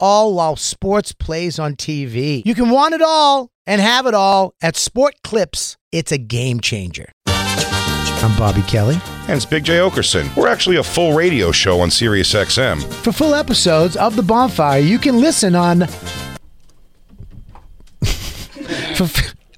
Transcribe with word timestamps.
all 0.00 0.34
while 0.34 0.56
sports 0.56 1.12
plays 1.12 1.58
on 1.58 1.76
TV. 1.76 2.42
You 2.44 2.54
can 2.54 2.70
want 2.70 2.94
it 2.94 3.02
all 3.02 3.50
and 3.66 3.80
have 3.80 4.06
it 4.06 4.14
all 4.14 4.54
at 4.62 4.76
Sport 4.76 5.14
Clips. 5.22 5.76
It's 5.92 6.12
a 6.12 6.18
game 6.18 6.60
changer. 6.60 7.10
I'm 7.26 8.38
Bobby 8.38 8.62
Kelly. 8.62 8.96
And 9.28 9.32
it's 9.32 9.44
Big 9.44 9.64
J. 9.64 9.78
Okerson. 9.78 10.34
We're 10.36 10.48
actually 10.48 10.76
a 10.76 10.82
full 10.82 11.14
radio 11.14 11.52
show 11.52 11.80
on 11.80 11.90
Sirius 11.90 12.32
XM. 12.32 12.82
For 13.02 13.12
full 13.12 13.34
episodes 13.34 13.96
of 13.96 14.16
The 14.16 14.22
Bonfire, 14.22 14.80
you 14.80 14.98
can 14.98 15.20
listen 15.20 15.54
on. 15.54 15.86
For, 18.96 19.06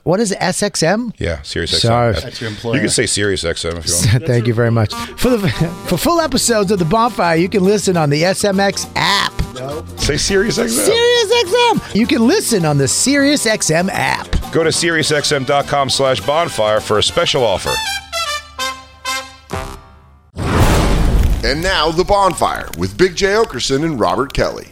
what 0.06 0.20
is 0.20 0.30
it, 0.30 0.38
SXM? 0.38 1.14
Yeah, 1.18 1.42
Sirius 1.42 1.74
XM. 1.74 1.80
Sorry. 1.80 2.12
That's 2.12 2.40
your 2.40 2.48
employer. 2.48 2.74
You 2.76 2.80
can 2.82 2.90
say 2.90 3.06
Sirius 3.06 3.42
XM 3.42 3.76
if 3.78 3.86
you 3.88 4.12
want. 4.12 4.26
Thank 4.26 4.46
you 4.46 4.54
very 4.54 4.70
much. 4.70 4.94
For 4.94 5.30
the 5.30 5.48
for 5.88 5.96
full 5.96 6.20
episodes 6.20 6.70
of 6.70 6.78
The 6.78 6.84
Bonfire, 6.84 7.34
you 7.34 7.48
can 7.48 7.64
listen 7.64 7.96
on 7.96 8.08
the 8.08 8.22
SMX 8.22 8.88
app. 8.94 9.32
No. 9.56 9.84
Say 9.96 10.16
Sirius 10.16 10.58
XM. 10.58 10.68
Sirius 10.68 11.44
XM. 11.44 11.94
You 11.96 12.06
can 12.06 12.24
listen 12.24 12.64
on 12.64 12.78
the 12.78 12.86
Sirius 12.86 13.46
XM 13.46 13.88
app. 13.90 14.30
Go 14.52 14.62
to 14.62 14.70
SiriusXM.com 14.70 15.90
slash 15.90 16.20
bonfire 16.20 16.78
for 16.78 16.98
a 16.98 17.02
special 17.02 17.42
offer. 17.42 17.74
And 21.44 21.60
now, 21.62 21.90
The 21.90 22.04
Bonfire 22.04 22.68
with 22.78 22.96
Big 22.96 23.16
J. 23.16 23.28
Okerson 23.34 23.84
and 23.84 23.98
Robert 23.98 24.32
Kelly. 24.32 24.68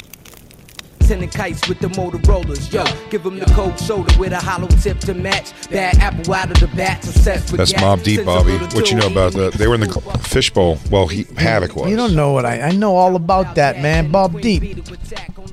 Sending 1.05 1.29
kites 1.29 1.69
with 1.69 1.79
the 1.81 1.89
Motorola's, 1.89 2.73
yo. 2.73 2.83
Give 3.11 3.23
them 3.23 3.39
the 3.39 3.45
cold 3.47 3.79
shoulder 3.79 4.19
with 4.19 4.33
a 4.33 4.39
hollow 4.41 4.69
tip 4.69 4.99
to 5.01 5.13
match. 5.13 5.53
Bad 5.71 5.99
apple 5.99 6.33
out 6.33 6.51
of 6.51 6.59
the 6.61 6.67
bat, 6.77 7.05
success 7.05 7.53
with 7.53 7.59
That's 7.59 7.73
gas. 7.73 7.83
Mobb 7.83 8.03
Deep, 8.03 8.25
Bobby. 8.25 8.57
What 8.75 8.91
you 8.91 8.97
know 8.97 9.07
about 9.09 9.35
that? 9.35 9.53
They 9.53 9.67
were 9.67 9.75
in 9.75 9.81
the 9.81 10.21
fishbowl. 10.23 10.79
Well, 10.91 11.07
he, 11.07 11.25
Havoc 11.37 11.77
was. 11.77 11.91
You 11.91 11.97
don't 11.97 12.15
know 12.15 12.33
what 12.33 12.47
I 12.47 12.61
I 12.63 12.71
know 12.73 12.97
all 12.97 13.17
about 13.17 13.55
that, 13.57 13.81
man. 13.83 14.11
Bob 14.11 14.41
Deep. 14.41 14.83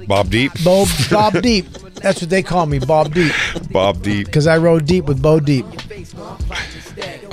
Bob 0.08 0.30
Deep? 0.30 0.52
Bob 0.64 0.88
Bob 1.12 1.42
Deep. 1.42 1.68
That's 1.96 2.22
what 2.22 2.30
they 2.30 2.42
call 2.44 2.66
me, 2.66 2.80
Bob 2.80 3.14
Deep. 3.14 3.34
Bob 3.72 4.02
Deep. 4.02 4.28
Because 4.28 4.48
I 4.48 4.58
rode 4.58 4.86
deep 4.86 5.06
with 5.06 5.22
Bo 5.22 5.40
Deep. 5.42 5.66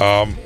Um, 0.01 0.37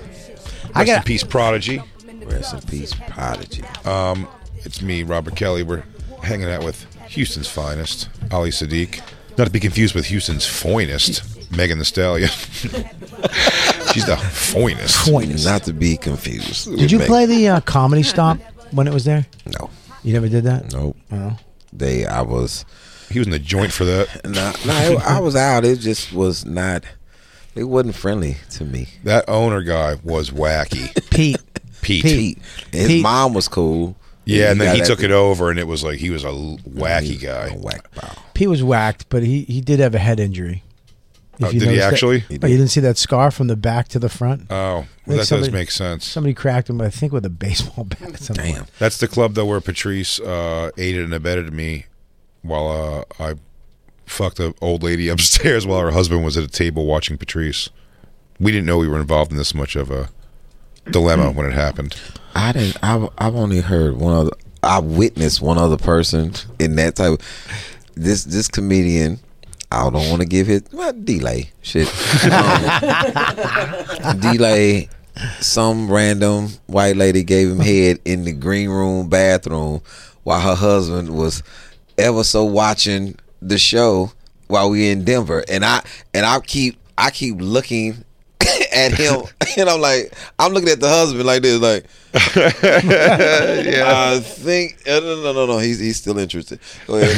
I 0.74 0.80
rest 0.80 0.86
got- 0.86 0.96
in 0.98 1.02
peace, 1.04 1.24
Prodigy. 1.24 1.82
Rest 2.26 2.54
in 2.54 2.60
peace, 2.62 2.94
Prodigy. 3.08 3.62
Um, 3.84 4.28
it's 4.58 4.82
me, 4.82 5.02
Robert 5.02 5.36
Kelly. 5.36 5.62
We're 5.62 5.84
hanging 6.22 6.48
out 6.50 6.64
with 6.64 6.86
Houston's 7.12 7.48
finest, 7.48 8.08
Ali 8.30 8.50
Siddiq. 8.50 9.00
Not 9.36 9.44
to 9.44 9.50
be 9.50 9.60
confused 9.60 9.94
with 9.94 10.06
Houston's 10.06 10.46
finest, 10.46 11.22
Megan 11.56 11.78
Thee 11.78 11.84
Stallion. 11.84 12.28
She's 13.92 14.06
the 14.06 14.16
finest. 14.16 15.44
Not 15.44 15.64
to 15.64 15.72
be 15.72 15.96
confused. 15.96 16.74
Did 16.76 16.90
you 16.90 16.98
play 17.00 17.26
the 17.26 17.48
uh, 17.48 17.60
comedy 17.60 18.02
stop 18.02 18.38
when 18.70 18.86
it 18.86 18.94
was 18.94 19.04
there? 19.04 19.26
No. 19.58 19.70
You 20.02 20.12
never 20.14 20.28
did 20.28 20.44
that? 20.44 20.72
Nope. 20.72 20.96
Oh. 21.10 21.36
They, 21.72 22.06
I 22.06 22.22
was. 22.22 22.64
He 23.10 23.18
was 23.18 23.28
in 23.28 23.32
the 23.32 23.38
joint 23.38 23.72
for 23.72 23.84
that. 23.84 24.08
No, 24.24 24.52
no, 24.66 24.98
I 25.04 25.20
was 25.20 25.36
out. 25.36 25.64
It 25.64 25.80
just 25.80 26.12
was 26.12 26.44
not. 26.46 26.84
It 27.54 27.64
wasn't 27.64 27.94
friendly 27.94 28.38
to 28.52 28.64
me. 28.64 28.88
That 29.04 29.28
owner 29.28 29.62
guy 29.62 29.96
was 30.02 30.30
wacky. 30.30 30.94
Pete. 31.10 31.36
Pete. 31.82 32.04
Pete. 32.04 32.38
His 32.72 32.86
Pete. 32.88 33.02
mom 33.02 33.34
was 33.34 33.48
cool. 33.48 33.96
Yeah, 34.24 34.50
and 34.52 34.60
then 34.60 34.76
he 34.76 34.82
took 34.82 35.02
it 35.02 35.10
over, 35.10 35.50
and 35.50 35.58
it 35.58 35.66
was 35.66 35.82
like 35.82 35.98
he 35.98 36.10
was 36.10 36.24
a 36.24 36.28
l- 36.28 36.58
wacky 36.68 37.20
guy. 37.20 37.50
Whack 37.50 37.92
bow. 37.94 38.08
Pete 38.34 38.48
was 38.48 38.62
whacked, 38.62 39.08
but 39.08 39.22
he, 39.24 39.42
he 39.42 39.60
did 39.60 39.80
have 39.80 39.94
a 39.94 39.98
head 39.98 40.20
injury. 40.20 40.62
If 41.38 41.46
Oh, 41.46 41.50
you 41.50 41.60
did 41.60 41.68
he 41.70 41.76
noticed 41.76 41.80
that- 41.80 41.92
actually? 41.92 42.24
Oh, 42.42 42.46
you 42.46 42.56
didn't 42.56 42.68
see 42.70 42.80
that 42.80 42.98
scar 42.98 43.30
from 43.32 43.48
the 43.48 43.56
back 43.56 43.88
to 43.88 43.98
the 43.98 44.08
front? 44.08 44.42
Oh, 44.50 44.54
well, 44.54 44.76
I 44.76 44.84
think 45.24 45.28
that 45.28 45.36
does 45.38 45.50
make 45.50 45.70
sense. 45.72 46.04
Somebody 46.04 46.34
cracked 46.34 46.70
him, 46.70 46.80
I 46.80 46.90
think, 46.90 47.12
with 47.12 47.24
a 47.26 47.30
baseball 47.30 47.84
bat. 47.84 48.18
Something 48.20 48.54
Damn. 48.54 48.66
That's 48.78 48.98
the 48.98 49.08
club 49.08 49.34
though 49.34 49.46
where 49.46 49.60
Patrice 49.60 50.20
uh, 50.20 50.70
aided 50.76 51.04
and 51.04 51.14
abetted 51.14 51.52
me 51.52 51.86
while 52.42 52.68
uh, 53.18 53.22
I 53.22 53.34
fucked 54.06 54.38
an 54.40 54.54
old 54.60 54.82
lady 54.84 55.08
upstairs 55.14 55.66
while 55.66 55.80
her 55.80 55.90
husband 55.90 56.24
was 56.24 56.36
at 56.36 56.44
a 56.44 56.48
table 56.48 56.86
watching 56.86 57.16
Patrice. 57.18 57.70
We 58.38 58.52
didn't 58.52 58.66
know 58.66 58.78
we 58.78 58.86
were 58.88 59.00
involved 59.00 59.32
in 59.32 59.36
this 59.38 59.54
much 59.54 59.74
of 59.74 59.90
a 59.90 60.10
dilemma 60.90 61.30
when 61.30 61.46
it 61.46 61.52
happened. 61.52 61.94
I 62.34 62.52
didn't. 62.52 62.76
I, 62.82 63.08
I've 63.18 63.34
only 63.34 63.60
heard 63.60 63.96
one 63.96 64.14
other. 64.14 64.32
I 64.62 64.78
witnessed 64.78 65.42
one 65.42 65.58
other 65.58 65.76
person 65.76 66.32
in 66.58 66.76
that 66.76 66.96
type. 66.96 67.20
This 67.94 68.24
this 68.24 68.48
comedian. 68.48 69.20
I 69.70 69.84
don't 69.84 70.10
want 70.10 70.20
to 70.20 70.28
give 70.28 70.50
it. 70.50 70.66
Well, 70.72 70.92
delay 70.92 71.50
shit. 71.62 71.88
Um, 72.24 74.20
delay. 74.20 74.88
Some 75.40 75.92
random 75.92 76.48
white 76.66 76.96
lady 76.96 77.22
gave 77.22 77.50
him 77.50 77.58
head 77.60 77.98
in 78.06 78.24
the 78.24 78.32
green 78.32 78.70
room 78.70 79.10
bathroom 79.10 79.82
while 80.22 80.40
her 80.40 80.54
husband 80.54 81.10
was 81.14 81.42
ever 81.98 82.24
so 82.24 82.44
watching 82.44 83.16
the 83.42 83.58
show 83.58 84.10
while 84.48 84.70
we 84.70 84.90
in 84.90 85.04
Denver, 85.04 85.44
and 85.48 85.64
I 85.64 85.82
and 86.14 86.24
I 86.24 86.40
keep 86.40 86.78
I 86.96 87.10
keep 87.10 87.36
looking 87.38 88.04
at 88.72 88.92
him, 88.92 89.22
and 89.58 89.68
I'm 89.68 89.80
like, 89.80 90.12
I'm 90.38 90.52
looking 90.52 90.68
at 90.68 90.80
the 90.80 90.88
husband 90.88 91.24
like 91.24 91.42
this, 91.42 91.60
like, 91.60 91.84
yeah. 92.64 94.12
I 94.16 94.20
think, 94.20 94.78
uh, 94.86 95.00
no, 95.00 95.22
no, 95.22 95.32
no, 95.32 95.46
no, 95.46 95.58
he's 95.58 95.78
he's 95.78 95.96
still 95.96 96.18
interested. 96.18 96.60
Go 96.86 96.96
ahead. 96.96 97.14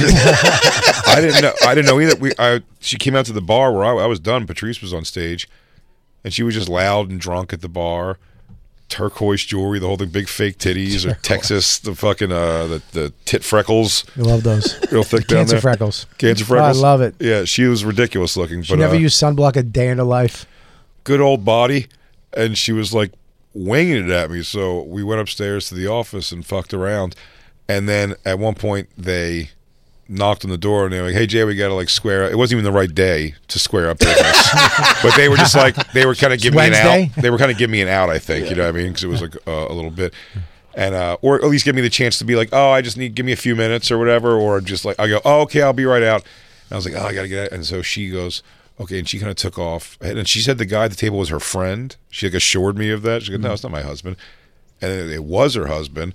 I 1.06 1.20
didn't 1.20 1.42
know. 1.42 1.52
I 1.66 1.74
didn't 1.74 1.86
know 1.88 2.00
either. 2.00 2.16
We, 2.16 2.32
I, 2.38 2.60
she 2.80 2.96
came 2.96 3.14
out 3.16 3.26
to 3.26 3.32
the 3.32 3.42
bar 3.42 3.72
where 3.72 3.84
I, 3.84 4.04
I 4.04 4.06
was 4.06 4.20
done. 4.20 4.46
Patrice 4.46 4.80
was 4.80 4.92
on 4.94 5.04
stage, 5.04 5.48
and 6.22 6.32
she 6.32 6.42
was 6.42 6.54
just 6.54 6.68
loud 6.68 7.10
and 7.10 7.20
drunk 7.20 7.52
at 7.52 7.60
the 7.60 7.68
bar. 7.68 8.18
Turquoise 8.90 9.44
jewelry, 9.44 9.78
the 9.78 9.86
whole 9.86 9.96
thing, 9.96 10.10
big 10.10 10.28
fake 10.28 10.58
titties, 10.58 11.10
or 11.10 11.14
Texas, 11.22 11.78
the 11.78 11.94
fucking 11.94 12.30
uh, 12.30 12.66
the 12.66 12.82
the 12.92 13.12
tit 13.24 13.42
freckles, 13.42 14.04
I 14.16 14.20
love 14.20 14.42
those. 14.42 14.78
real 14.92 15.02
thick 15.02 15.26
down 15.26 15.38
Cancer 15.38 15.54
there. 15.54 15.60
freckles. 15.62 16.06
Cancer 16.18 16.44
Oh, 16.44 16.48
freckles. 16.48 16.78
I 16.78 16.80
love 16.80 17.00
it. 17.00 17.14
Yeah, 17.18 17.44
she 17.44 17.64
was 17.64 17.84
ridiculous 17.84 18.36
looking, 18.36 18.62
She 18.62 18.72
but 18.74 18.78
never 18.80 18.94
uh, 18.94 18.98
used 18.98 19.20
sunblock 19.20 19.56
a 19.56 19.62
day 19.62 19.88
in 19.88 19.98
her 19.98 20.04
life. 20.04 20.46
Good 21.04 21.20
old 21.20 21.44
body, 21.44 21.86
and 22.36 22.58
she 22.58 22.72
was 22.72 22.92
like 22.92 23.12
winging 23.52 24.04
it 24.06 24.10
at 24.10 24.30
me. 24.30 24.42
So 24.42 24.82
we 24.82 25.02
went 25.02 25.20
upstairs 25.20 25.68
to 25.68 25.74
the 25.74 25.86
office 25.86 26.32
and 26.32 26.44
fucked 26.44 26.74
around, 26.74 27.14
and 27.68 27.88
then 27.88 28.16
at 28.24 28.38
one 28.38 28.54
point 28.54 28.88
they 28.96 29.50
knocked 30.08 30.44
on 30.44 30.50
the 30.50 30.58
door 30.58 30.84
and 30.84 30.92
they 30.92 31.00
were 31.00 31.06
like, 31.06 31.14
"Hey 31.14 31.26
Jay, 31.26 31.44
we 31.44 31.54
got 31.54 31.68
to 31.68 31.74
like 31.74 31.88
square." 31.88 32.24
up. 32.24 32.32
It 32.32 32.36
wasn't 32.36 32.60
even 32.60 32.64
the 32.64 32.76
right 32.76 32.92
day 32.92 33.34
to 33.48 33.58
square 33.58 33.88
up 33.88 33.98
business, 33.98 34.50
but 35.02 35.14
they 35.16 35.28
were 35.28 35.36
just 35.36 35.54
like 35.54 35.76
they 35.92 36.06
were 36.06 36.14
kind 36.14 36.32
of 36.32 36.40
giving 36.40 36.58
me 36.58 36.66
an 36.66 36.74
out. 36.74 37.14
They 37.16 37.30
were 37.30 37.38
kind 37.38 37.50
of 37.50 37.58
giving 37.58 37.72
me 37.72 37.82
an 37.82 37.88
out. 37.88 38.10
I 38.10 38.18
think 38.18 38.50
you 38.50 38.56
know 38.56 38.64
what 38.64 38.74
I 38.74 38.78
mean 38.78 38.88
because 38.88 39.04
it 39.04 39.08
was 39.08 39.22
like 39.22 39.36
uh, 39.46 39.66
a 39.68 39.72
little 39.72 39.90
bit. 39.90 40.14
And 40.76 40.94
uh, 40.94 41.16
or 41.22 41.36
at 41.36 41.44
least 41.44 41.64
give 41.64 41.76
me 41.76 41.82
the 41.82 41.90
chance 41.90 42.18
to 42.18 42.24
be 42.24 42.34
like, 42.34 42.48
oh, 42.52 42.70
I 42.70 42.82
just 42.82 42.96
need 42.96 43.14
give 43.14 43.24
me 43.24 43.30
a 43.32 43.36
few 43.36 43.54
minutes 43.54 43.92
or 43.92 43.98
whatever, 43.98 44.36
or 44.36 44.60
just 44.60 44.84
like 44.84 44.98
I 44.98 45.06
go, 45.06 45.20
oh, 45.24 45.42
okay, 45.42 45.62
I'll 45.62 45.72
be 45.72 45.84
right 45.84 46.02
out. 46.02 46.22
And 46.22 46.72
I 46.72 46.76
was 46.76 46.84
like, 46.84 46.94
oh, 46.94 47.06
I 47.06 47.14
gotta 47.14 47.28
get 47.28 47.44
out. 47.44 47.52
And 47.52 47.64
so 47.64 47.80
she 47.80 48.10
goes, 48.10 48.42
okay, 48.80 48.98
and 48.98 49.08
she 49.08 49.18
kind 49.18 49.30
of 49.30 49.36
took 49.36 49.58
off, 49.58 49.98
and 50.00 50.28
she 50.28 50.40
said 50.40 50.58
the 50.58 50.66
guy 50.66 50.84
at 50.84 50.90
the 50.90 50.96
table 50.96 51.18
was 51.18 51.28
her 51.28 51.40
friend. 51.40 51.96
She 52.10 52.26
like 52.26 52.34
assured 52.34 52.76
me 52.76 52.90
of 52.90 53.02
that. 53.02 53.22
She 53.22 53.30
goes, 53.30 53.40
no, 53.40 53.46
mm-hmm. 53.46 53.54
it's 53.54 53.62
not 53.62 53.72
my 53.72 53.82
husband, 53.82 54.16
and 54.80 54.90
then 54.90 55.10
it 55.10 55.24
was 55.24 55.54
her 55.54 55.66
husband. 55.66 56.14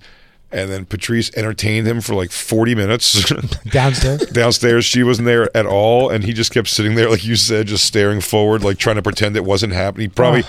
And 0.52 0.68
then 0.68 0.84
Patrice 0.84 1.30
entertained 1.36 1.86
him 1.86 2.00
for 2.00 2.14
like 2.14 2.32
forty 2.32 2.74
minutes 2.74 3.30
Downstairs? 3.70 4.26
downstairs. 4.26 4.84
She 4.84 5.04
wasn't 5.04 5.26
there 5.26 5.56
at 5.56 5.64
all, 5.64 6.10
and 6.10 6.24
he 6.24 6.32
just 6.32 6.52
kept 6.52 6.66
sitting 6.66 6.96
there, 6.96 7.08
like 7.08 7.24
you 7.24 7.36
said, 7.36 7.68
just 7.68 7.84
staring 7.84 8.20
forward, 8.20 8.64
like 8.64 8.76
trying 8.76 8.96
to 8.96 9.02
pretend 9.02 9.36
it 9.36 9.44
wasn't 9.44 9.72
happening. 9.72 10.10
Probably, 10.10 10.42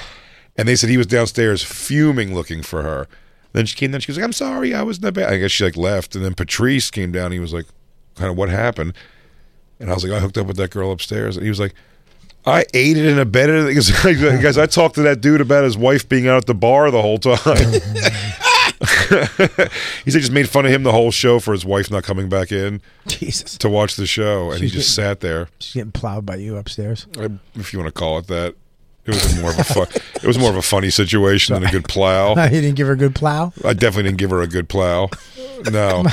and 0.58 0.68
they 0.68 0.75
said 0.75 0.90
he 0.90 0.98
was 0.98 1.06
downstairs 1.06 1.62
fuming, 1.62 2.34
looking 2.34 2.63
for 2.63 2.81
her. 2.81 3.08
Then 3.54 3.68
she 3.68 3.75
came 3.75 3.92
down. 3.92 4.02
She 4.02 4.10
was 4.10 4.18
like, 4.18 4.24
"I'm 4.24 4.34
sorry, 4.34 4.74
I 4.74 4.81
was 4.81 5.00
that 5.02 5.12
bad." 5.13 5.31
I 5.31 5.38
guess 5.38 5.52
she 5.52 5.63
like 5.63 5.78
left, 5.78 6.16
and 6.16 6.25
then 6.25 6.34
Patrice 6.34 6.90
came 6.90 7.12
down. 7.12 7.31
He 7.31 7.40
was 7.40 7.54
like, 7.54 7.68
"Kind 8.16 8.31
of 8.31 8.38
what 8.38 8.50
happened?" 8.50 8.94
And 9.80 9.92
I 9.92 9.94
was 9.94 10.04
like, 10.04 10.13
"I 10.13 10.19
hooked 10.19 10.38
up 10.38 10.48
with 10.48 10.58
that 10.58 10.72
girl 10.72 10.92
upstairs," 10.92 11.38
and 11.38 11.44
he 11.44 11.50
was 11.50 11.60
like. 11.60 11.75
I 12.46 12.66
aided 12.74 13.06
and 13.06 13.20
abetted 13.20 13.66
it 13.66 13.68
because, 14.04 14.42
guys, 14.42 14.58
I 14.58 14.66
talked 14.66 14.96
to 14.96 15.04
that 15.04 15.22
dude 15.22 15.42
about 15.42 15.64
his 15.64 15.78
wife 15.78 16.08
being 16.10 16.28
out 16.28 16.38
at 16.38 16.46
the 16.48 16.56
bar 16.56 16.90
the 16.92 17.02
whole 17.02 17.20
time. 17.20 17.36
he 20.06 20.12
said 20.12 20.22
just 20.22 20.32
made 20.32 20.50
fun 20.50 20.66
of 20.66 20.72
him 20.72 20.84
the 20.84 20.92
whole 20.92 21.12
show 21.12 21.40
for 21.40 21.52
his 21.52 21.64
wife 21.66 21.92
not 21.92 22.04
coming 22.04 22.30
back 22.30 22.52
in 22.52 22.82
Jesus. 23.08 23.58
to 23.60 23.70
watch 23.70 23.96
the 23.96 24.08
show, 24.08 24.50
and 24.52 24.60
She's 24.60 24.72
he 24.72 24.78
just 24.80 24.96
sat 24.96 25.20
there. 25.20 25.50
She's 25.60 25.76
getting 25.76 25.92
plowed 25.92 26.26
by 26.26 26.38
you 26.38 26.58
upstairs. 26.58 27.06
If 27.56 27.74
you 27.74 27.80
want 27.80 27.94
to 27.94 28.00
call 28.00 28.18
it 28.20 28.28
that. 28.28 28.56
It 29.12 29.24
was 29.24 29.40
more 29.42 29.52
of 29.52 29.60
a 29.60 29.63
fun, 29.63 29.88
it 30.16 30.24
was 30.28 30.38
more 30.40 30.50
of 30.50 30.56
a 30.56 30.62
funny 30.62 30.90
situation 30.90 31.54
than 31.54 31.66
a 31.66 31.72
good 31.72 31.86
plow. 31.88 32.36
you 32.46 32.50
didn't 32.62 32.75
give 32.75 32.88
her 32.88 32.94
a 32.94 32.98
good 32.98 33.16
plow? 33.16 33.54
I 33.63 33.74
definitely 33.74 34.04
didn't 34.04 34.18
give 34.19 34.30
her 34.31 34.42
a 34.42 34.48
good 34.48 34.68
plow. 34.69 35.10
No. 35.72 36.06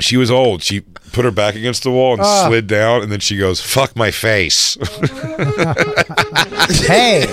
She 0.00 0.16
was 0.16 0.30
old. 0.30 0.62
She 0.62 0.80
put 1.12 1.24
her 1.26 1.30
back 1.30 1.54
against 1.56 1.82
the 1.82 1.90
wall 1.90 2.14
and 2.14 2.22
Ah. 2.22 2.46
slid 2.48 2.66
down, 2.66 3.02
and 3.02 3.12
then 3.12 3.20
she 3.20 3.36
goes, 3.36 3.60
"Fuck 3.60 3.94
my 3.96 4.10
face." 4.10 4.76
hey, 6.86 7.26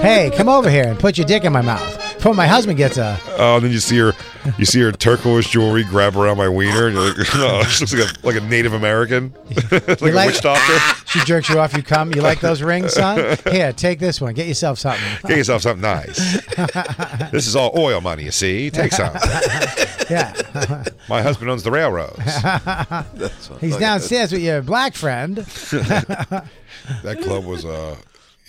hey, 0.00 0.30
come 0.36 0.48
over 0.48 0.70
here 0.70 0.84
and 0.84 0.98
put 0.98 1.18
your 1.18 1.26
dick 1.26 1.44
in 1.44 1.52
my 1.52 1.60
mouth. 1.60 2.00
Before 2.24 2.34
my 2.34 2.46
husband 2.46 2.78
gets 2.78 2.96
a. 2.96 3.20
Oh, 3.36 3.56
and 3.56 3.66
then 3.66 3.70
you 3.70 3.80
see 3.80 3.98
her, 3.98 4.14
you 4.56 4.64
see 4.64 4.80
her 4.80 4.90
turquoise 4.92 5.46
jewelry 5.46 5.84
grab 5.84 6.16
around 6.16 6.38
my 6.38 6.48
wiener, 6.48 6.86
and 6.86 6.96
you're 6.96 7.08
like, 7.08 7.16
"Oh, 7.34 7.62
she 7.64 7.84
looks 7.84 7.92
like 7.92 8.02
a 8.02 8.26
like 8.26 8.36
a 8.36 8.40
Native 8.46 8.72
American, 8.72 9.34
like 9.70 10.00
a 10.00 10.10
witch 10.14 10.40
doctor." 10.40 10.78
She 11.06 11.20
jerks 11.20 11.50
you 11.50 11.60
off, 11.60 11.76
you 11.76 11.82
come. 11.82 12.12
You 12.14 12.22
like 12.22 12.40
those 12.40 12.62
rings, 12.62 12.94
son? 12.94 13.36
Here, 13.48 13.72
take 13.74 14.00
this 14.00 14.20
one. 14.22 14.32
Get 14.34 14.48
yourself 14.48 14.78
something. 14.80 15.04
Get 15.28 15.36
yourself 15.36 15.62
something 15.62 15.82
nice. 15.82 16.16
This 17.30 17.46
is 17.46 17.54
all 17.54 17.72
oil 17.76 18.00
money, 18.00 18.24
you 18.24 18.32
see. 18.32 18.68
Take 18.70 18.90
some. 18.90 19.14
Yeah. 20.10 20.32
My 21.08 21.22
husband 21.22 21.50
owns 21.50 21.62
the 21.62 21.70
railroads. 21.70 22.18
He's 23.60 23.76
downstairs 23.76 24.32
with 24.32 24.40
your 24.40 24.60
black 24.62 24.94
friend. 24.94 25.36
That 25.36 27.20
club 27.22 27.44
was 27.44 27.64
uh 27.64 27.94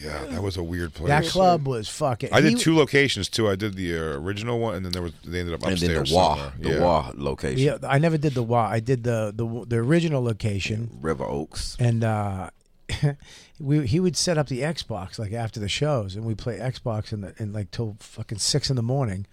yeah, 0.06 0.26
that 0.26 0.42
was 0.44 0.58
a 0.58 0.64
weird 0.64 0.94
place. 0.94 1.08
That 1.10 1.26
club 1.26 1.68
was 1.68 1.90
fucking. 1.90 2.30
I 2.32 2.42
did 2.42 2.54
he- 2.54 2.58
two 2.60 2.76
locations 2.76 3.28
too. 3.30 3.50
I 3.50 3.56
did 3.56 3.76
the 3.76 3.98
uh, 3.98 4.02
original 4.20 4.60
one, 4.60 4.76
and 4.76 4.86
then 4.86 4.92
there 4.92 5.02
was 5.02 5.14
they 5.26 5.40
ended 5.40 5.54
up 5.56 5.64
And 5.64 5.78
then 5.78 5.90
upstairs. 5.98 6.10
the 6.10 6.16
wall, 6.16 6.36
somewhere. 6.36 6.54
the 6.60 6.70
yeah. 6.70 6.80
wall 6.82 7.12
location, 7.16 7.60
Yeah, 7.60 7.78
I 7.88 7.98
never 8.00 8.18
did 8.18 8.34
the 8.34 8.44
wa. 8.44 8.68
I 8.68 8.80
did 8.80 9.04
the 9.04 9.34
the 9.36 9.66
the 9.68 9.78
original 9.78 10.24
location, 10.24 10.98
River 11.02 11.26
Oaks. 11.26 11.76
and 11.80 12.04
uh, 12.04 12.50
we 13.60 13.86
he 13.88 14.00
would 14.00 14.16
set 14.18 14.38
up 14.38 14.48
the 14.48 14.62
Xbox 14.62 15.18
like 15.20 15.34
after 15.34 15.60
the 15.60 15.70
shows, 15.70 16.16
and 16.16 16.26
we 16.26 16.36
play 16.36 16.58
Xbox 16.60 17.12
in 17.14 17.22
the 17.22 17.34
in 17.38 17.54
like 17.54 17.72
till 17.72 17.96
fucking 18.00 18.38
six 18.38 18.70
in 18.70 18.76
the 18.76 18.84
morning, 18.84 19.26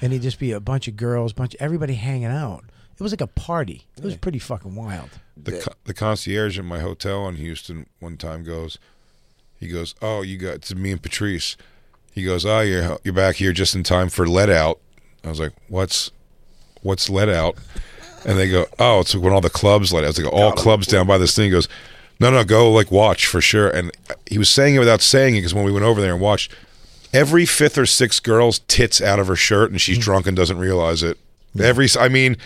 and 0.00 0.12
he'd 0.12 0.22
just 0.22 0.38
be 0.38 0.52
a 0.52 0.60
bunch 0.60 0.88
of 0.88 0.96
girls, 0.96 1.32
bunch 1.32 1.54
everybody 1.60 1.94
hanging 1.94 2.26
out. 2.26 2.64
It 2.98 3.02
was 3.02 3.12
like 3.12 3.20
a 3.20 3.26
party. 3.26 3.84
It 3.98 4.04
was 4.04 4.16
pretty 4.16 4.38
fucking 4.38 4.74
wild. 4.74 5.10
The 5.36 5.60
co- 5.60 5.74
the 5.84 5.92
concierge 5.92 6.58
in 6.58 6.64
my 6.64 6.80
hotel 6.80 7.28
in 7.28 7.36
Houston 7.36 7.86
one 8.00 8.16
time 8.16 8.42
goes, 8.42 8.78
he 9.58 9.68
goes, 9.68 9.94
"Oh, 10.02 10.22
you 10.22 10.36
got 10.36 10.62
to 10.62 10.74
me 10.74 10.92
and 10.92 11.02
Patrice." 11.02 11.56
He 12.12 12.24
goes, 12.24 12.44
"Oh, 12.44 12.60
you're 12.60 12.98
you're 13.04 13.14
back 13.14 13.36
here 13.36 13.52
just 13.52 13.74
in 13.74 13.82
time 13.82 14.08
for 14.08 14.26
let 14.26 14.50
out." 14.50 14.80
I 15.24 15.28
was 15.28 15.40
like, 15.40 15.52
"What's 15.68 16.10
what's 16.82 17.10
let 17.10 17.28
out?" 17.28 17.56
And 18.24 18.38
they 18.38 18.50
go, 18.50 18.66
"Oh, 18.78 19.00
it's 19.00 19.14
when 19.14 19.32
all 19.32 19.40
the 19.40 19.50
clubs 19.50 19.92
let 19.92 20.04
out." 20.04 20.10
It's 20.10 20.18
like 20.18 20.32
all 20.32 20.52
clubs 20.52 20.86
down 20.86 21.06
by 21.06 21.18
this 21.18 21.34
thing. 21.34 21.46
He 21.46 21.50
goes, 21.50 21.68
"No, 22.20 22.30
no, 22.30 22.44
go 22.44 22.70
like 22.70 22.90
watch 22.90 23.26
for 23.26 23.40
sure." 23.40 23.68
And 23.68 23.90
he 24.26 24.38
was 24.38 24.48
saying 24.48 24.74
it 24.74 24.80
without 24.80 25.02
saying 25.02 25.34
it 25.34 25.40
because 25.40 25.54
when 25.54 25.64
we 25.64 25.72
went 25.72 25.84
over 25.84 26.00
there 26.00 26.12
and 26.12 26.20
watched, 26.20 26.52
every 27.12 27.46
fifth 27.46 27.78
or 27.78 27.86
sixth 27.86 28.22
girl's 28.22 28.60
tits 28.60 29.00
out 29.00 29.18
of 29.18 29.26
her 29.26 29.36
shirt 29.36 29.70
and 29.70 29.80
she's 29.80 29.98
mm. 29.98 30.02
drunk 30.02 30.26
and 30.26 30.36
doesn't 30.36 30.58
realize 30.58 31.02
it. 31.02 31.18
Every, 31.58 31.88
I 31.98 32.08
mean, 32.08 32.36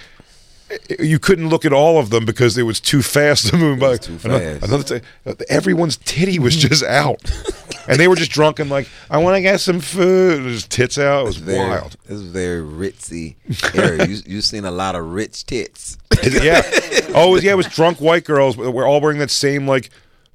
you 0.98 1.18
couldn't 1.18 1.48
look 1.48 1.64
at 1.64 1.72
all 1.72 1.98
of 1.98 2.10
them 2.10 2.24
because 2.24 2.56
it 2.56 2.62
was 2.62 2.80
too 2.80 3.02
fast 3.02 3.48
to 3.48 3.56
move 3.56 3.80
by. 3.80 3.96
too 3.96 4.18
fast. 4.18 4.64
another 4.64 4.82
thing, 4.82 5.02
uh, 5.26 5.34
everyone's 5.48 5.96
titty 5.96 6.38
was 6.38 6.56
mm-hmm. 6.56 6.68
just 6.68 6.84
out, 6.84 7.20
and 7.88 7.98
they 7.98 8.08
were 8.08 8.16
just 8.16 8.30
drunk 8.30 8.58
and 8.58 8.70
like, 8.70 8.88
"I 9.10 9.18
want 9.18 9.36
to 9.36 9.40
get 9.40 9.60
some 9.60 9.80
food." 9.80 10.44
Just 10.44 10.70
tits 10.70 10.98
out. 10.98 11.22
It 11.22 11.26
was 11.26 11.36
very, 11.36 11.68
wild. 11.68 11.96
This 12.06 12.18
is 12.18 12.22
very 12.22 12.62
ritzy 12.62 13.36
area. 13.74 14.06
you 14.06 14.18
you 14.26 14.40
seen 14.40 14.64
a 14.64 14.70
lot 14.70 14.94
of 14.94 15.04
rich 15.04 15.46
tits. 15.46 15.98
yeah. 16.22 16.62
Oh, 17.14 17.36
yeah. 17.36 17.52
It 17.52 17.56
was 17.56 17.66
drunk 17.66 18.00
white 18.00 18.24
girls. 18.24 18.56
We're 18.56 18.86
all 18.86 19.00
wearing 19.00 19.18
that 19.18 19.30
same 19.30 19.66
like 19.66 19.90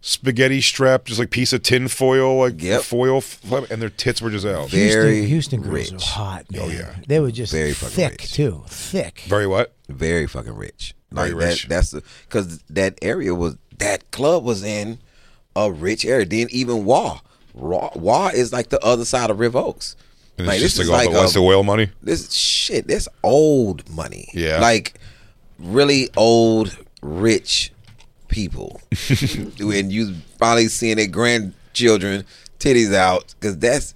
spaghetti 0.07 0.61
strap, 0.61 1.05
just 1.05 1.19
like 1.19 1.31
piece 1.31 1.51
of 1.51 1.63
tin 1.63 1.87
foil, 1.87 2.37
like 2.37 2.61
Yep. 2.61 2.83
foil, 2.83 3.17
f- 3.17 3.39
and 3.71 3.81
their 3.81 3.89
tits 3.89 4.21
were 4.21 4.29
just 4.29 4.45
out. 4.45 4.69
Very 4.69 5.25
Houston, 5.25 5.27
Houston 5.27 5.61
girls 5.61 5.91
were 5.91 5.97
rich. 5.97 6.03
hot, 6.05 6.45
oh, 6.53 6.57
man. 6.57 6.61
Oh, 6.65 6.69
yeah. 6.71 6.95
they 7.07 7.19
were 7.19 7.31
just 7.31 7.51
Very 7.51 7.73
fucking 7.73 7.95
thick 7.95 8.11
rich. 8.21 8.33
too, 8.33 8.63
thick. 8.67 9.21
Very 9.27 9.47
what? 9.47 9.73
Very 9.89 10.27
fucking 10.27 10.55
rich. 10.55 10.93
Very 11.11 11.33
rich. 11.33 11.63
that. 11.63 11.69
That's 11.69 11.89
the 11.91 12.03
because 12.27 12.59
that 12.69 12.99
area 13.01 13.33
was 13.33 13.57
that 13.79 14.11
club 14.11 14.43
was 14.43 14.63
in 14.63 14.99
a 15.55 15.71
rich 15.71 16.05
area. 16.05 16.25
Then 16.25 16.47
even 16.51 16.85
Wah, 16.85 17.21
Wah, 17.53 17.89
Wah 17.95 18.27
is 18.27 18.53
like 18.53 18.69
the 18.69 18.79
other 18.85 19.05
side 19.05 19.29
of 19.31 19.39
River 19.39 19.57
Oaks. 19.57 19.95
And 20.37 20.45
like 20.45 20.55
it's 20.55 20.63
this 20.63 20.71
just 20.73 20.81
is 20.83 20.89
like, 20.89 20.99
all 20.99 21.05
like 21.05 21.13
the, 21.13 21.19
what's 21.21 21.31
a- 21.31 21.39
the 21.39 21.45
oil 21.45 21.63
money? 21.63 21.89
this 22.03 22.31
shit. 22.31 22.85
This 22.87 23.07
old 23.23 23.89
money. 23.89 24.27
Yeah. 24.33 24.59
like 24.59 24.99
really 25.57 26.09
old 26.17 26.77
rich 27.01 27.71
people, 28.35 28.81
and 28.91 29.93
you 29.93 30.13
finally 30.37 30.67
seeing 30.67 30.97
their 30.97 31.07
grandchildren 31.07 32.25
titties 32.59 32.93
out 32.93 33.33
because 33.39 33.57
that's 33.57 33.93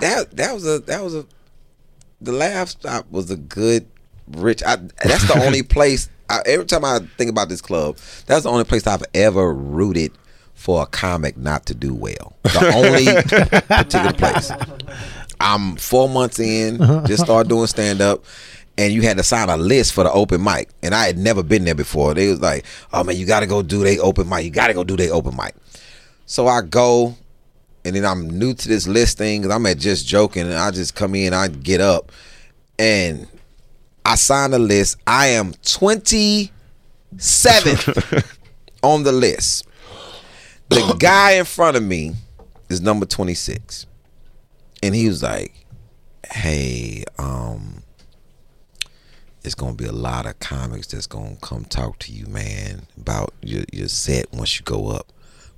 that 0.00 0.28
that 0.32 0.54
was 0.54 0.66
a 0.66 0.78
that 0.80 1.04
was 1.04 1.14
a 1.14 1.26
the 2.22 2.32
Laff 2.32 2.70
Stop 2.70 3.10
was 3.10 3.30
a 3.30 3.36
good 3.36 3.86
rich. 4.28 4.62
I, 4.62 4.76
that's 4.76 5.28
the 5.28 5.42
only 5.44 5.62
place. 5.76 6.08
I, 6.30 6.40
every 6.46 6.64
time 6.64 6.86
I 6.86 7.00
think 7.18 7.30
about 7.30 7.50
this 7.50 7.60
club, 7.60 7.98
that's 8.26 8.44
the 8.44 8.50
only 8.50 8.64
place 8.64 8.86
I've 8.86 9.04
ever 9.12 9.52
rooted 9.52 10.12
for 10.54 10.82
a 10.82 10.86
comic 10.86 11.36
not 11.36 11.66
to 11.66 11.74
do 11.74 11.92
well. 11.92 12.34
The 12.44 12.72
only 12.74 13.60
particular 13.66 14.14
place. 14.14 14.50
I'm 15.38 15.76
four 15.76 16.08
months 16.08 16.38
in, 16.38 16.78
just 17.06 17.22
started 17.24 17.50
doing 17.50 17.66
stand 17.66 18.00
up, 18.00 18.24
and 18.76 18.92
you 18.92 19.02
had 19.02 19.16
to 19.16 19.22
sign 19.22 19.48
a 19.48 19.56
list 19.56 19.92
for 19.92 20.04
the 20.04 20.12
open 20.12 20.42
mic, 20.42 20.68
and 20.82 20.94
I 20.94 21.06
had 21.06 21.18
never 21.18 21.42
been 21.42 21.64
there 21.64 21.74
before. 21.74 22.14
They 22.14 22.28
was 22.28 22.40
like, 22.40 22.64
"Oh 22.92 23.04
man, 23.04 23.16
you 23.16 23.26
got 23.26 23.40
to 23.40 23.46
go 23.46 23.62
do 23.62 23.82
they 23.82 23.98
open 23.98 24.28
mic. 24.28 24.44
You 24.44 24.50
got 24.50 24.68
to 24.68 24.74
go 24.74 24.84
do 24.84 24.96
they 24.96 25.10
open 25.10 25.36
mic." 25.36 25.54
So 26.26 26.46
I 26.46 26.62
go, 26.62 27.14
and 27.84 27.94
then 27.94 28.04
I'm 28.04 28.28
new 28.28 28.54
to 28.54 28.68
this 28.68 28.86
list 28.88 29.18
thing 29.18 29.42
because 29.42 29.54
I'm 29.54 29.66
at 29.66 29.78
just 29.78 30.06
joking, 30.06 30.42
and 30.42 30.54
I 30.54 30.70
just 30.70 30.94
come 30.94 31.14
in, 31.14 31.34
I 31.34 31.48
get 31.48 31.80
up, 31.80 32.10
and 32.78 33.28
I 34.04 34.16
sign 34.16 34.50
the 34.50 34.58
list. 34.58 34.96
I 35.06 35.28
am 35.28 35.52
27th 35.54 36.50
on 38.82 39.02
the 39.02 39.12
list. 39.12 39.66
The 40.68 40.96
guy 40.98 41.32
in 41.32 41.44
front 41.44 41.76
of 41.76 41.82
me 41.82 42.14
is 42.68 42.80
number 42.80 43.06
26. 43.06 43.86
And 44.82 44.94
he 44.94 45.08
was 45.08 45.22
like, 45.22 45.54
hey, 46.30 47.04
um, 47.18 47.83
it's 49.44 49.54
gonna 49.54 49.74
be 49.74 49.84
a 49.84 49.92
lot 49.92 50.26
of 50.26 50.38
comics 50.40 50.86
that's 50.88 51.06
gonna 51.06 51.36
come 51.42 51.64
talk 51.66 51.98
to 52.00 52.12
you, 52.12 52.26
man, 52.26 52.86
about 52.96 53.32
your 53.42 53.64
your 53.72 53.88
set 53.88 54.32
once 54.32 54.58
you 54.58 54.64
go 54.64 54.88
up. 54.88 55.12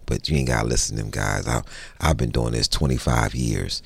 But 0.06 0.28
you 0.28 0.36
ain't 0.36 0.48
gotta 0.48 0.68
listen 0.68 0.96
to 0.96 1.02
them 1.02 1.10
guys. 1.10 1.46
I 1.46 1.62
I've 2.00 2.16
been 2.16 2.30
doing 2.30 2.52
this 2.52 2.68
25 2.68 3.34
years. 3.34 3.82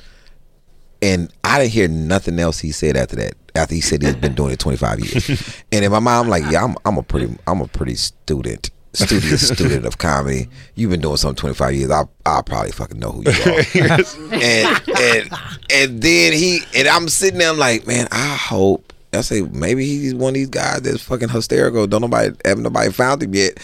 And 1.03 1.33
I 1.45 1.59
didn't 1.59 1.73
hear 1.73 1.89
nothing 1.89 2.39
else 2.39 2.59
he 2.59 2.73
said 2.73 2.97
after 2.97 3.17
that. 3.17 3.35
After 3.55 3.75
he 3.75 3.81
said 3.81 4.03
he's 4.03 4.17
been 4.17 4.35
doing 4.35 4.53
it 4.53 4.59
25 4.59 5.01
years. 5.01 5.63
and 5.73 5.83
in 5.85 5.91
my 5.91 5.99
mind, 5.99 6.25
I'm 6.25 6.29
like, 6.29 6.51
yeah, 6.53 6.65
I'm 6.65 6.75
I'm 6.85 6.99
a 6.99 7.03
pretty 7.03 7.35
I'm 7.47 7.61
a 7.61 7.69
pretty 7.69 7.95
student 7.95 8.71
studious 8.93 9.49
student 9.55 9.87
of 9.87 9.99
comedy. 9.99 10.49
You've 10.75 10.91
been 10.91 11.01
doing 11.01 11.17
something 11.17 11.37
25 11.37 11.75
years. 11.75 11.91
I 11.91 12.05
I 12.27 12.43
probably 12.43 12.73
fucking 12.73 12.99
know 12.99 13.13
who 13.13 13.23
you 13.23 13.31
are. 13.31 13.95
and 14.43 14.83
and 14.99 15.31
and 15.71 16.03
then 16.03 16.33
he 16.33 16.61
and 16.75 16.89
I'm 16.89 17.09
sitting 17.09 17.39
there 17.39 17.51
I'm 17.51 17.59
like, 17.59 17.87
man, 17.87 18.09
I 18.11 18.35
hope 18.35 18.93
I 19.13 19.23
say 19.23 19.43
maybe 19.43 19.85
he's 19.85 20.15
one 20.15 20.31
of 20.31 20.35
these 20.35 20.49
guys 20.49 20.83
that's 20.83 21.03
fucking 21.03 21.31
hysterical. 21.31 21.87
Don't 21.87 22.03
nobody 22.03 22.35
haven't 22.45 22.63
nobody 22.63 22.91
found 22.93 23.23
him 23.23 23.35
yet. 23.35 23.59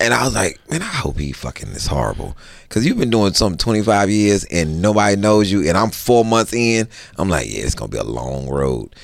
And 0.00 0.14
I 0.14 0.24
was 0.24 0.34
like, 0.34 0.60
man, 0.70 0.80
I 0.80 0.86
hope 0.86 1.18
he 1.18 1.32
fucking 1.32 1.70
is 1.70 1.86
horrible. 1.86 2.36
Cause 2.68 2.86
you've 2.86 2.98
been 2.98 3.10
doing 3.10 3.32
something 3.32 3.58
25 3.58 4.10
years 4.10 4.44
and 4.44 4.80
nobody 4.80 5.16
knows 5.16 5.50
you. 5.50 5.66
And 5.68 5.76
I'm 5.76 5.90
four 5.90 6.24
months 6.24 6.52
in. 6.52 6.88
I'm 7.16 7.28
like, 7.28 7.48
yeah, 7.48 7.64
it's 7.64 7.74
gonna 7.74 7.90
be 7.90 7.98
a 7.98 8.04
long 8.04 8.48
road. 8.48 8.94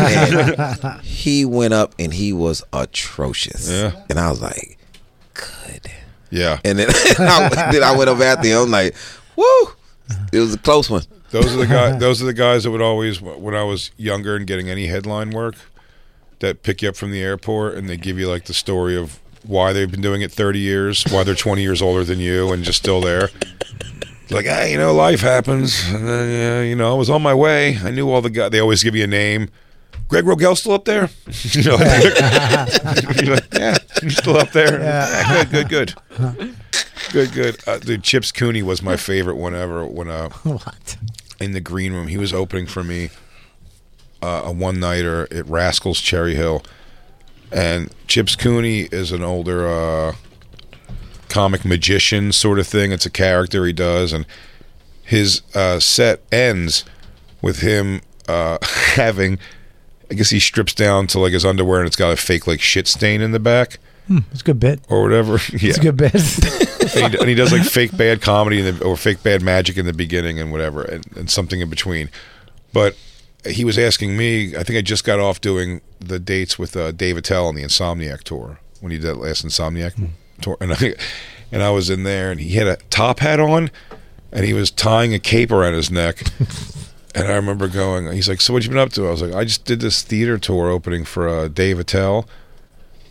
And 0.00 1.00
he 1.02 1.44
went 1.44 1.74
up 1.74 1.94
and 1.98 2.14
he 2.14 2.32
was 2.32 2.62
atrocious. 2.72 3.68
Yeah. 3.68 3.92
And 4.08 4.18
I 4.20 4.30
was 4.30 4.40
like, 4.40 4.78
good. 5.34 5.90
Yeah. 6.30 6.60
And 6.64 6.78
then 6.78 6.88
I, 7.18 7.70
then 7.72 7.82
I 7.82 7.96
went 7.96 8.10
up 8.10 8.20
after 8.20 8.46
him. 8.46 8.62
I'm 8.62 8.70
like, 8.70 8.94
woo! 9.36 9.68
It 10.32 10.38
was 10.38 10.54
a 10.54 10.58
close 10.58 10.88
one. 10.88 11.02
Those 11.34 11.52
are 11.52 11.58
the 11.58 11.66
guys. 11.66 11.98
Those 11.98 12.22
are 12.22 12.26
the 12.26 12.32
guys 12.32 12.62
that 12.62 12.70
would 12.70 12.80
always, 12.80 13.20
when 13.20 13.56
I 13.56 13.64
was 13.64 13.90
younger 13.96 14.36
and 14.36 14.46
getting 14.46 14.70
any 14.70 14.86
headline 14.86 15.30
work, 15.30 15.56
that 16.38 16.62
pick 16.62 16.80
you 16.80 16.90
up 16.90 16.96
from 16.96 17.10
the 17.10 17.22
airport 17.22 17.74
and 17.74 17.90
they 17.90 17.96
give 17.96 18.20
you 18.20 18.28
like 18.28 18.44
the 18.44 18.54
story 18.54 18.96
of 18.96 19.18
why 19.42 19.72
they've 19.72 19.90
been 19.90 20.00
doing 20.00 20.22
it 20.22 20.30
30 20.30 20.60
years, 20.60 21.04
why 21.10 21.24
they're 21.24 21.34
20 21.34 21.60
years 21.60 21.82
older 21.82 22.04
than 22.04 22.20
you 22.20 22.52
and 22.52 22.62
just 22.62 22.78
still 22.78 23.00
there. 23.00 23.30
like, 24.30 24.44
hey, 24.44 24.70
you 24.70 24.78
know, 24.78 24.94
life 24.94 25.22
happens. 25.22 25.84
And 25.88 26.06
then, 26.06 26.30
yeah, 26.30 26.62
you 26.62 26.76
know, 26.76 26.92
I 26.92 26.96
was 26.96 27.10
on 27.10 27.20
my 27.20 27.34
way. 27.34 27.78
I 27.78 27.90
knew 27.90 28.08
all 28.10 28.22
the 28.22 28.30
guys. 28.30 28.52
They 28.52 28.60
always 28.60 28.84
give 28.84 28.94
you 28.94 29.02
a 29.02 29.08
name. 29.08 29.48
Greg 30.06 30.26
Rogel 30.26 30.56
still 30.56 30.74
up 30.74 30.84
there? 30.84 31.10
you 31.26 31.64
know, 31.64 31.78
you're 33.24 33.34
like, 33.34 33.54
yeah, 33.54 33.78
still 34.08 34.36
up 34.36 34.52
there. 34.52 34.78
Yeah, 34.80 35.44
good, 35.46 35.68
good, 35.68 35.94
good, 36.16 36.56
good, 37.10 37.32
good. 37.32 37.68
Uh, 37.68 37.78
dude, 37.78 38.04
Chips 38.04 38.30
Cooney 38.30 38.62
was 38.62 38.82
my 38.82 38.96
favorite 38.96 39.36
one 39.36 39.56
ever. 39.56 39.84
When 39.84 40.08
uh, 40.08 40.28
What? 40.44 40.96
In 41.40 41.52
the 41.52 41.60
green 41.60 41.92
room, 41.92 42.08
he 42.08 42.16
was 42.16 42.32
opening 42.32 42.66
for 42.66 42.84
me 42.84 43.10
uh, 44.22 44.42
a 44.44 44.52
one 44.52 44.80
nighter 44.80 45.28
at 45.30 45.46
Rascals 45.46 46.00
Cherry 46.00 46.34
Hill, 46.34 46.62
and 47.52 47.92
Chips 48.06 48.36
Cooney 48.36 48.88
is 48.90 49.12
an 49.12 49.22
older 49.22 49.66
uh, 49.66 50.14
comic 51.28 51.64
magician 51.64 52.32
sort 52.32 52.58
of 52.58 52.66
thing. 52.66 52.92
It's 52.92 53.06
a 53.06 53.10
character 53.10 53.66
he 53.66 53.72
does, 53.72 54.12
and 54.12 54.26
his 55.02 55.42
uh, 55.54 55.80
set 55.80 56.22
ends 56.32 56.84
with 57.42 57.60
him 57.60 58.00
uh, 58.28 58.58
having. 58.94 59.38
I 60.10 60.14
guess 60.14 60.30
he 60.30 60.40
strips 60.40 60.74
down 60.74 61.06
to 61.08 61.18
like 61.18 61.32
his 61.32 61.44
underwear 61.44 61.80
and 61.80 61.86
it's 61.86 61.96
got 61.96 62.12
a 62.12 62.16
fake 62.16 62.46
like 62.46 62.60
shit 62.60 62.86
stain 62.86 63.20
in 63.20 63.32
the 63.32 63.40
back 63.40 63.78
It's 64.08 64.42
a 64.42 64.44
good 64.44 64.60
bit. 64.60 64.80
or 64.88 65.02
whatever. 65.02 65.38
Yeah, 65.52 65.70
It's 65.70 65.78
a 65.78 65.80
good 65.80 65.96
bit. 65.96 66.14
and, 66.96 67.14
he, 67.14 67.18
and 67.20 67.28
he 67.28 67.34
does 67.34 67.52
like 67.52 67.62
fake 67.64 67.96
bad 67.96 68.20
comedy 68.20 68.60
in 68.66 68.76
the, 68.78 68.84
or 68.84 68.96
fake 68.96 69.22
bad 69.22 69.42
magic 69.42 69.76
in 69.78 69.86
the 69.86 69.92
beginning 69.94 70.38
and 70.38 70.52
whatever, 70.52 70.82
and, 70.82 71.04
and 71.16 71.30
something 71.30 71.60
in 71.60 71.70
between. 71.70 72.10
But 72.72 72.96
he 73.46 73.64
was 73.64 73.78
asking 73.78 74.16
me. 74.16 74.56
I 74.56 74.62
think 74.62 74.78
I 74.78 74.82
just 74.82 75.04
got 75.04 75.20
off 75.20 75.40
doing 75.40 75.80
the 76.00 76.18
dates 76.18 76.58
with 76.58 76.76
uh, 76.76 76.92
Dave 76.92 77.16
Attell 77.16 77.46
on 77.46 77.54
the 77.54 77.62
Insomniac 77.62 78.22
tour 78.24 78.58
when 78.80 78.90
he 78.92 78.98
did 78.98 79.06
that 79.06 79.18
last 79.18 79.44
Insomniac 79.44 80.10
tour, 80.42 80.56
and 80.60 80.72
I 80.74 80.94
and 81.52 81.62
I 81.62 81.70
was 81.70 81.88
in 81.90 82.02
there, 82.04 82.30
and 82.30 82.40
he 82.40 82.50
had 82.56 82.66
a 82.66 82.76
top 82.90 83.20
hat 83.20 83.40
on, 83.40 83.70
and 84.32 84.44
he 84.44 84.52
was 84.52 84.70
tying 84.70 85.14
a 85.14 85.18
cape 85.18 85.50
around 85.52 85.74
his 85.74 85.90
neck. 85.90 86.22
And 87.14 87.28
I 87.28 87.34
remember 87.36 87.68
going, 87.68 88.10
he's 88.12 88.28
like, 88.28 88.40
"So 88.40 88.52
what 88.52 88.64
you 88.64 88.68
been 88.70 88.78
up 88.78 88.92
to?" 88.94 89.06
I 89.06 89.10
was 89.10 89.22
like, 89.22 89.34
"I 89.34 89.44
just 89.44 89.64
did 89.64 89.80
this 89.80 90.02
theater 90.02 90.36
tour 90.38 90.68
opening 90.68 91.04
for 91.04 91.28
uh, 91.28 91.48
Dave 91.48 91.78
Attell." 91.78 92.28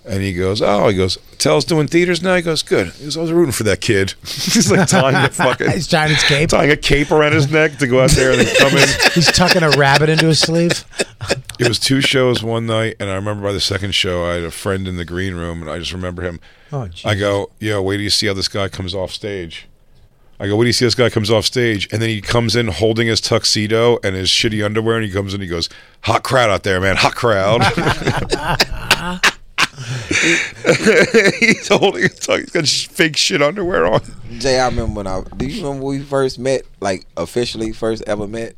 And 0.06 0.22
he 0.22 0.34
goes, 0.34 0.62
"Oh," 0.62 0.90
he 0.90 0.98
goes, 0.98 1.18
"Attell's 1.32 1.64
doing 1.64 1.88
theaters 1.88 2.22
now." 2.22 2.36
He 2.36 2.42
goes, 2.42 2.62
"Good." 2.62 2.88
He 2.96 3.06
goes, 3.06 3.16
"I 3.16 3.22
was 3.22 3.32
rooting 3.32 3.54
for 3.54 3.64
that 3.64 3.80
kid." 3.80 4.16
he's 4.22 4.70
like 4.70 4.90
tying 4.90 5.16
a 5.16 5.30
fucking 5.30 5.72
He's 5.72 5.88
tying 5.88 6.10
his 6.14 6.22
cape. 6.24 6.50
tying 6.50 6.72
a 6.72 6.76
cape 6.76 7.12
around 7.12 7.32
his 7.32 7.50
neck 7.50 7.78
to 7.78 7.88
go 7.88 8.02
out 8.02 8.12
there 8.12 8.32
and 8.32 8.42
then 8.42 8.56
come 8.58 8.78
in. 8.78 8.90
He's 9.14 9.32
tucking 9.32 9.64
a 9.64 9.70
rabbit 9.72 10.10
into 10.10 10.28
his 10.28 10.40
sleeve. 10.40 10.84
It 11.58 11.70
was 11.70 11.80
two 11.80 12.02
shows 12.02 12.44
one 12.44 12.66
night, 12.66 12.98
and 13.00 13.10
I 13.10 13.16
remember 13.16 13.44
by 13.44 13.54
the 13.54 13.62
second 13.62 13.96
show, 13.96 14.26
I 14.26 14.34
had 14.34 14.44
a 14.44 14.52
friend 14.52 14.86
in 14.86 14.98
the 14.98 15.06
green 15.06 15.36
room, 15.36 15.62
and 15.62 15.72
I 15.72 15.80
just 15.80 15.94
remember 15.94 16.24
him. 16.24 16.42
Oh, 16.74 16.90
geez. 16.90 17.06
I 17.06 17.16
go, 17.16 17.52
"Yo, 17.60 17.82
wait 17.82 17.96
till 17.98 18.04
you 18.04 18.10
see 18.10 18.28
how 18.28 18.34
this 18.34 18.50
guy 18.50 18.68
comes 18.68 18.94
off 18.94 19.12
stage." 19.12 19.68
I 20.40 20.48
go, 20.48 20.56
what 20.56 20.64
do 20.64 20.68
you 20.68 20.74
see 20.74 20.86
this 20.86 20.96
guy 20.96 21.10
comes 21.10 21.30
off 21.30 21.46
stage," 21.46 21.88
and 21.92 22.02
then 22.02 22.10
he 22.10 22.22
comes 22.22 22.56
in 22.56 22.68
holding 22.68 23.08
his 23.08 23.22
tuxedo 23.22 24.00
and 24.04 24.16
his 24.16 24.30
shitty 24.30 24.64
underwear, 24.66 24.98
and 24.98 25.06
he 25.06 25.12
comes 25.12 25.34
in, 25.34 25.42
he 25.42 25.48
goes, 25.48 25.70
"Hot 26.02 26.24
crowd 26.24 26.50
out 26.50 26.64
there, 26.64 26.82
man, 26.82 26.96
hot 26.96 27.16
crowd." 27.16 27.62
he's 31.40 31.68
holding 31.68 32.04
his 32.04 32.20
tux. 32.20 32.40
He's 32.40 32.50
got 32.52 32.68
fake 32.68 33.18
shit 33.18 33.42
underwear 33.42 33.86
on. 33.86 34.02
Jay, 34.38 34.60
I 34.60 34.68
remember 34.68 34.94
when 34.94 35.08
I. 35.08 35.22
Do 35.38 35.46
you 35.46 35.64
remember 35.64 35.86
when 35.86 36.00
we 36.00 36.06
first 36.06 36.40
met? 36.40 36.64
Like 36.80 37.06
officially, 37.18 37.72
first 37.72 38.04
ever 38.08 38.28
met? 38.28 38.56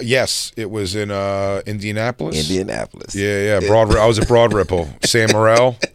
Yes, 0.00 0.52
it 0.56 0.70
was 0.70 0.94
in 0.94 1.10
uh, 1.10 1.60
Indianapolis. 1.66 2.48
Indianapolis. 2.48 3.14
Yeah, 3.14 3.60
yeah. 3.60 3.60
Broad. 3.60 3.94
I 3.94 4.06
was 4.06 4.18
at 4.18 4.26
Broad 4.26 4.52
Ripple. 4.52 4.88
Sam 5.04 5.30
Morrell. 5.32 5.76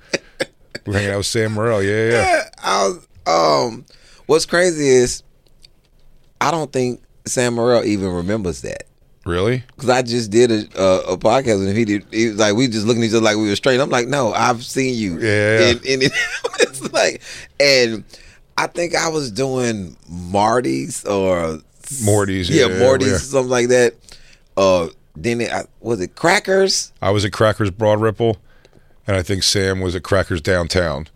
We 0.85 0.93
were 0.93 0.99
hanging 0.99 1.13
out 1.15 1.17
with 1.17 1.25
Sam 1.25 1.51
Morrell. 1.51 1.83
Yeah, 1.83 2.09
yeah. 2.09 2.11
Yeah, 2.11 2.49
I 2.63 2.87
was. 2.87 3.07
Um, 3.27 3.85
what's 4.27 4.45
crazy 4.45 4.87
is, 4.87 5.23
I 6.39 6.51
don't 6.51 6.71
think 6.71 7.01
Sam 7.25 7.55
Morrell 7.55 7.83
even 7.83 8.09
remembers 8.09 8.61
that. 8.61 8.83
Really? 9.25 9.63
Cause 9.75 9.89
I 9.89 10.03
just 10.03 10.31
did 10.31 10.51
a, 10.51 10.81
a, 10.81 11.13
a 11.13 11.17
podcast 11.17 11.67
and. 11.67 11.75
He 11.75 11.83
did. 11.83 12.05
He 12.11 12.27
was 12.29 12.37
like, 12.37 12.55
we 12.55 12.67
just 12.69 12.87
looking 12.87 13.03
at 13.03 13.07
each 13.07 13.13
other 13.13 13.25
like 13.25 13.35
we 13.35 13.49
were 13.49 13.55
straight. 13.57 13.81
I'm 13.81 13.89
like, 13.89 14.07
no, 14.07 14.31
I've 14.31 14.63
seen 14.63 14.95
you. 14.95 15.19
Yeah. 15.19 15.69
And, 15.69 15.85
and 15.85 16.03
it, 16.03 16.11
it's 16.61 16.93
like, 16.93 17.21
and 17.59 18.05
I 18.57 18.67
think 18.67 18.95
I 18.95 19.09
was 19.09 19.29
doing 19.31 19.97
Marty's 20.07 21.03
or 21.03 21.59
Morty's, 22.03 22.49
Yeah, 22.49 22.67
yeah, 22.67 22.79
Morty's 22.79 23.11
yeah. 23.11 23.17
something 23.17 23.49
like 23.49 23.67
that. 23.67 23.95
Uh, 24.55 24.87
then 25.15 25.41
it, 25.41 25.51
I, 25.51 25.65
was 25.81 25.99
it 25.99 26.15
Crackers? 26.15 26.93
I 27.01 27.11
was 27.11 27.25
at 27.25 27.33
Crackers 27.33 27.69
Broad 27.71 27.99
Ripple, 27.99 28.37
and 29.05 29.17
I 29.17 29.23
think 29.23 29.43
Sam 29.43 29.81
was 29.81 29.93
at 29.95 30.03
Crackers 30.03 30.41
downtown. 30.41 31.07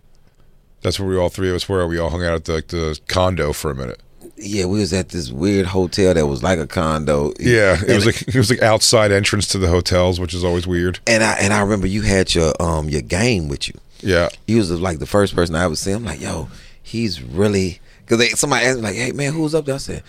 That's 0.82 1.00
where 1.00 1.08
we 1.08 1.18
all 1.18 1.30
three 1.30 1.50
of 1.50 1.56
us 1.56 1.68
were. 1.70 1.86
We 1.88 2.00
all 2.00 2.10
hung 2.10 2.24
out 2.24 2.34
at 2.34 2.46
the, 2.46 2.54
like, 2.54 2.68
the 2.68 3.00
condo 3.08 3.54
for 3.54 3.72
a 3.72 3.76
minute. 3.76 4.00
Yeah, 4.38 4.66
we 4.66 4.80
was 4.80 4.92
at 4.94 5.10
this 5.10 5.32
weird 5.32 5.68
hotel 5.68 6.16
that 6.16 6.26
was 6.26 6.42
like 6.42 6.58
a 6.58 6.66
condo. 6.66 7.32
Yeah, 7.40 7.76
it 7.76 7.84
And- 7.84 7.94
was 7.96 8.06
like 8.08 8.22
it 8.24 8.36
was 8.36 8.50
like 8.50 8.62
outside 8.64 9.12
entrance 9.12 9.46
to 9.50 9.60
the 9.60 9.68
hotels, 9.68 10.20
which 10.20 10.34
is 10.34 10.44
always 10.44 10.66
weird. 10.66 11.00
and 11.06 11.24
I 11.24 11.34
and 11.34 11.54
I 11.54 11.62
remember 11.62 11.86
you 11.86 12.02
had 12.02 12.34
your 12.34 12.54
um 12.60 12.90
your 12.90 13.02
game 13.04 13.48
with 13.50 13.68
you. 13.68 13.76
Yeah, 14.02 14.30
he 14.48 14.56
was 14.56 14.72
like 14.72 14.98
the 14.98 15.06
first 15.06 15.36
person 15.36 15.54
I 15.54 15.64
ever 15.66 15.76
seen. 15.76 15.96
I'm 15.98 16.06
like, 16.06 16.20
yo, 16.22 16.48
he's 16.82 17.22
really 17.22 17.80
because 18.08 18.40
somebody 18.40 18.66
asked 18.66 18.78
me 18.78 18.84
like, 18.84 18.96
hey 18.96 19.12
man, 19.12 19.32
who's 19.34 19.54
up 19.54 19.66
there? 19.66 19.76
I 19.76 19.78
said, 19.78 20.02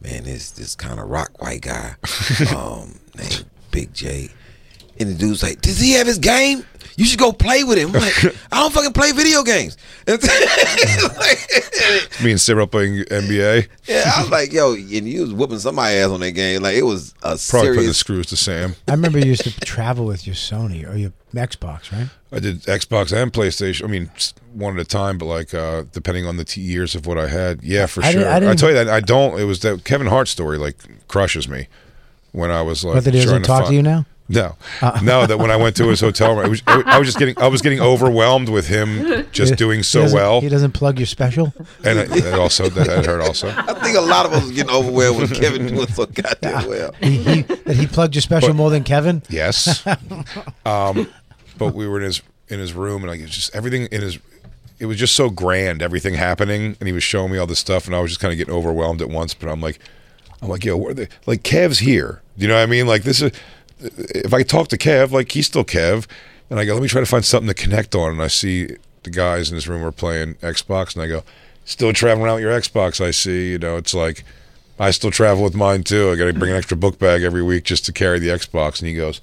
man, 0.00 0.24
this 0.24 0.50
this 0.50 0.74
kind 0.74 0.98
of 0.98 1.08
rock 1.08 1.40
white 1.40 1.60
guy, 1.60 1.94
um, 2.56 2.98
named 3.16 3.44
Big 3.70 3.94
J. 3.94 4.30
And 4.98 5.10
the 5.10 5.14
dude's 5.14 5.42
like, 5.44 5.60
does 5.60 5.78
he 5.78 5.92
have 5.92 6.06
his 6.08 6.18
game? 6.18 6.64
You 6.96 7.04
should 7.04 7.18
go 7.18 7.32
play 7.32 7.62
with 7.62 7.78
him. 7.78 7.88
I'm 7.94 8.00
like, 8.00 8.24
I 8.52 8.60
don't 8.60 8.72
fucking 8.72 8.92
play 8.92 9.12
video 9.12 9.42
games. 9.42 9.76
Like, 10.08 10.22
me 12.22 12.30
and 12.32 12.40
Sarah 12.40 12.66
playing 12.66 13.04
NBA. 13.04 13.68
yeah, 13.86 14.12
I 14.16 14.20
was 14.22 14.30
like, 14.30 14.52
yo, 14.52 14.74
and 14.74 14.90
you 14.90 15.22
was 15.22 15.32
whooping 15.32 15.58
somebody 15.58 15.96
ass 15.96 16.08
on 16.10 16.20
that 16.20 16.32
game. 16.32 16.62
Like 16.62 16.76
it 16.76 16.82
was 16.82 17.14
a 17.22 17.38
Probably 17.50 17.70
putting 17.70 17.86
the 17.86 17.94
screws 17.94 18.26
to 18.26 18.36
Sam. 18.36 18.74
I 18.88 18.92
remember 18.92 19.18
you 19.18 19.26
used 19.26 19.44
to 19.44 19.60
travel 19.60 20.06
with 20.06 20.26
your 20.26 20.36
Sony 20.36 20.88
or 20.88 20.96
your 20.96 21.12
Xbox, 21.34 21.92
right? 21.92 22.08
I 22.32 22.38
did 22.40 22.62
Xbox 22.62 23.12
and 23.16 23.32
PlayStation. 23.32 23.84
I 23.84 23.88
mean, 23.88 24.10
one 24.52 24.74
at 24.74 24.80
a 24.80 24.84
time, 24.88 25.18
but 25.18 25.26
like 25.26 25.54
uh, 25.54 25.84
depending 25.92 26.26
on 26.26 26.36
the 26.36 26.44
t- 26.44 26.60
years 26.60 26.94
of 26.94 27.06
what 27.06 27.18
I 27.18 27.28
had. 27.28 27.62
Yeah, 27.62 27.86
for 27.86 28.02
I 28.02 28.12
sure. 28.12 28.22
didn't- 28.22 28.48
I 28.48 28.52
I, 28.52 28.54
tell 28.54 28.68
you 28.70 28.74
that 28.76 28.88
I 28.88 29.00
don't. 29.00 29.38
It 29.40 29.44
was 29.44 29.60
that 29.60 29.84
Kevin 29.84 30.06
Hart 30.06 30.28
story 30.28 30.58
like 30.58 30.76
crushes 31.08 31.48
me 31.48 31.68
when 32.32 32.50
I 32.50 32.62
was 32.62 32.84
like. 32.84 32.94
But 32.94 33.04
that 33.04 33.14
he 33.14 33.20
doesn't 33.22 33.42
talk 33.42 33.64
fi- 33.64 33.68
to 33.70 33.74
you 33.74 33.82
now? 33.82 34.06
No, 34.28 34.56
no. 35.02 35.24
That 35.26 35.38
when 35.38 35.50
I 35.50 35.56
went 35.56 35.76
to 35.76 35.88
his 35.88 36.00
hotel 36.00 36.34
room, 36.34 36.44
I 36.44 36.48
was, 36.48 36.62
I 36.66 36.98
was 36.98 37.06
just 37.06 37.18
getting, 37.18 37.38
I 37.40 37.46
was 37.46 37.62
getting 37.62 37.80
overwhelmed 37.80 38.48
with 38.48 38.66
him 38.66 39.26
just 39.30 39.56
doing 39.56 39.82
so 39.84 40.02
doesn't- 40.02 40.16
well, 40.16 40.40
He 40.40 40.48
doesn't 40.48 40.72
plug 40.72 40.98
your 40.98 41.06
special. 41.06 41.52
and 41.84 41.98
it, 42.00 42.10
it 42.10 42.34
also 42.34 42.68
that, 42.68 42.86
that 42.88 43.06
hurt 43.06 43.20
also. 43.20 43.48
I 43.50 43.74
think 43.74 43.96
a 43.96 44.00
lot 44.00 44.26
of 44.26 44.32
us 44.32 44.42
was 44.42 44.52
getting 44.52 44.72
overwhelmed 44.74 45.20
with 45.20 45.40
Kevin 45.40 45.66
doing 45.68 45.86
so 45.86 46.06
goddamn 46.06 46.68
well. 46.68 46.92
He, 47.00 47.18
he, 47.22 47.42
that 47.42 47.76
he 47.76 47.86
plugged 47.86 48.14
your 48.16 48.22
special 48.22 48.52
more 48.54 48.70
than 48.70 48.82
Kevin. 48.84 49.22
Yes. 49.28 49.84
Um, 50.64 51.08
but 51.58 51.74
we 51.74 51.86
were 51.88 51.98
in 51.98 52.04
his 52.04 52.22
in 52.48 52.58
his 52.58 52.72
room, 52.72 53.02
and 53.02 53.10
like 53.10 53.20
it's 53.20 53.34
just 53.34 53.54
everything 53.54 53.86
in 53.92 54.02
his. 54.02 54.18
It 54.78 54.86
was 54.86 54.98
just 54.98 55.16
so 55.16 55.30
grand, 55.30 55.80
everything 55.82 56.14
happening, 56.14 56.76
and 56.80 56.86
he 56.86 56.92
was 56.92 57.02
showing 57.02 57.32
me 57.32 57.38
all 57.38 57.46
this 57.46 57.58
stuff, 57.58 57.86
and 57.86 57.94
I 57.96 58.00
was 58.00 58.10
just 58.10 58.20
kind 58.20 58.30
of 58.32 58.36
getting 58.38 58.52
overwhelmed 58.52 59.00
at 59.00 59.08
once. 59.08 59.32
But 59.32 59.48
I'm 59.48 59.60
like, 59.60 59.78
I'm 60.42 60.48
like, 60.48 60.64
yo, 60.64 60.76
where 60.76 60.90
are 60.90 60.94
they? 60.94 61.08
Like 61.24 61.42
Kev's 61.42 61.78
here. 61.78 62.20
You 62.36 62.48
know 62.48 62.54
what 62.56 62.62
I 62.62 62.66
mean? 62.66 62.86
Like 62.86 63.04
this 63.04 63.22
is. 63.22 63.32
If 63.78 64.32
I 64.32 64.42
talk 64.42 64.68
to 64.68 64.78
Kev, 64.78 65.10
like 65.10 65.32
he's 65.32 65.46
still 65.46 65.64
Kev, 65.64 66.06
and 66.50 66.58
I 66.58 66.64
go, 66.64 66.74
let 66.74 66.82
me 66.82 66.88
try 66.88 67.00
to 67.00 67.06
find 67.06 67.24
something 67.24 67.48
to 67.48 67.54
connect 67.54 67.94
on, 67.94 68.12
and 68.12 68.22
I 68.22 68.28
see 68.28 68.76
the 69.02 69.10
guys 69.10 69.50
in 69.50 69.56
this 69.56 69.66
room 69.66 69.84
are 69.84 69.92
playing 69.92 70.34
Xbox, 70.36 70.94
and 70.94 71.02
I 71.02 71.08
go, 71.08 71.22
still 71.64 71.92
traveling 71.92 72.26
around 72.26 72.36
with 72.36 72.44
your 72.44 72.58
Xbox. 72.58 73.04
I 73.04 73.10
see, 73.10 73.52
you 73.52 73.58
know, 73.58 73.76
it's 73.76 73.94
like. 73.94 74.24
I 74.78 74.90
still 74.90 75.10
travel 75.10 75.42
with 75.42 75.54
mine 75.54 75.84
too. 75.84 76.10
I 76.10 76.16
got 76.16 76.26
to 76.26 76.34
bring 76.34 76.50
an 76.50 76.56
extra 76.58 76.76
book 76.76 76.98
bag 76.98 77.22
every 77.22 77.42
week 77.42 77.64
just 77.64 77.86
to 77.86 77.94
carry 77.94 78.18
the 78.18 78.28
Xbox. 78.28 78.78
And 78.80 78.88
he 78.88 78.94
goes, 78.94 79.22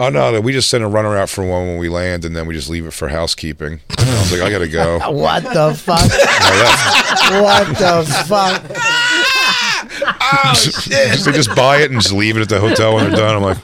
"Oh 0.00 0.08
no, 0.08 0.40
we 0.40 0.50
just 0.54 0.70
send 0.70 0.82
a 0.82 0.86
runner 0.86 1.14
out 1.14 1.28
for 1.28 1.44
one 1.44 1.66
when 1.66 1.76
we 1.76 1.90
land, 1.90 2.24
and 2.24 2.34
then 2.34 2.46
we 2.46 2.54
just 2.54 2.70
leave 2.70 2.86
it 2.86 2.92
for 2.94 3.08
housekeeping." 3.08 3.80
And 3.98 4.08
I 4.08 4.20
was 4.20 4.32
like, 4.32 4.40
"I 4.40 4.50
got 4.50 4.60
to 4.60 4.68
go." 4.68 4.98
What 5.12 5.42
the 5.42 5.74
fuck? 5.74 6.00
What 7.42 7.66
the 7.76 8.24
fuck? 8.26 9.03
Oh 10.44 10.54
shit! 10.54 11.24
they 11.24 11.32
just 11.32 11.54
buy 11.54 11.78
it 11.78 11.90
and 11.90 12.00
just 12.00 12.14
leave 12.14 12.36
it 12.36 12.40
at 12.40 12.48
the 12.48 12.60
hotel 12.60 12.94
when 12.94 13.10
they're 13.10 13.16
done. 13.18 13.36
I'm 13.36 13.42
like, 13.42 13.58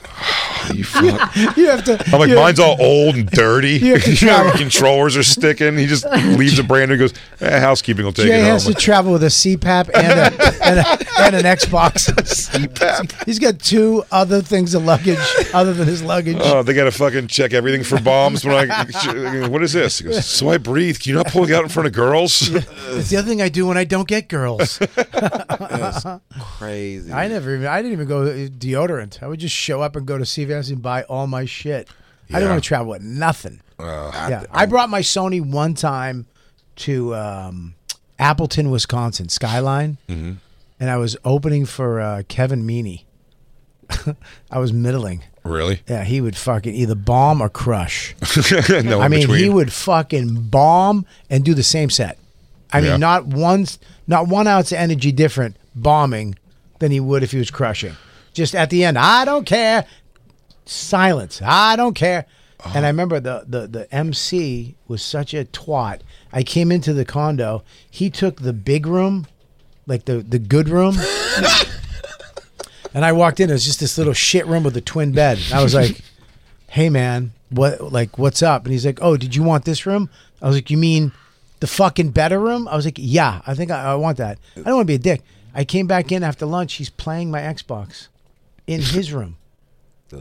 "You 0.73 0.83
fuck." 0.83 1.35
You 1.57 1.67
have 1.69 1.83
to. 1.85 2.03
I'm 2.13 2.19
like, 2.19 2.29
you- 2.29 2.35
mine's 2.35 2.59
all 2.59 2.77
old 2.79 3.15
and 3.15 3.29
dirty. 3.29 3.73
You 3.77 3.93
have 3.93 4.03
to 4.03 4.11
You 4.21 4.27
know, 4.27 4.33
travel. 4.35 4.51
the 4.53 4.57
controllers 4.57 5.17
are 5.17 5.23
sticking. 5.23 5.77
He 5.77 5.85
just 5.87 6.05
leaves 6.05 6.59
a 6.59 6.63
brand 6.63 6.91
new. 6.91 6.97
Goes, 6.97 7.13
eh, 7.39 7.59
housekeeping 7.59 8.05
will 8.05 8.11
take 8.13 8.27
Jay 8.27 8.39
it 8.39 8.43
has 8.43 8.65
home. 8.65 8.73
to 8.73 8.79
travel 8.79 9.11
with 9.13 9.23
a 9.23 9.27
CPAP 9.27 9.89
and, 9.93 10.19
a, 10.19 10.63
and, 10.63 10.79
a, 10.79 11.21
and 11.21 11.35
an 11.35 11.43
Xbox. 11.43 12.11
CPAP. 12.11 13.25
He's 13.25 13.39
got 13.39 13.59
two 13.59 14.03
other 14.11 14.41
things 14.41 14.73
of 14.73 14.83
luggage 14.85 15.17
other 15.53 15.73
than 15.73 15.87
his 15.87 16.01
luggage. 16.03 16.37
Oh, 16.39 16.63
they 16.63 16.73
got 16.73 16.85
to 16.85 16.91
fucking 16.91 17.27
check 17.27 17.53
everything 17.53 17.83
for 17.83 17.99
bombs. 18.01 18.43
When 18.45 18.55
I, 18.69 19.47
what 19.47 19.63
is 19.63 19.73
this? 19.73 19.99
He 19.99 20.05
goes, 20.05 20.25
so 20.25 20.49
I 20.49 20.57
breathe. 20.57 20.99
Can 20.99 21.11
you 21.11 21.15
not 21.17 21.27
pull 21.27 21.43
it 21.43 21.51
out 21.51 21.63
in 21.63 21.69
front 21.69 21.87
of 21.87 21.93
girls? 21.93 22.49
it's 22.53 23.09
the 23.09 23.17
other 23.17 23.27
thing 23.27 23.41
I 23.41 23.49
do 23.49 23.67
when 23.67 23.77
I 23.77 23.83
don't 23.83 24.07
get 24.07 24.27
girls. 24.29 24.77
Crazy. 26.57 27.11
I 27.11 27.27
never 27.27 27.55
even. 27.55 27.67
I 27.67 27.77
didn't 27.81 27.93
even 27.93 28.07
go 28.07 28.25
deodorant. 28.49 29.21
I 29.23 29.27
would 29.27 29.39
just 29.39 29.55
show 29.55 29.81
up 29.81 29.95
and 29.95 30.05
go 30.05 30.17
to 30.17 30.25
CVS 30.51 30.69
and 30.71 30.81
buy 30.81 31.03
all 31.03 31.27
my 31.27 31.45
shit. 31.45 31.87
I 32.29 32.33
didn't 32.35 32.43
Yeah. 32.43 32.49
want 32.51 32.63
to 32.63 32.67
travel 32.67 32.87
with 32.91 33.01
nothing. 33.01 33.61
yeah, 33.79 34.45
I 34.51 34.65
brought 34.65 34.89
my 34.89 35.01
Sony 35.01 35.41
one 35.41 35.73
time 35.73 36.27
to 36.77 37.15
um, 37.15 37.75
Appleton, 38.19 38.69
Wisconsin, 38.71 39.27
Skyline, 39.29 39.97
Mm-hmm. 40.07 40.33
and 40.79 40.89
I 40.89 40.97
was 40.97 41.17
opening 41.25 41.65
for 41.65 41.99
uh, 41.99 42.23
Kevin 42.27 42.63
Meaney. 42.65 43.03
I 44.51 44.59
was 44.59 44.71
middling. 44.71 45.23
Really? 45.43 45.81
Yeah, 45.89 46.03
he 46.03 46.21
would 46.21 46.37
fucking 46.37 46.73
either 46.73 46.95
bomb 46.95 47.41
or 47.41 47.49
crush. 47.49 48.15
no 48.69 48.99
I 49.01 49.05
in 49.05 49.11
mean, 49.11 49.21
between. 49.21 49.39
he 49.39 49.49
would 49.49 49.73
fucking 49.73 50.49
bomb 50.49 51.05
and 51.29 51.43
do 51.43 51.53
the 51.53 51.63
same 51.63 51.89
set. 51.89 52.17
I 52.71 52.79
Yeah. 52.79 52.91
mean, 52.91 52.99
not 53.01 53.25
one, 53.25 53.65
not 54.07 54.27
one 54.27 54.47
ounce 54.47 54.71
of 54.71 54.77
energy 54.77 55.11
different 55.11 55.57
bombing 55.75 56.35
than 56.79 56.91
he 56.91 56.99
would 56.99 57.23
if 57.23 57.31
he 57.31 57.37
was 57.39 57.51
crushing. 57.51 57.95
Just 58.33 58.55
at 58.55 58.69
the 58.69 58.85
end, 58.85 58.97
I 58.97 59.25
don't 59.25 59.45
care. 59.45 59.85
Silence. 60.71 61.41
I 61.43 61.75
don't 61.75 61.93
care. 61.95 62.25
Uh-huh. 62.59 62.73
And 62.75 62.85
I 62.85 62.89
remember 62.89 63.19
the, 63.19 63.43
the 63.47 63.67
the 63.67 63.93
MC 63.93 64.75
was 64.87 65.01
such 65.01 65.33
a 65.33 65.45
twat. 65.45 66.01
I 66.31 66.43
came 66.43 66.71
into 66.71 66.93
the 66.93 67.05
condo. 67.05 67.63
He 67.89 68.09
took 68.09 68.41
the 68.41 68.53
big 68.53 68.85
room, 68.85 69.27
like 69.87 70.05
the 70.05 70.17
the 70.17 70.39
good 70.39 70.69
room. 70.69 70.95
And 72.93 73.05
I 73.05 73.11
walked 73.13 73.39
in. 73.39 73.49
It 73.49 73.53
was 73.53 73.65
just 73.65 73.79
this 73.79 73.97
little 73.97 74.13
shit 74.13 74.45
room 74.45 74.63
with 74.63 74.75
a 74.75 74.81
twin 74.81 75.11
bed. 75.11 75.39
And 75.45 75.53
I 75.53 75.63
was 75.63 75.73
like, 75.73 76.01
"Hey, 76.67 76.89
man, 76.89 77.31
what? 77.49 77.91
Like, 77.91 78.17
what's 78.17 78.41
up?" 78.43 78.65
And 78.65 78.73
he's 78.73 78.85
like, 78.85 78.99
"Oh, 79.01 79.17
did 79.17 79.35
you 79.35 79.43
want 79.43 79.65
this 79.65 79.85
room?" 79.85 80.09
I 80.41 80.47
was 80.47 80.57
like, 80.57 80.69
"You 80.69 80.77
mean 80.77 81.11
the 81.59 81.67
fucking 81.67 82.09
better 82.09 82.39
room?" 82.39 82.67
I 82.67 82.75
was 82.75 82.85
like, 82.85 82.97
"Yeah, 82.97 83.41
I 83.47 83.53
think 83.53 83.71
I, 83.71 83.93
I 83.93 83.95
want 83.95 84.17
that. 84.17 84.39
I 84.57 84.61
don't 84.61 84.75
want 84.75 84.87
to 84.87 84.91
be 84.91 84.95
a 84.95 84.99
dick." 84.99 85.21
I 85.53 85.63
came 85.63 85.87
back 85.87 86.11
in 86.11 86.23
after 86.23 86.45
lunch. 86.45 86.73
He's 86.73 86.89
playing 86.89 87.31
my 87.31 87.41
Xbox 87.41 88.07
in 88.67 88.81
his 88.81 89.11
room. 89.11 89.37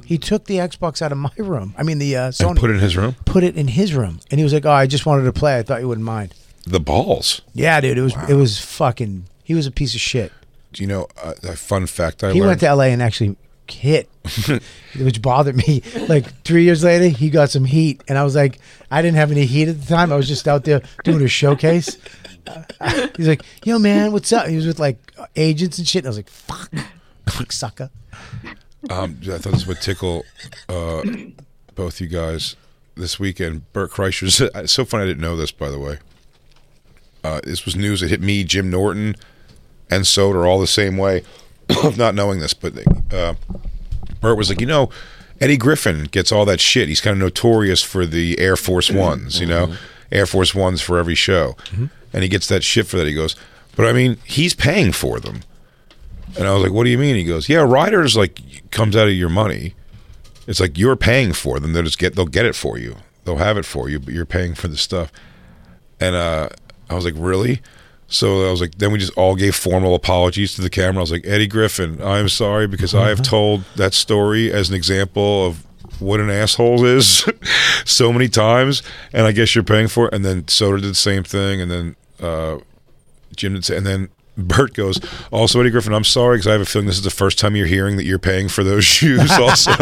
He 0.04 0.18
took 0.18 0.44
the 0.44 0.56
Xbox 0.56 1.02
out 1.02 1.12
of 1.12 1.18
my 1.18 1.30
room. 1.38 1.74
I 1.78 1.82
mean, 1.82 1.98
the 1.98 2.16
uh, 2.16 2.28
Sony. 2.30 2.50
and 2.50 2.58
put 2.58 2.70
it 2.70 2.74
in 2.74 2.80
his 2.80 2.96
room. 2.96 3.16
put 3.24 3.42
it 3.44 3.56
in 3.56 3.68
his 3.68 3.94
room, 3.94 4.20
and 4.30 4.38
he 4.38 4.44
was 4.44 4.52
like, 4.52 4.64
"Oh, 4.66 4.70
I 4.70 4.86
just 4.86 5.06
wanted 5.06 5.24
to 5.24 5.32
play. 5.32 5.58
I 5.58 5.62
thought 5.62 5.80
you 5.80 5.88
wouldn't 5.88 6.04
mind." 6.04 6.34
The 6.66 6.80
balls. 6.80 7.40
Yeah, 7.54 7.80
dude, 7.80 7.98
it 7.98 8.02
was 8.02 8.14
it 8.28 8.34
was 8.34 8.58
fucking. 8.60 9.24
He 9.44 9.54
was 9.54 9.66
a 9.66 9.70
piece 9.70 9.94
of 9.94 10.00
shit. 10.00 10.32
Do 10.72 10.82
you 10.82 10.86
know 10.88 11.08
uh, 11.22 11.34
a 11.42 11.56
fun 11.56 11.86
fact 11.86 12.22
I 12.22 12.32
He 12.32 12.40
learned? 12.40 12.48
went 12.48 12.60
to 12.60 12.74
LA 12.74 12.84
and 12.84 13.02
actually 13.02 13.36
hit, 13.68 14.08
which 15.00 15.20
bothered 15.22 15.56
me. 15.56 15.82
Like 16.08 16.42
three 16.44 16.64
years 16.64 16.84
later, 16.84 17.08
he 17.08 17.30
got 17.30 17.50
some 17.50 17.64
heat, 17.64 18.02
and 18.08 18.16
I 18.18 18.22
was 18.24 18.36
like, 18.36 18.58
I 18.90 19.02
didn't 19.02 19.16
have 19.16 19.30
any 19.32 19.46
heat 19.46 19.68
at 19.68 19.80
the 19.80 19.86
time. 19.86 20.12
I 20.12 20.16
was 20.16 20.28
just 20.28 20.46
out 20.46 20.64
there 20.64 20.82
doing 21.02 21.22
a 21.22 21.28
showcase. 21.28 21.96
Uh, 22.46 23.08
he's 23.16 23.26
like, 23.28 23.42
"Yo, 23.64 23.78
man, 23.78 24.12
what's 24.12 24.32
up?" 24.32 24.46
He 24.46 24.54
was 24.56 24.66
with 24.66 24.78
like 24.78 24.98
agents 25.34 25.78
and 25.78 25.88
shit. 25.88 26.00
And 26.04 26.08
I 26.08 26.10
was 26.10 26.16
like, 26.18 26.28
"Fuck, 26.30 26.70
fuck, 27.26 27.50
sucker." 27.52 27.90
Um, 28.88 29.20
I 29.24 29.38
thought 29.38 29.52
this 29.52 29.66
would 29.66 29.80
tickle 29.80 30.24
uh, 30.68 31.02
both 31.74 32.00
you 32.00 32.06
guys 32.06 32.56
this 32.96 33.20
weekend. 33.20 33.70
Bert 33.72 33.90
Kreischer's. 33.90 34.40
It's 34.40 34.72
so 34.72 34.84
funny 34.84 35.04
I 35.04 35.06
didn't 35.06 35.22
know 35.22 35.36
this, 35.36 35.50
by 35.50 35.70
the 35.70 35.78
way. 35.78 35.98
Uh, 37.22 37.40
this 37.44 37.64
was 37.66 37.76
news 37.76 38.00
that 38.00 38.08
hit 38.08 38.22
me, 38.22 38.44
Jim 38.44 38.70
Norton, 38.70 39.16
and 39.90 40.04
Soder 40.04 40.46
all 40.46 40.58
the 40.58 40.66
same 40.66 40.96
way 40.96 41.22
of 41.84 41.98
not 41.98 42.14
knowing 42.14 42.40
this. 42.40 42.54
But 42.54 42.74
uh, 43.12 43.34
Burt 44.20 44.38
was 44.38 44.48
like, 44.48 44.60
you 44.60 44.66
know, 44.66 44.88
Eddie 45.40 45.58
Griffin 45.58 46.04
gets 46.04 46.32
all 46.32 46.44
that 46.46 46.60
shit. 46.60 46.88
He's 46.88 47.00
kind 47.00 47.14
of 47.14 47.20
notorious 47.20 47.82
for 47.82 48.06
the 48.06 48.38
Air 48.38 48.56
Force 48.56 48.90
Ones, 48.90 49.40
you 49.40 49.46
know, 49.46 49.74
Air 50.12 50.26
Force 50.26 50.54
Ones 50.54 50.80
for 50.80 50.98
every 50.98 51.14
show. 51.14 51.56
And 52.12 52.22
he 52.22 52.28
gets 52.28 52.46
that 52.48 52.62
shit 52.64 52.86
for 52.86 52.96
that. 52.96 53.06
He 53.06 53.14
goes, 53.14 53.36
but 53.76 53.86
I 53.86 53.92
mean, 53.92 54.16
he's 54.24 54.54
paying 54.54 54.92
for 54.92 55.20
them. 55.20 55.40
And 56.36 56.46
I 56.46 56.54
was 56.54 56.62
like, 56.62 56.72
"What 56.72 56.84
do 56.84 56.90
you 56.90 56.98
mean?" 56.98 57.16
He 57.16 57.24
goes, 57.24 57.48
"Yeah, 57.48 57.60
riders 57.60 58.16
like 58.16 58.70
comes 58.70 58.96
out 58.96 59.08
of 59.08 59.14
your 59.14 59.28
money. 59.28 59.74
It's 60.46 60.60
like 60.60 60.78
you're 60.78 60.96
paying 60.96 61.32
for 61.32 61.60
them. 61.60 61.72
They'll 61.72 61.82
just 61.82 61.98
get 61.98 62.16
they'll 62.16 62.26
get 62.26 62.46
it 62.46 62.54
for 62.54 62.78
you. 62.78 62.96
They'll 63.24 63.36
have 63.36 63.56
it 63.58 63.64
for 63.64 63.88
you, 63.88 63.98
but 63.98 64.14
you're 64.14 64.26
paying 64.26 64.54
for 64.54 64.68
the 64.68 64.76
stuff." 64.76 65.12
And 66.00 66.14
uh, 66.14 66.48
I 66.88 66.94
was 66.94 67.04
like, 67.04 67.14
"Really?" 67.16 67.60
So 68.12 68.48
I 68.48 68.50
was 68.50 68.60
like, 68.60 68.74
then 68.74 68.90
we 68.90 68.98
just 68.98 69.16
all 69.16 69.36
gave 69.36 69.54
formal 69.54 69.94
apologies 69.94 70.56
to 70.56 70.62
the 70.62 70.68
camera. 70.68 70.96
I 70.96 71.00
was 71.02 71.12
like, 71.12 71.24
Eddie 71.24 71.46
Griffin, 71.46 72.02
I'm 72.02 72.28
sorry 72.28 72.66
because 72.66 72.92
I 72.92 73.08
have 73.08 73.22
told 73.22 73.62
that 73.76 73.94
story 73.94 74.52
as 74.52 74.68
an 74.68 74.74
example 74.74 75.46
of 75.46 75.64
what 76.00 76.18
an 76.18 76.28
asshole 76.28 76.84
is 76.84 77.24
so 77.84 78.12
many 78.12 78.28
times, 78.28 78.82
and 79.12 79.26
I 79.26 79.32
guess 79.32 79.54
you're 79.54 79.62
paying 79.62 79.86
for 79.86 80.08
it. 80.08 80.14
And 80.14 80.24
then 80.24 80.42
Soder 80.44 80.80
did 80.80 80.90
the 80.90 80.94
same 80.94 81.22
thing, 81.22 81.60
and 81.60 81.70
then 81.70 81.96
uh, 82.20 82.58
Jim 83.36 83.54
did 83.54 83.70
and 83.70 83.86
then 83.86 84.08
Bert 84.36 84.74
goes, 84.74 84.98
also 85.30 85.60
Eddie 85.60 85.70
Griffin, 85.70 85.92
I'm 85.92 86.04
sorry 86.04 86.36
because 86.38 86.46
I 86.46 86.52
have 86.52 86.60
a 86.60 86.64
feeling 86.64 86.86
this 86.86 86.96
is 86.96 87.04
the 87.04 87.10
first 87.10 87.38
time 87.38 87.56
you're 87.56 87.66
hearing 87.66 87.96
that 87.96 88.04
you're 88.04 88.18
paying 88.18 88.48
for 88.48 88.64
those 88.64 88.84
shoes. 88.96 89.30
Also, 89.32 89.70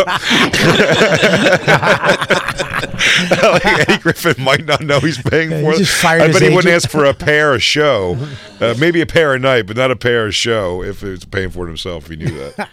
like 3.42 3.64
Eddie 3.66 3.98
Griffin 3.98 4.42
might 4.42 4.64
not 4.64 4.80
know 4.82 5.00
he's 5.00 5.20
paying 5.20 5.50
Yeah, 5.50 5.60
for 5.62 5.70
he 5.72 5.76
it. 5.76 5.84
just 5.84 6.04
I 6.04 6.18
bet 6.32 6.42
he 6.42 6.48
wouldn't 6.50 6.72
ask 6.74 6.88
for 6.90 7.04
a 7.04 7.14
pair 7.14 7.54
a 7.54 7.58
show, 7.60 8.16
uh, 8.60 8.74
maybe 8.78 9.00
a 9.00 9.06
pair 9.06 9.34
a 9.34 9.38
night, 9.38 9.66
but 9.66 9.76
not 9.76 9.90
a 9.90 9.96
pair 9.96 10.26
a 10.26 10.32
show 10.32 10.82
if 10.82 11.02
it's 11.02 11.24
paying 11.24 11.50
for 11.50 11.64
it 11.64 11.68
himself. 11.68 12.04
If 12.10 12.18
he 12.18 12.24
knew 12.24 12.34
that, 12.56 12.68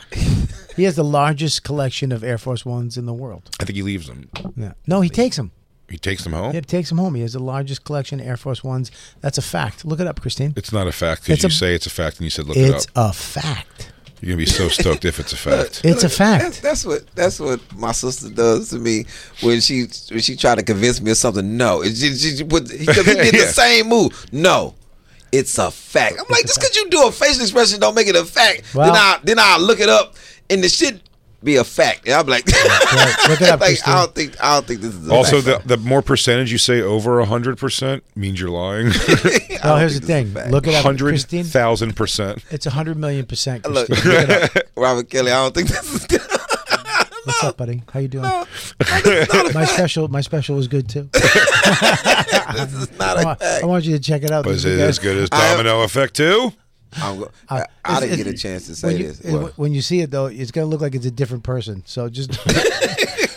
He 0.75 0.83
has 0.83 0.95
the 0.95 1.03
largest 1.03 1.63
collection 1.63 2.11
of 2.11 2.23
Air 2.23 2.38
Force 2.38 2.65
Ones 2.65 2.97
in 2.97 3.05
the 3.05 3.13
world. 3.13 3.49
I 3.59 3.65
think 3.65 3.75
he 3.77 3.81
leaves 3.83 4.07
them. 4.07 4.29
Yeah. 4.57 4.73
No, 4.88 5.01
he 5.01 5.09
takes 5.09 5.38
them. 5.38 5.51
He 5.89 5.98
takes 5.98 6.24
them 6.24 6.34
home. 6.34 6.54
He 6.54 6.62
takes 6.62 6.89
them 6.89 6.98
home. 6.98 7.15
He 7.15 7.21
has 7.21 7.34
the 7.34 7.39
largest 7.39 7.84
collection 7.84 8.19
of 8.19 8.26
Air 8.28 8.38
Force 8.38 8.63
Ones. 8.63 8.91
That's 9.21 9.38
a 9.38 9.41
fact. 9.41 9.86
Look 9.86 10.00
it 10.00 10.08
up, 10.08 10.19
Christine. 10.21 10.54
It's 10.56 10.71
not 10.74 10.88
a 10.88 10.91
fact 10.91 11.24
because 11.26 11.43
you 11.43 11.48
a- 11.48 11.52
say 11.52 11.76
it's 11.76 11.86
a 11.86 11.89
fact 11.91 12.17
and 12.17 12.24
you 12.26 12.30
said 12.32 12.45
look 12.48 12.58
it 12.58 12.69
up. 12.69 12.76
It's 12.78 12.88
a 12.95 13.13
fact. 13.13 13.91
You're 14.21 14.30
gonna 14.30 14.38
be 14.38 14.45
so 14.48 14.69
stoked 14.69 15.06
if 15.06 15.19
it's 15.19 15.34
a 15.34 15.38
fact. 15.38 15.82
It's 15.84 16.04
a 16.04 16.08
That's, 16.08 16.17
fact. 16.17 16.62
that's 16.63 16.86
what 16.86 17.06
that's 17.15 17.39
what 17.39 17.60
my 17.76 17.91
sister 17.91 18.30
does 18.30 18.69
to 18.71 18.80
me 18.80 19.06
when 19.41 19.60
she 19.62 19.86
when 20.10 20.21
she 20.21 20.36
tried 20.36 20.56
to 20.56 20.63
convince 20.63 21.00
me 21.02 21.12
of 21.12 21.17
something. 21.17 21.58
No, 21.58 21.82
it's 21.84 22.00
just, 22.00 22.24
she, 22.24 22.38
she 22.38 22.43
put, 22.43 22.67
because 22.69 23.06
he 23.06 23.13
did 23.13 23.26
Yeah. 23.36 23.41
the 23.41 23.48
same 23.52 23.88
move. 23.89 24.26
No, 24.32 24.74
it's 25.32 25.56
a 25.60 25.69
fact. 25.69 26.15
I'm 26.17 26.26
like, 26.30 26.43
just 26.48 26.60
because 26.60 26.76
you 26.76 26.89
do 26.89 27.06
a 27.08 27.12
facial 27.12 27.41
expression 27.41 27.80
don't 27.80 27.93
make 27.93 28.08
it 28.08 28.15
a 28.15 28.26
fact. 28.26 28.74
Well- 28.74 28.88
then 28.91 28.95
I 28.95 29.19
then 29.24 29.38
I 29.38 29.58
look 29.60 29.80
it 29.80 29.89
up 29.89 30.15
and 30.50 30.63
the 30.63 30.69
shit 30.69 31.02
be 31.43 31.58
a 31.58 31.63
fact. 31.63 32.06
And 32.06 32.13
I'm 32.15 32.26
like, 32.28 32.45
Right. 32.48 33.15
Look 33.30 33.41
it 33.41 33.50
up, 33.50 33.60
like 33.62 33.78
I 33.88 33.95
don't 34.02 34.15
think 34.15 34.43
I 34.43 34.56
don't 34.56 34.65
think 34.67 34.82
this 34.82 34.93
is 34.95 35.08
a 35.08 35.13
Also, 35.13 35.41
fact. 35.41 35.67
the 35.67 35.78
the 35.78 35.84
more 35.84 36.02
percentage 36.02 36.52
you 36.52 36.58
say 36.58 36.82
over 36.82 37.24
hundred 37.26 37.58
percent 37.58 38.04
means 38.15 38.39
you're 38.39 38.50
lying. 38.50 38.91
Well, 39.65 39.78
here's 39.78 40.00
the 40.00 40.06
thing. 40.06 40.32
Look 40.52 40.67
at 40.67 40.76
up, 40.76 40.84
Hundred 40.84 41.08
Christine. 41.10 41.43
thousand 41.43 41.95
percent. 41.95 42.43
It's 42.52 42.67
a 42.67 42.69
hundred 42.69 42.98
million 42.98 43.26
percent. 43.26 43.67
Look, 43.67 43.89
Look. 43.89 44.54
Robert 44.78 45.10
Kelly. 45.10 45.32
I 45.32 45.36
don't 45.43 45.56
think 45.56 45.69
this 45.69 45.91
is. 46.12 46.19
What's 47.26 47.43
up, 47.43 47.58
buddy? 47.58 47.82
How 47.91 48.00
you 48.00 48.08
doing? 48.08 48.26
My 49.56 49.65
special, 49.65 50.08
my 50.08 50.21
special 50.21 50.56
was 50.56 50.67
good 50.67 50.88
too. 50.88 51.10
this 51.12 52.74
is 52.74 52.91
not 53.00 53.17
I 53.17 53.21
a 53.21 53.26
want, 53.26 53.39
fact. 53.39 53.63
I 53.63 53.65
want 53.65 53.86
you 53.86 53.93
to 53.98 54.00
check 54.04 54.21
it 54.24 54.30
out. 54.30 54.45
Was 54.45 54.65
it 54.65 54.74
it 54.74 54.80
is 54.80 54.82
as 54.82 55.00
good 55.00 55.17
as 55.17 55.30
I- 55.32 55.52
Domino 55.54 55.82
Effect 55.82 56.15
too? 56.15 56.54
I'm 56.97 57.19
go- 57.19 57.31
Uh, 57.49 57.63
I, 57.84 57.97
I 57.97 57.99
didn't 58.01 58.17
get 58.17 58.27
a 58.27 58.34
chance 58.38 58.67
to 58.67 58.75
say 58.75 58.88
when 58.88 58.97
you, 58.97 59.08
this. 59.08 59.19
it- 59.21 59.34
Well, 59.34 59.51
when 59.55 59.73
you 59.73 59.81
see 59.81 60.01
it 60.01 60.12
though, 60.12 60.25
it's 60.27 60.51
gonna 60.51 60.67
look 60.67 60.81
like 60.81 60.95
it's 60.95 61.05
a 61.05 61.12
different 61.12 61.43
person. 61.43 61.84
So 61.86 62.10
just. 62.10 62.31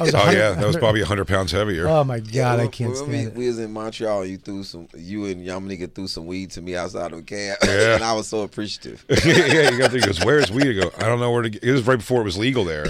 Oh 0.01 0.05
yeah, 0.31 0.53
that 0.53 0.65
was 0.65 0.77
probably 0.77 1.03
hundred 1.03 1.27
pounds 1.27 1.51
heavier. 1.51 1.89
Oh 1.89 2.05
my 2.05 2.21
god, 2.21 2.61
I 2.61 2.69
can't 2.69 2.91
when 2.91 2.97
stand 2.97 3.11
we, 3.11 3.19
it. 3.19 3.35
we 3.35 3.47
was 3.49 3.59
in 3.59 3.73
Montreal. 3.73 4.25
You 4.27 4.37
threw 4.37 4.63
some. 4.63 4.87
You 4.97 5.25
and 5.25 5.45
Yamaneika 5.45 5.93
threw 5.93 6.07
some 6.07 6.25
weed 6.27 6.53
to 6.53 6.63
me 6.63 6.77
outside 6.77 7.13
of 7.13 7.19
a 7.19 7.23
cab, 7.23 7.57
Yeah. 7.65 7.97
and 7.97 8.05
I 8.05 8.13
was 8.13 8.29
so 8.29 8.43
appreciative. 8.43 9.05
yeah, 9.25 9.71
you 9.73 9.77
got 9.77 9.91
to 9.91 9.99
goes, 9.99 10.25
where's 10.25 10.53
weed? 10.53 10.79
I 10.79 10.83
go, 10.85 10.91
I 10.99 11.09
don't 11.09 11.19
know 11.19 11.33
where 11.33 11.43
to 11.43 11.51
get. 11.51 11.65
It 11.65 11.73
was 11.73 11.85
right 11.85 11.99
before 11.99 12.21
it 12.21 12.25
was 12.25 12.39
legal 12.39 12.63
there, 12.65 12.87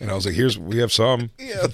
and 0.00 0.10
I 0.10 0.14
was 0.14 0.24
like, 0.24 0.34
here's 0.36 0.58
we 0.58 0.78
have 0.78 0.90
some. 0.90 1.28
yeah, 1.38 1.66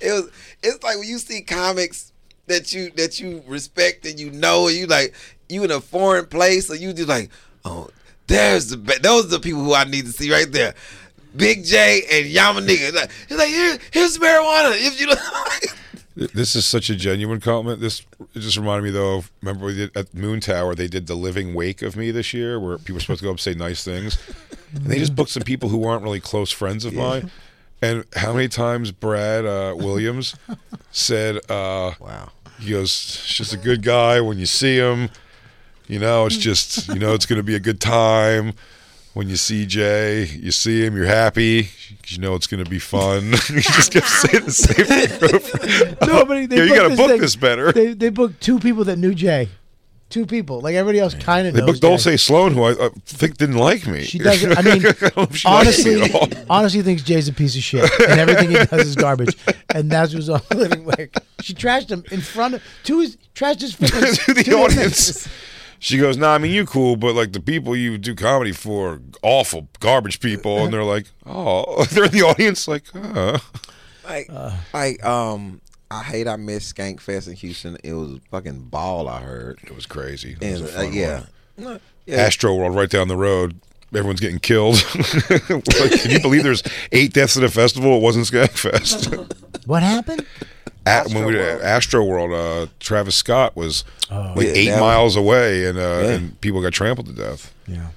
it 0.00 0.10
was. 0.12 0.28
It's 0.60 0.82
like 0.82 0.98
when 0.98 1.06
you 1.06 1.18
see 1.18 1.42
comics 1.42 2.12
that 2.48 2.72
you 2.72 2.90
that 2.96 3.20
you 3.20 3.44
respect 3.46 4.06
and 4.06 4.18
you 4.18 4.32
know, 4.32 4.66
and 4.66 4.76
you 4.76 4.86
like 4.88 5.14
you 5.48 5.62
in 5.62 5.70
a 5.70 5.80
foreign 5.80 6.26
place, 6.26 6.66
so 6.66 6.74
you 6.74 6.92
just 6.92 7.08
like, 7.08 7.30
oh, 7.64 7.88
there's 8.26 8.68
the 8.68 8.76
those 9.02 9.26
are 9.26 9.28
the 9.28 9.40
people 9.40 9.62
who 9.62 9.74
I 9.74 9.84
need 9.84 10.06
to 10.06 10.12
see 10.12 10.32
right 10.32 10.50
there. 10.50 10.74
Big 11.36 11.64
J 11.64 12.02
and 12.10 12.26
Yamaneika. 12.26 12.92
Like, 12.92 13.10
he's 13.28 13.38
like, 13.38 13.48
Here, 13.48 13.78
here's 13.92 14.18
marijuana. 14.18 14.72
If 14.74 15.00
you 15.00 15.06
don't 15.06 16.34
This 16.34 16.56
is 16.56 16.66
such 16.66 16.90
a 16.90 16.96
genuine 16.96 17.40
compliment. 17.40 17.80
This 17.80 18.02
it 18.34 18.40
just 18.40 18.56
reminded 18.56 18.84
me 18.84 18.90
though. 18.90 19.18
Of, 19.18 19.30
remember 19.40 19.66
we 19.66 19.74
did 19.74 19.96
at 19.96 20.12
Moon 20.12 20.40
Tower? 20.40 20.74
They 20.74 20.88
did 20.88 21.06
the 21.06 21.14
living 21.14 21.54
wake 21.54 21.82
of 21.82 21.96
me 21.96 22.10
this 22.10 22.34
year, 22.34 22.58
where 22.58 22.78
people 22.78 22.94
were 22.94 23.00
supposed 23.00 23.20
to 23.20 23.24
go 23.24 23.30
up 23.30 23.34
and 23.34 23.40
say 23.40 23.54
nice 23.54 23.84
things, 23.84 24.18
and 24.74 24.84
they 24.84 24.98
just 24.98 25.14
booked 25.14 25.30
some 25.30 25.44
people 25.44 25.68
who 25.68 25.84
aren't 25.84 26.02
really 26.02 26.20
close 26.20 26.50
friends 26.50 26.84
of 26.84 26.94
mine. 26.94 27.30
And 27.82 28.04
how 28.14 28.34
many 28.34 28.48
times 28.48 28.92
Brad 28.92 29.46
uh, 29.46 29.74
Williams 29.76 30.34
said, 30.90 31.36
uh, 31.50 31.92
Wow. 31.98 32.30
He 32.58 32.72
goes, 32.72 32.90
"It's 32.90 33.34
just 33.34 33.54
a 33.54 33.56
good 33.56 33.82
guy. 33.82 34.20
When 34.20 34.38
you 34.38 34.44
see 34.44 34.76
him, 34.76 35.08
you 35.90 35.98
know, 35.98 36.26
it's 36.26 36.36
just 36.36 36.88
you 36.88 36.98
know, 36.98 37.14
it's 37.14 37.26
going 37.26 37.38
to 37.38 37.42
be 37.42 37.54
a 37.54 37.60
good 37.60 37.80
time." 37.80 38.54
When 39.12 39.28
you 39.28 39.34
see 39.34 39.66
Jay, 39.66 40.24
you 40.26 40.52
see 40.52 40.86
him, 40.86 40.94
you're 40.96 41.04
happy. 41.04 41.64
'cause 41.64 42.12
You 42.12 42.18
know 42.18 42.36
it's 42.36 42.46
going 42.46 42.62
to 42.62 42.70
be 42.70 42.78
fun. 42.78 43.24
you 43.48 43.60
just 43.60 43.92
kept 43.92 44.06
saying 44.06 44.44
the 44.44 44.52
same 44.52 44.86
thing. 44.86 45.34
over- 45.34 46.06
No, 46.06 46.24
but 46.24 46.48
they 46.48 46.56
yeah, 46.58 46.62
you 46.62 46.74
got 46.76 46.88
to 46.88 46.96
book 46.96 47.10
thing. 47.10 47.20
this 47.20 47.34
better. 47.34 47.72
They 47.72 47.92
they 47.94 48.10
booked 48.10 48.40
two 48.40 48.60
people 48.60 48.84
that 48.84 48.98
knew 48.98 49.12
Jay. 49.12 49.48
Two 50.10 50.26
people. 50.26 50.60
Like 50.60 50.76
everybody 50.76 51.00
else 51.00 51.14
kind 51.14 51.48
of 51.48 51.54
They 51.54 51.60
knows 51.60 51.80
booked 51.80 51.82
Jay. 52.04 52.12
Dulce 52.12 52.22
Sloan, 52.22 52.54
who 52.54 52.62
I, 52.62 52.86
I 52.86 52.90
think 53.04 53.36
didn't 53.36 53.56
like 53.58 53.84
me. 53.88 54.04
She 54.04 54.18
doesn't. 54.20 54.56
I 54.56 54.62
mean, 54.62 54.80
don't 55.00 55.16
know 55.16 55.22
if 55.24 55.36
she 55.36 55.48
likes 55.48 55.84
me 55.84 56.00
honestly, 56.02 56.44
honestly 56.48 56.82
thinks 56.82 57.02
Jay's 57.02 57.26
a 57.26 57.32
piece 57.32 57.56
of 57.56 57.62
shit, 57.64 57.90
and 58.08 58.20
everything 58.20 58.50
he 58.50 58.56
does 58.64 58.86
is 58.86 58.94
garbage. 58.94 59.36
And 59.74 59.90
that's 59.90 60.14
what's 60.14 60.28
on 60.28 60.40
living 60.56 60.84
wake. 60.84 61.14
She 61.42 61.52
trashed 61.54 61.90
him 61.90 62.04
in 62.12 62.20
front 62.20 62.54
of 62.54 62.62
to 62.84 63.00
his 63.00 63.16
trashed 63.34 63.60
his 63.60 63.74
freaking 63.74 64.24
to 64.26 64.34
the 64.34 64.52
audience. 64.56 65.28
She 65.80 65.98
goes, 65.98 66.16
"Nah, 66.16 66.34
I 66.34 66.38
mean 66.38 66.52
you 66.52 66.66
cool, 66.66 66.94
but 66.94 67.14
like 67.14 67.32
the 67.32 67.40
people 67.40 67.74
you 67.74 67.98
do 67.98 68.14
comedy 68.14 68.52
for, 68.52 69.00
awful 69.22 69.68
garbage 69.80 70.20
people." 70.20 70.58
And 70.62 70.72
they're 70.72 70.84
like, 70.84 71.06
"Oh," 71.26 71.84
they're 71.90 72.04
in 72.04 72.12
the 72.12 72.22
audience, 72.22 72.68
like, 72.68 72.84
"Uh." 72.94 73.38
Like, 74.04 74.30
like, 74.74 75.04
um, 75.04 75.60
I 75.90 76.02
hate 76.02 76.26
I 76.28 76.36
missed 76.36 76.74
Skank 76.74 77.00
Fest 77.00 77.28
in 77.28 77.34
Houston. 77.34 77.76
It 77.84 77.94
was 77.94 78.12
a 78.12 78.20
fucking 78.30 78.64
ball. 78.64 79.08
I 79.08 79.20
heard. 79.20 79.58
It 79.62 79.74
was 79.74 79.86
crazy. 79.86 80.36
It 80.40 80.42
And 80.42 80.62
was 80.62 80.74
a 80.74 80.78
uh, 80.80 80.82
yeah, 80.82 81.20
one. 81.56 81.64
No, 81.74 81.80
yeah. 82.06 82.16
Astro 82.16 82.54
World 82.54 82.74
right 82.74 82.90
down 82.90 83.08
the 83.08 83.16
road. 83.16 83.60
Everyone's 83.94 84.20
getting 84.20 84.38
killed. 84.38 84.76
Like, 85.50 86.00
can 86.00 86.10
you 86.10 86.20
believe 86.20 86.42
there's 86.44 86.62
eight 86.92 87.12
deaths 87.12 87.36
at 87.36 87.42
a 87.42 87.48
festival? 87.48 87.96
It 87.96 88.02
wasn't 88.02 88.26
Skag 88.26 88.50
Fest. 88.50 89.14
What 89.66 89.82
happened? 89.82 90.24
At, 90.86 91.08
when 91.08 91.24
we 91.26 91.34
were 91.34 91.40
at 91.42 91.60
Astro 91.60 92.04
World, 92.04 92.32
uh, 92.32 92.70
Travis 92.80 93.14
Scott 93.14 93.54
was 93.54 93.84
like 94.10 94.36
Yeah, 94.46 94.52
eight 94.54 94.64
that 94.66 94.72
was- 94.72 94.80
miles 94.80 95.16
away, 95.16 95.66
and 95.66 95.78
uh, 95.78 95.80
Yeah. 95.80 96.10
and 96.12 96.40
people 96.40 96.62
got 96.62 96.72
trampled 96.72 97.06
to 97.08 97.12
death. 97.12 97.52
Yeah. 97.66 97.88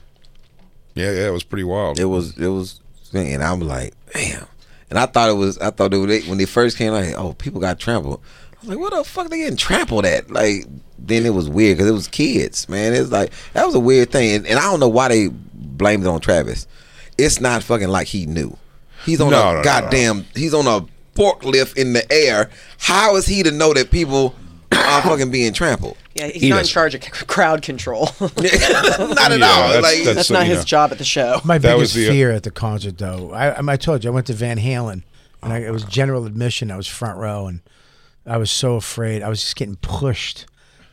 Yeah, 0.96 1.12
yeah, 1.12 1.28
it 1.28 1.32
was 1.34 1.44
pretty 1.44 1.64
wild. 1.64 2.00
It 2.00 2.06
was 2.06 2.38
it 2.38 2.48
was 2.50 2.80
and 3.14 3.42
I'm 3.44 3.60
like, 3.62 3.94
damn. 4.14 4.46
And 4.90 5.00
I 5.00 5.06
thought 5.08 5.30
it 5.30 5.34
was 5.34 5.58
I 5.60 5.70
thought 5.72 5.94
it 5.94 5.98
was 5.98 6.28
when 6.28 6.38
they 6.38 6.46
first 6.46 6.78
came 6.78 6.92
like, 6.94 7.14
oh, 7.18 7.34
people 7.34 7.60
got 7.62 7.80
trampled. 7.80 8.20
I 8.22 8.60
was 8.60 8.70
like, 8.70 8.80
what 8.80 8.94
the 8.94 9.04
fuck 9.04 9.30
they 9.30 9.38
getting 9.40 9.58
trampled 9.58 10.06
at? 10.06 10.30
Like 10.30 10.66
then 11.00 11.26
it 11.26 11.34
was 11.34 11.50
weird 11.50 11.78
because 11.78 11.90
it 11.90 11.94
was 11.94 12.08
kids, 12.08 12.68
man. 12.70 12.94
It's 12.94 13.12
like 13.12 13.32
that 13.54 13.66
was 13.66 13.76
a 13.76 13.80
weird 13.80 14.12
thing, 14.12 14.36
and, 14.36 14.46
and 14.48 14.60
I 14.60 14.64
don't 14.64 14.80
know 14.80 14.88
why 14.90 15.08
they 15.08 15.30
blamed 15.30 16.04
it 16.04 16.08
on 16.10 16.20
Travis. 16.22 16.68
It's 17.18 17.40
not 17.40 17.64
fucking 17.64 17.88
like 17.90 18.08
he 18.08 18.26
knew. 18.26 18.56
He's 19.06 19.20
on 19.20 19.32
No, 19.32 19.38
a 19.38 19.42
no, 19.42 19.52
no, 19.52 19.58
no. 19.58 19.64
goddamn. 19.64 20.26
He's 20.36 20.54
on 20.54 20.66
a 20.68 20.86
forklift 21.16 21.78
in 21.78 21.94
the 21.94 22.12
air. 22.12 22.50
How 22.80 23.16
is 23.16 23.26
he 23.26 23.44
to 23.44 23.52
know 23.52 23.74
that 23.74 23.92
people 23.92 24.36
are 24.72 25.02
fucking 25.02 25.32
being 25.32 25.54
trampled? 25.54 25.98
Yeah, 26.16 26.28
he's 26.28 26.42
He 26.44 26.50
not 26.50 26.58
in 26.58 26.62
does. 26.64 26.70
charge 26.70 26.96
of 26.96 27.04
c- 27.04 27.10
crowd 27.26 27.62
control. 27.64 28.10
not 28.22 28.38
at 28.38 28.44
Yeah, 28.52 28.66
all. 28.68 29.40
that's- 29.40 29.82
like 29.84 29.98
that's- 29.98 30.16
That's 30.16 30.28
so, 30.28 30.34
not 30.36 30.44
you 30.46 30.50
his 30.52 30.60
know. 30.60 30.64
job 30.66 30.92
at 30.92 30.98
the 30.98 31.04
show. 31.04 31.42
My 31.44 31.58
That 31.58 31.74
biggest 31.76 31.80
was 31.80 31.94
the- 31.96 32.08
uh, 32.08 32.12
fear 32.12 32.32
at 32.32 32.44
the 32.44 32.52
concert, 32.52 32.98
though, 32.98 33.32
I, 33.32 33.50
I, 33.50 33.72
I 33.74 33.78
told 33.78 34.04
you, 34.04 34.10
I 34.12 34.14
went 34.14 34.28
to 34.28 34.34
Van 34.34 34.58
Halen, 34.60 35.02
and 35.42 35.54
I, 35.54 35.60
it 35.60 35.72
was 35.72 35.84
general 35.86 36.26
admission. 36.26 36.70
I 36.72 36.78
was 36.78 36.88
front 36.88 37.18
row, 37.20 37.48
and 37.48 37.62
I 38.26 38.38
was 38.38 38.52
so 38.52 38.76
afraid. 38.76 39.22
I 39.24 39.30
was 39.30 39.42
just 39.42 39.56
getting 39.56 39.76
pushed 39.78 40.46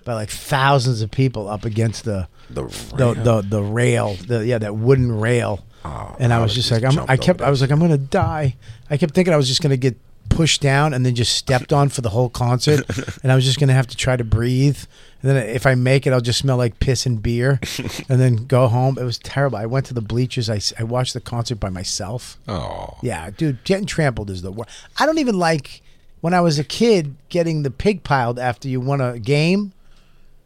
by 0.05 0.15
like 0.15 0.31
thousands 0.31 1.03
of 1.03 1.11
people 1.11 1.49
up 1.49 1.65
against 1.67 2.05
the 2.05 2.27
The 2.49 2.63
the 2.97 3.15
the, 3.15 3.43
the 3.43 3.63
rail, 3.63 4.15
the 4.27 4.47
yeah, 4.47 4.57
that 4.59 4.75
wooden 4.75 5.13
rail. 5.21 5.65
and 5.85 6.33
I 6.33 6.37
I 6.37 6.41
was 6.41 6.53
would've 6.53 6.55
just 6.57 6.69
just 6.71 6.73
like, 6.83 6.85
I'm, 6.85 6.95
jumped 6.97 7.11
I 7.11 7.15
over 7.15 7.23
kept, 7.23 7.39
that 7.41 7.47
I 7.47 7.51
was 7.51 7.61
like, 7.61 7.71
I'm 7.71 7.79
gonna 7.79 7.99
die. 7.99 8.57
I 8.89 8.97
kept 8.97 9.15
thinking 9.15 9.35
I 9.35 9.37
was 9.37 9.47
just 9.49 9.61
gonna 9.63 9.77
get 9.77 9.97
pushed 10.31 10.63
down 10.63 10.95
and 10.95 11.05
then 11.05 11.15
just 11.15 11.37
stepped 11.37 11.73
on 11.73 11.91
for 11.91 12.01
the 12.01 12.09
whole 12.09 12.31
concert, 12.31 12.85
and 13.23 13.31
I 13.31 13.35
was 13.35 13.45
just 13.45 13.61
gonna 13.61 13.75
have 13.75 13.89
to 13.89 13.97
try 13.97 14.17
to 14.17 14.25
breathe. 14.25 14.79
And 15.23 15.31
then 15.31 15.49
if 15.51 15.67
I 15.67 15.75
make 15.75 16.07
it, 16.07 16.15
I'll 16.15 16.23
just 16.23 16.39
smell 16.39 16.57
like 16.57 16.81
piss 16.81 17.05
and 17.05 17.23
beer, 17.23 17.61
and 18.09 18.19
then 18.19 18.47
go 18.47 18.69
home. 18.69 18.97
It 18.99 19.05
was 19.05 19.19
terrible. 19.19 19.59
I 19.59 19.67
went 19.67 19.85
to 19.87 19.95
the 19.95 20.01
bleachers. 20.01 20.49
I, 20.49 20.61
I 20.79 20.85
watched 20.85 21.13
the 21.13 21.21
concert 21.21 21.57
by 21.57 21.69
myself. 21.69 22.39
oh, 22.49 22.97
Yeah, 23.03 23.29
dude, 23.29 23.63
getting 23.65 23.85
trampled 23.85 24.31
is 24.31 24.41
the 24.41 24.51
worst. 24.51 24.71
I 24.99 25.05
don't 25.05 25.19
even 25.19 25.39
like 25.39 25.83
when 26.23 26.33
I 26.33 26.41
was 26.41 26.59
a 26.59 26.65
kid 26.65 27.17
getting 27.29 27.63
the 27.65 27.71
pig 27.71 28.03
piled 28.03 28.39
after 28.39 28.67
you 28.69 28.81
won 28.81 29.01
a 29.03 29.19
game. 29.19 29.73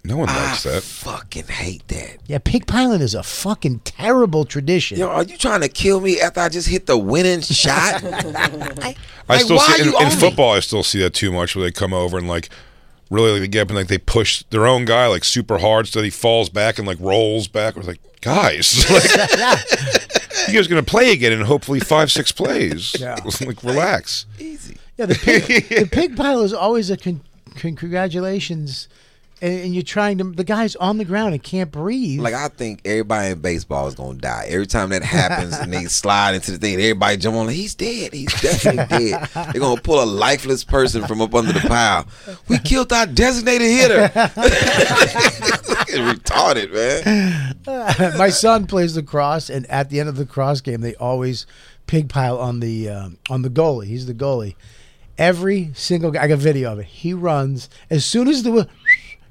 No 0.04 0.16
one 0.18 0.28
I 0.28 0.48
likes 0.50 0.62
that. 0.64 0.82
fucking 0.82 1.46
hate 1.46 1.86
that. 1.88 2.18
Yeah, 2.26 2.38
pig 2.38 2.66
piling 2.66 3.00
is 3.00 3.14
a 3.14 3.22
fucking 3.22 3.80
terrible 3.80 4.44
tradition. 4.44 4.98
Yo, 4.98 5.08
are 5.08 5.22
you 5.24 5.36
trying 5.38 5.62
to 5.62 5.68
kill 5.68 6.00
me 6.00 6.20
after 6.20 6.40
I 6.40 6.48
just 6.50 6.68
hit 6.68 6.86
the 6.86 6.98
winning 6.98 7.40
shot? 7.42 8.02
I 8.04 8.94
Like, 9.28 9.40
still 9.40 9.56
why 9.56 9.66
see 9.76 9.82
in, 9.82 9.88
in 9.88 9.94
on 9.94 10.04
me? 10.04 10.10
football. 10.10 10.52
I 10.52 10.60
still 10.60 10.82
see 10.82 11.00
that 11.00 11.14
too 11.14 11.32
much 11.32 11.56
where 11.56 11.64
they 11.64 11.72
come 11.72 11.92
over 11.94 12.18
and 12.18 12.28
like 12.28 12.48
really 13.10 13.32
like, 13.32 13.40
they 13.42 13.48
get 13.48 13.62
up 13.62 13.68
and 13.68 13.78
like 13.78 13.86
they 13.88 13.98
push 13.98 14.42
their 14.50 14.66
own 14.66 14.84
guy 14.84 15.06
like 15.06 15.24
super 15.24 15.58
hard 15.58 15.88
so 15.88 16.00
that 16.00 16.04
he 16.04 16.10
falls 16.10 16.48
back 16.50 16.78
and 16.78 16.86
like 16.86 16.98
rolls 17.00 17.48
back. 17.48 17.74
I 17.74 17.78
was 17.78 17.86
like, 17.88 18.00
guys, 18.20 18.84
like, 18.90 19.04
you 20.48 20.54
guys 20.54 20.66
gonna 20.68 20.82
play 20.82 21.12
again 21.12 21.32
in 21.32 21.40
hopefully 21.42 21.80
five 21.80 22.10
six 22.12 22.30
plays. 22.32 22.94
Yeah. 23.00 23.16
like 23.46 23.62
relax. 23.62 24.26
Easy. 24.38 24.76
Yeah, 24.98 25.06
the 25.06 25.14
pig, 25.16 25.68
the 25.70 25.88
pig 25.90 26.16
pile 26.16 26.42
is 26.42 26.52
always 26.52 26.88
a 26.90 26.96
con- 26.96 27.22
con- 27.56 27.74
congratulations, 27.74 28.86
and, 29.44 29.60
and 29.60 29.74
you're 29.74 29.82
trying 29.82 30.16
to. 30.18 30.24
The 30.24 30.42
guy's 30.42 30.74
on 30.76 30.96
the 30.96 31.04
ground 31.04 31.34
and 31.34 31.42
can't 31.42 31.70
breathe. 31.70 32.20
Like 32.20 32.32
I 32.34 32.48
think 32.48 32.80
everybody 32.84 33.32
in 33.32 33.40
baseball 33.40 33.86
is 33.86 33.94
gonna 33.94 34.18
die 34.18 34.46
every 34.48 34.66
time 34.66 34.88
that 34.88 35.02
happens, 35.02 35.54
and 35.58 35.70
they 35.72 35.84
slide 35.88 36.34
into 36.34 36.52
the 36.52 36.58
thing. 36.58 36.74
Everybody 36.74 37.18
jump 37.18 37.36
on. 37.36 37.48
He's 37.48 37.74
dead. 37.74 38.14
He's 38.14 38.32
definitely 38.40 39.10
dead. 39.10 39.28
They're 39.34 39.60
gonna 39.60 39.80
pull 39.80 40.02
a 40.02 40.06
lifeless 40.06 40.64
person 40.64 41.06
from 41.06 41.20
up 41.20 41.34
under 41.34 41.52
the 41.52 41.60
pile. 41.60 42.06
We 42.48 42.58
killed 42.58 42.90
our 42.92 43.06
designated 43.06 43.70
hitter. 43.70 44.08
retarded, 45.94 46.72
man. 46.72 48.16
My 48.16 48.30
son 48.30 48.66
plays 48.66 48.96
lacrosse, 48.96 49.50
and 49.50 49.66
at 49.66 49.90
the 49.90 50.00
end 50.00 50.08
of 50.08 50.16
the 50.16 50.26
cross 50.26 50.62
game, 50.62 50.80
they 50.80 50.94
always 50.94 51.46
pig 51.86 52.08
pile 52.08 52.38
on 52.38 52.60
the 52.60 52.88
um, 52.88 53.18
on 53.28 53.42
the 53.42 53.50
goalie. 53.50 53.88
He's 53.88 54.06
the 54.06 54.14
goalie. 54.14 54.54
Every 55.16 55.70
single 55.74 56.10
guy, 56.10 56.24
I 56.24 56.28
got 56.28 56.38
video 56.38 56.72
of 56.72 56.80
it. 56.80 56.86
He 56.86 57.14
runs 57.14 57.68
as 57.88 58.04
soon 58.04 58.26
as 58.26 58.42
the 58.42 58.68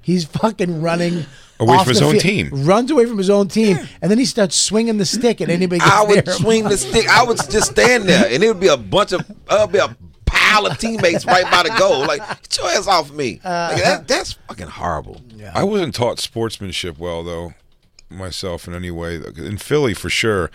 he's 0.03 0.25
fucking 0.25 0.81
running 0.81 1.25
Away 1.59 1.77
from 1.79 1.87
his 1.87 2.01
own 2.01 2.11
field, 2.11 2.23
team. 2.23 2.49
Runs 2.51 2.91
away 2.91 3.05
from 3.05 3.17
his 3.17 3.29
own 3.29 3.47
team, 3.47 3.77
and 4.01 4.11
then 4.11 4.17
he 4.17 4.25
starts 4.25 4.55
swinging 4.55 4.97
the 4.97 5.05
stick 5.05 5.39
at 5.41 5.49
anybody. 5.49 5.79
Gets 5.79 5.91
I 5.91 6.03
would 6.03 6.27
him. 6.27 6.33
swing 6.33 6.63
the 6.65 6.77
stick. 6.77 7.07
I 7.07 7.23
would 7.23 7.37
just 7.49 7.71
stand 7.71 8.03
there, 8.03 8.25
and 8.29 8.43
it 8.43 8.47
would 8.47 8.59
be 8.59 8.67
a 8.67 8.77
bunch 8.77 9.13
of, 9.13 9.21
uh, 9.47 9.65
be 9.67 9.79
a 9.79 9.95
pile 10.25 10.65
of 10.65 10.77
teammates 10.77 11.25
right 11.25 11.49
by 11.49 11.63
the 11.63 11.75
goal. 11.79 12.01
Like, 12.01 12.27
get 12.27 12.57
your 12.57 12.67
ass 12.69 12.87
off 12.87 13.11
me. 13.11 13.39
Like, 13.43 13.83
that, 13.83 14.07
that's 14.07 14.33
fucking 14.33 14.67
horrible. 14.67 15.21
I 15.53 15.63
wasn't 15.63 15.95
taught 15.95 16.19
sportsmanship 16.19 16.97
well 16.97 17.23
though, 17.23 17.53
myself 18.09 18.67
in 18.67 18.73
any 18.73 18.91
way. 18.91 19.21
In 19.37 19.57
Philly 19.57 19.93
for 19.93 20.09
sure, 20.09 20.49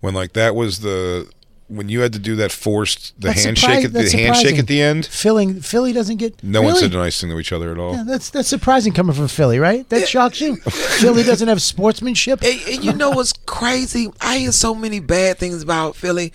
when 0.00 0.14
like 0.14 0.32
that 0.34 0.54
was 0.54 0.80
the 0.80 1.28
when 1.70 1.88
you 1.88 2.00
had 2.00 2.12
to 2.12 2.18
do 2.18 2.34
that 2.36 2.50
forced 2.52 3.14
the 3.20 3.28
That's 3.28 3.44
handshake 3.44 3.70
surpri- 3.80 3.84
at 3.84 3.92
the 3.92 3.98
that's 4.00 4.12
handshake 4.12 4.58
at 4.58 4.66
the 4.66 4.82
end. 4.82 5.06
Philly, 5.06 5.54
Philly 5.60 5.92
doesn't 5.92 6.16
get 6.16 6.42
No 6.42 6.62
one 6.62 6.74
said 6.76 6.92
a 6.92 6.96
nice 6.96 7.20
thing 7.20 7.30
to 7.30 7.38
each 7.38 7.52
other 7.52 7.70
at 7.70 7.78
all. 7.78 7.94
Yeah, 7.94 8.02
that's 8.06 8.30
that's 8.30 8.48
surprising 8.48 8.92
coming 8.92 9.14
from 9.14 9.28
Philly, 9.28 9.58
right? 9.58 9.88
That 9.88 10.08
shocks 10.08 10.40
you. 10.40 10.56
Philly 10.56 11.22
doesn't 11.22 11.48
have 11.48 11.62
sportsmanship. 11.62 12.40
And, 12.50 12.60
and 12.68 12.84
you 12.84 12.92
know 12.92 13.10
what's 13.10 13.32
crazy? 13.32 14.08
I 14.20 14.38
hear 14.38 14.52
so 14.52 14.74
many 14.74 14.98
bad 15.00 15.38
things 15.38 15.62
about 15.62 15.94
Philly, 15.96 16.32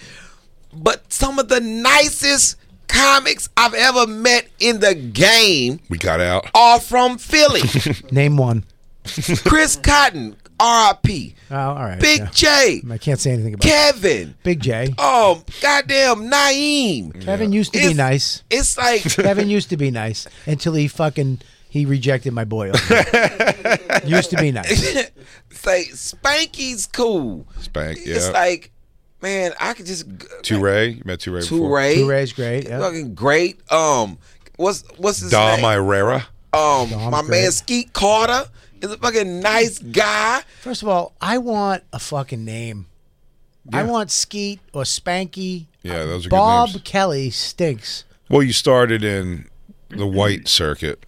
but 0.74 1.12
some 1.12 1.38
of 1.40 1.50
the 1.50 1.60
nicest 1.60 2.58
comics 2.88 3.50
I've 3.58 3.74
ever 3.74 4.06
met 4.08 4.48
in 4.60 4.80
the 4.80 4.96
game 4.96 5.80
We 5.90 5.98
got 5.98 6.22
out. 6.22 6.50
are 6.54 6.80
from 6.80 7.18
Philly. 7.18 7.62
Name 8.12 8.38
one. 8.38 8.64
Chris 9.44 9.76
Cotton, 9.76 10.36
R.I.P. 10.60 11.36
Oh, 11.52 11.56
all 11.56 11.76
right. 11.76 12.00
Big 12.00 12.20
yeah. 12.20 12.30
J, 12.32 12.82
I 12.90 12.98
can't 12.98 13.20
say 13.20 13.32
anything 13.32 13.54
about 13.56 13.64
Kevin. 13.68 14.36
Big 14.44 14.62
J. 14.62 14.94
Oh, 14.98 15.44
goddamn, 15.62 16.30
Naeem. 16.30 17.22
Kevin 17.24 17.52
used 17.52 17.74
to 17.74 17.80
be 17.80 17.94
nice. 17.94 18.44
It's 18.50 18.78
like 18.78 19.02
Kevin 19.16 19.50
used 19.50 19.70
to 19.70 19.78
be 19.78 19.92
nice 19.92 20.28
until 20.46 20.74
he 20.74 20.88
fucking 20.88 21.40
he 21.68 21.86
rejected 21.86 22.32
my 22.32 22.46
boy. 22.46 22.68
used 24.06 24.30
to 24.30 24.38
be 24.40 24.52
nice. 24.52 25.10
say 25.52 25.86
Spanky's 25.92 26.88
cool. 26.88 27.46
Spank, 27.60 27.98
It's 28.02 28.30
like, 28.30 28.72
man, 29.22 29.52
I 29.60 29.74
could 29.74 29.86
just 29.86 30.08
Touré, 30.42 30.96
you 30.98 31.02
met 31.06 31.20
Touré 31.20 31.42
before. 31.42 31.70
Touré, 31.80 31.96
Touré's 31.98 32.32
great. 32.34 32.68
Yeah. 32.70 32.80
fucking 32.80 33.14
great. 33.16 33.60
Um, 33.72 34.18
what's 34.56 34.84
what's 34.98 35.20
his 35.20 35.32
Dom 35.32 35.62
name? 35.62 35.66
Irrera. 35.80 36.28
Um, 36.54 36.90
Dom's 36.90 37.12
my 37.12 37.22
great. 37.22 37.30
man 37.42 37.52
Skeet 37.52 37.92
Carter 37.92 38.50
is 38.82 38.92
a 38.92 38.98
fucking 38.98 39.40
nice 39.40 39.80
guy. 39.80 40.42
First 40.62 40.82
of 40.82 40.88
all, 40.88 41.14
I 41.22 41.38
want 41.38 41.84
a 41.94 42.00
fucking 42.00 42.44
name. 42.44 42.88
I 43.74 43.84
want 43.84 44.12
Skeet 44.12 44.60
or 44.74 44.84
Spanky. 44.84 45.66
Yeah, 45.82 46.06
those 46.06 46.26
are 46.26 46.30
good 46.30 46.36
Bob 46.36 46.70
names. 46.70 46.82
Kelly 46.84 47.30
stinks. 47.32 48.04
Well, 48.30 48.44
you 48.44 48.54
started 48.54 49.04
in 49.04 49.50
the 49.90 50.06
white 50.08 50.48
circuit. 50.48 51.04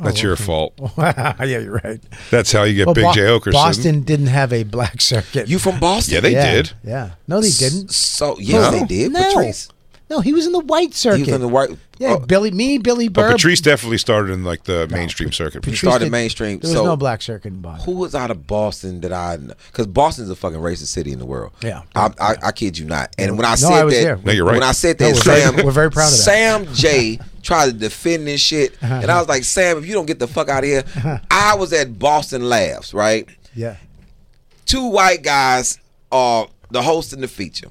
Oh, 0.00 0.04
That's 0.04 0.22
your 0.22 0.36
fault. 0.36 0.74
yeah, 0.98 1.44
you're 1.44 1.80
right. 1.82 1.98
That's 2.30 2.52
how 2.52 2.62
you 2.62 2.74
get 2.74 2.86
Well, 2.86 2.94
Big 2.94 3.04
Bo- 3.04 3.12
J 3.14 3.20
Okerson. 3.22 3.52
Boston 3.52 4.00
didn't 4.02 4.28
have 4.28 4.52
a 4.52 4.62
black 4.62 5.00
circuit. 5.00 5.48
You 5.48 5.58
from 5.58 5.80
Boston? 5.80 6.14
Yeah, 6.14 6.20
they 6.20 6.32
yeah, 6.32 6.52
did. 6.52 6.72
Yeah. 6.84 7.10
No, 7.26 7.40
they 7.40 7.50
didn't. 7.50 7.90
So 7.90 8.38
yeah, 8.38 8.60
No. 8.60 8.70
they 8.70 8.84
did. 8.84 9.12
No. 9.12 9.20
Patrice. 9.34 9.68
No, 10.10 10.20
he 10.20 10.32
was 10.32 10.46
in 10.46 10.52
the 10.52 10.60
white 10.60 10.94
circuit. 10.94 11.18
He 11.18 11.22
was 11.24 11.34
in 11.34 11.40
the 11.42 11.48
white. 11.48 11.68
Yeah, 11.98 12.14
oh, 12.14 12.18
Billy, 12.20 12.50
me, 12.50 12.78
Billy 12.78 13.08
But 13.08 13.32
Patrice 13.32 13.60
definitely 13.60 13.98
started 13.98 14.32
in 14.32 14.42
like 14.44 14.64
the 14.64 14.86
mainstream 14.88 15.32
circuit. 15.32 15.62
Patrice 15.62 15.80
started 15.80 16.06
did- 16.06 16.12
mainstream, 16.12 16.60
There 16.60 16.70
was 16.70 16.78
so- 16.78 16.84
no 16.84 16.96
black 16.96 17.20
circuit 17.20 17.48
in 17.52 17.60
Boston. 17.60 17.84
who 17.92 17.98
was 18.00 18.14
out 18.14 18.30
of 18.30 18.46
Boston 18.46 19.00
that 19.02 19.12
I? 19.12 19.36
Because 19.36 19.86
Boston's 19.86 20.30
a 20.30 20.36
fucking 20.36 20.60
racist 20.60 20.86
city 20.86 21.12
in 21.12 21.18
the 21.18 21.26
world. 21.26 21.52
Yeah. 21.62 21.82
I, 21.94 22.10
I, 22.20 22.34
I 22.44 22.52
kid 22.52 22.78
you 22.78 22.86
not. 22.86 23.14
And 23.18 23.36
when 23.36 23.44
I 23.44 23.50
No, 23.50 23.56
said 23.56 23.72
I 23.72 23.84
was 23.84 23.94
that, 23.94 24.00
there. 24.02 24.16
No, 24.24 24.32
you're 24.32 24.44
right. 24.46 24.54
When 24.54 24.62
I 24.62 24.72
said 24.72 24.98
No, 25.00 25.08
that, 25.10 25.14
we're 25.16 25.22
very- 25.22 25.40
Sam, 25.56 25.66
we're 25.66 25.72
very 25.72 25.90
proud 25.90 26.06
of 26.06 26.12
that. 26.12 26.16
Sam 26.16 26.66
Jay 26.72 27.18
tried 27.42 27.66
to 27.66 27.72
defend 27.72 28.26
this 28.26 28.40
shit, 28.40 28.74
uh-huh. 28.82 29.00
and 29.02 29.10
I 29.10 29.18
was 29.18 29.28
like, 29.28 29.44
Sam, 29.44 29.76
if 29.78 29.86
you 29.86 29.92
don't 29.94 30.06
get 30.06 30.18
the 30.20 30.28
fuck 30.28 30.48
out 30.48 30.62
of 30.64 30.68
here, 30.70 30.84
uh-huh. 30.96 31.18
I 31.30 31.54
was 31.56 31.72
at 31.72 31.98
Boston 31.98 32.48
Labs, 32.48 32.94
right? 32.94 33.28
Yeah. 33.54 33.76
two 34.66 34.86
white 34.88 35.22
guys 35.22 35.78
are 36.12 36.46
the 36.70 36.82
host 36.82 37.12
and 37.12 37.22
the 37.22 37.28
feature. 37.28 37.68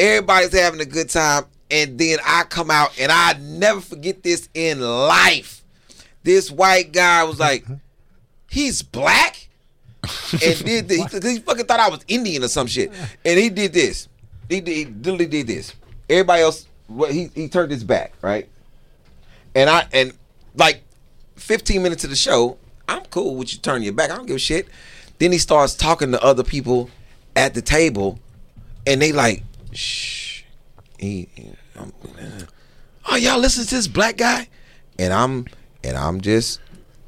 Everybody's 0.00 0.58
having 0.58 0.80
a 0.80 0.86
good 0.86 1.10
time, 1.10 1.44
and 1.70 1.98
then 1.98 2.18
I 2.24 2.44
come 2.44 2.70
out 2.70 2.98
and 2.98 3.12
I 3.12 3.34
never 3.34 3.82
forget 3.82 4.22
this 4.22 4.48
in 4.54 4.80
life. 4.80 5.62
This 6.22 6.50
white 6.50 6.92
guy 6.92 7.22
was 7.24 7.38
like, 7.38 7.66
he's 8.48 8.80
black, 8.80 9.48
and 10.32 10.64
did 10.64 10.88
the, 10.88 11.20
he, 11.22 11.34
he 11.34 11.38
fucking 11.40 11.66
thought 11.66 11.80
I 11.80 11.90
was 11.90 12.00
Indian 12.08 12.42
or 12.42 12.48
some 12.48 12.66
shit, 12.66 12.90
and 13.26 13.38
he 13.38 13.50
did 13.50 13.74
this. 13.74 14.08
He, 14.48 14.62
did, 14.62 14.74
he 14.74 14.84
literally 14.86 15.26
did 15.26 15.46
this. 15.46 15.74
Everybody 16.08 16.42
else, 16.42 16.66
what 16.86 17.12
he 17.12 17.30
he 17.34 17.48
turned 17.48 17.70
his 17.70 17.84
back, 17.84 18.14
right? 18.22 18.48
And 19.54 19.68
I 19.68 19.86
and 19.92 20.14
like 20.56 20.82
15 21.36 21.82
minutes 21.82 22.04
of 22.04 22.10
the 22.10 22.16
show, 22.16 22.56
I'm 22.88 23.04
cool 23.06 23.36
with 23.36 23.52
you 23.52 23.58
turning 23.58 23.82
your 23.82 23.92
back. 23.92 24.10
I 24.10 24.16
don't 24.16 24.26
give 24.26 24.36
a 24.36 24.40
shit. 24.40 24.66
Then 25.18 25.30
he 25.30 25.38
starts 25.38 25.74
talking 25.74 26.10
to 26.12 26.24
other 26.24 26.42
people 26.42 26.88
at 27.36 27.52
the 27.52 27.60
table, 27.60 28.18
and 28.86 29.02
they 29.02 29.12
like, 29.12 29.44
shh. 29.72 30.42
He, 30.98 31.28
um, 31.78 31.92
oh 33.10 33.16
y'all 33.16 33.38
listen 33.38 33.64
to 33.64 33.74
this 33.74 33.88
black 33.88 34.16
guy, 34.16 34.48
and 34.98 35.12
I'm 35.12 35.46
and 35.82 35.96
I'm 35.96 36.20
just 36.20 36.60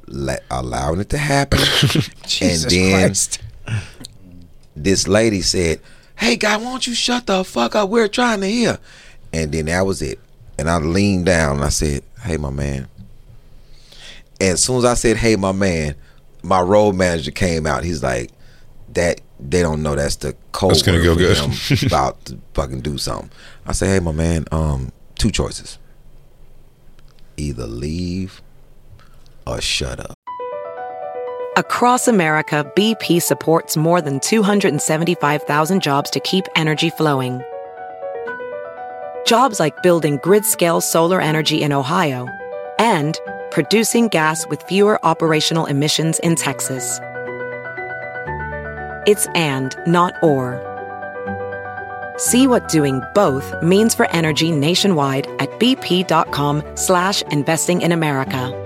let, 0.07 0.43
allowing 0.49 0.99
it 0.99 1.09
to 1.09 1.17
happen. 1.17 1.59
and 2.41 2.61
then 2.63 3.07
Christ. 3.07 3.41
this 4.75 5.07
lady 5.07 5.41
said, 5.41 5.79
"Hey 6.15 6.35
guy, 6.35 6.57
why 6.57 6.63
don't 6.63 6.87
you 6.87 6.95
shut 6.95 7.27
the 7.27 7.43
fuck 7.43 7.75
up? 7.75 7.89
We're 7.89 8.07
trying 8.07 8.41
to 8.41 8.47
hear." 8.47 8.79
And 9.31 9.51
then 9.51 9.65
that 9.65 9.85
was 9.85 10.01
it. 10.01 10.19
And 10.57 10.69
I 10.69 10.77
leaned 10.77 11.25
down 11.25 11.57
and 11.57 11.65
I 11.65 11.69
said, 11.69 12.03
"Hey, 12.21 12.37
my 12.37 12.49
man." 12.49 12.87
And 14.41 14.53
as 14.53 14.63
soon 14.63 14.77
as 14.79 14.85
I 14.85 14.95
said, 14.95 15.17
"Hey, 15.17 15.35
my 15.35 15.51
man," 15.51 15.95
my 16.43 16.61
road 16.61 16.93
manager 16.95 17.31
came 17.31 17.65
out. 17.65 17.83
He's 17.83 18.03
like, 18.03 18.29
"That 18.93 19.21
they 19.39 19.61
don't 19.61 19.83
know 19.83 19.95
that's 19.95 20.17
the 20.17 20.35
code 20.51 20.71
That's 20.71 20.81
gonna 20.81 21.03
go 21.03 21.13
for 21.13 21.19
good." 21.19 21.83
about 21.87 22.23
to 22.25 22.37
fucking 22.53 22.81
do 22.81 22.97
something." 22.97 23.29
I 23.65 23.71
say, 23.73 23.87
"Hey, 23.87 23.99
my 23.99 24.11
man, 24.11 24.45
um, 24.51 24.91
two 25.15 25.31
choices: 25.31 25.77
either 27.37 27.67
leave 27.67 28.41
or 29.45 29.61
shut 29.61 29.99
up." 29.99 30.13
Across 31.55 32.07
America, 32.07 32.65
BP 32.75 33.21
supports 33.21 33.77
more 33.77 34.01
than 34.01 34.19
275,000 34.19 35.83
jobs 35.83 36.09
to 36.09 36.19
keep 36.19 36.45
energy 36.55 36.89
flowing. 36.89 37.43
Jobs 39.27 39.59
like 39.59 39.83
building 39.83 40.19
grid 40.23 40.45
scale 40.45 40.81
solar 40.81 41.21
energy 41.21 41.61
in 41.61 41.71
Ohio 41.71 42.27
and 42.79 43.19
producing 43.51 44.07
gas 44.07 44.47
with 44.47 44.63
fewer 44.63 44.99
operational 45.05 45.67
emissions 45.67 46.17
in 46.19 46.35
Texas. 46.35 46.99
It's 49.05 49.27
and, 49.35 49.75
not 49.87 50.13
or. 50.21 50.59
See 52.17 52.47
what 52.47 52.67
doing 52.69 53.01
both 53.13 53.53
means 53.61 53.95
for 53.95 54.09
energy 54.11 54.51
nationwide 54.51 55.27
at 55.39 55.49
bp.com 55.59 56.63
slash 56.75 57.21
investing 57.23 57.81
in 57.81 57.91
America. 57.91 58.59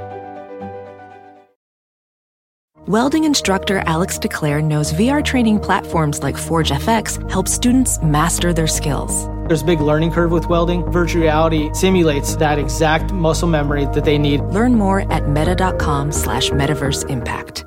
Welding 2.88 3.26
instructor 3.26 3.80
Alex 3.80 4.17
DeClaire 4.17 4.63
knows 4.63 4.93
VR 4.93 5.21
training 5.21 5.60
platforms 5.60 6.23
like 6.23 6.38
Forge 6.38 6.69
FX 6.69 7.30
help 7.30 7.50
students 7.50 8.02
master 8.02 8.54
their 8.54 8.65
skills. 8.65 9.28
There's 9.47 9.62
a 9.62 9.65
big 9.65 9.82
learning 9.82 10.12
curve 10.12 10.32
with 10.32 10.47
welding. 10.47 10.89
Virtual 10.89 11.23
reality 11.23 11.69
simulates 11.73 12.38
that 12.38 12.58
exact 12.58 13.12
muscle 13.12 13.50
memory 13.50 13.88
that 13.88 14.06
they 14.06 14.17
need. 14.17 14.39
Learn 14.39 14.76
more 14.76 15.12
at 15.12 15.28
meta.com 15.28 16.13
slash 16.13 16.50
metaverse 16.52 17.10
impact. 17.10 17.66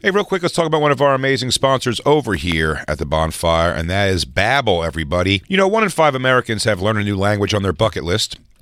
Hey, 0.00 0.10
real 0.10 0.24
quick, 0.24 0.42
let's 0.42 0.54
talk 0.54 0.66
about 0.66 0.80
one 0.82 0.90
of 0.90 1.00
our 1.00 1.14
amazing 1.14 1.52
sponsors 1.52 2.00
over 2.04 2.34
here 2.34 2.84
at 2.88 2.98
the 2.98 3.06
bonfire, 3.06 3.72
and 3.72 3.88
that 3.88 4.08
is 4.08 4.24
Babbel, 4.24 4.84
everybody. 4.84 5.42
You 5.46 5.56
know, 5.56 5.68
one 5.68 5.84
in 5.84 5.88
five 5.88 6.16
Americans 6.16 6.64
have 6.64 6.82
learned 6.82 6.98
a 6.98 7.04
new 7.04 7.16
language 7.16 7.54
on 7.54 7.62
their 7.62 7.72
bucket 7.72 8.02
list. 8.02 8.36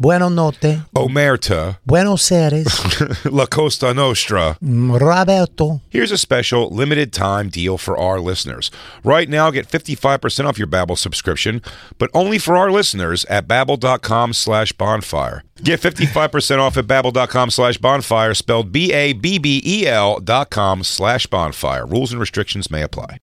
Buono 0.00 0.28
notte. 0.28 0.82
Omerta, 0.94 1.78
Buenos 1.84 2.30
Aires. 2.30 3.24
La 3.24 3.46
Costa 3.46 3.92
Nostra. 3.92 4.56
Mm, 4.62 4.96
Roberto. 5.00 5.80
Here's 5.90 6.12
a 6.12 6.18
special 6.18 6.70
limited 6.70 7.12
time 7.12 7.48
deal 7.48 7.76
for 7.78 7.98
our 7.98 8.20
listeners. 8.20 8.70
Right 9.02 9.28
now, 9.28 9.50
get 9.50 9.66
55% 9.68 10.44
off 10.44 10.56
your 10.56 10.68
Babbel 10.68 10.96
subscription, 10.96 11.60
but 11.98 12.10
only 12.14 12.38
for 12.38 12.56
our 12.56 12.70
listeners 12.70 13.24
at 13.24 13.48
babbel.com 13.48 14.34
slash 14.34 14.70
bonfire. 14.70 15.42
Get 15.64 15.80
55% 15.80 16.60
off 16.60 16.76
at 16.76 16.86
babbel.com 16.86 17.50
slash 17.50 17.78
bonfire, 17.78 18.34
spelled 18.34 18.70
B-A-B-B-E-L 18.70 20.20
dot 20.20 20.50
com 20.50 20.84
slash 20.84 21.26
bonfire. 21.26 21.84
Rules 21.84 22.12
and 22.12 22.20
restrictions 22.20 22.70
may 22.70 22.82
apply. 22.82 23.18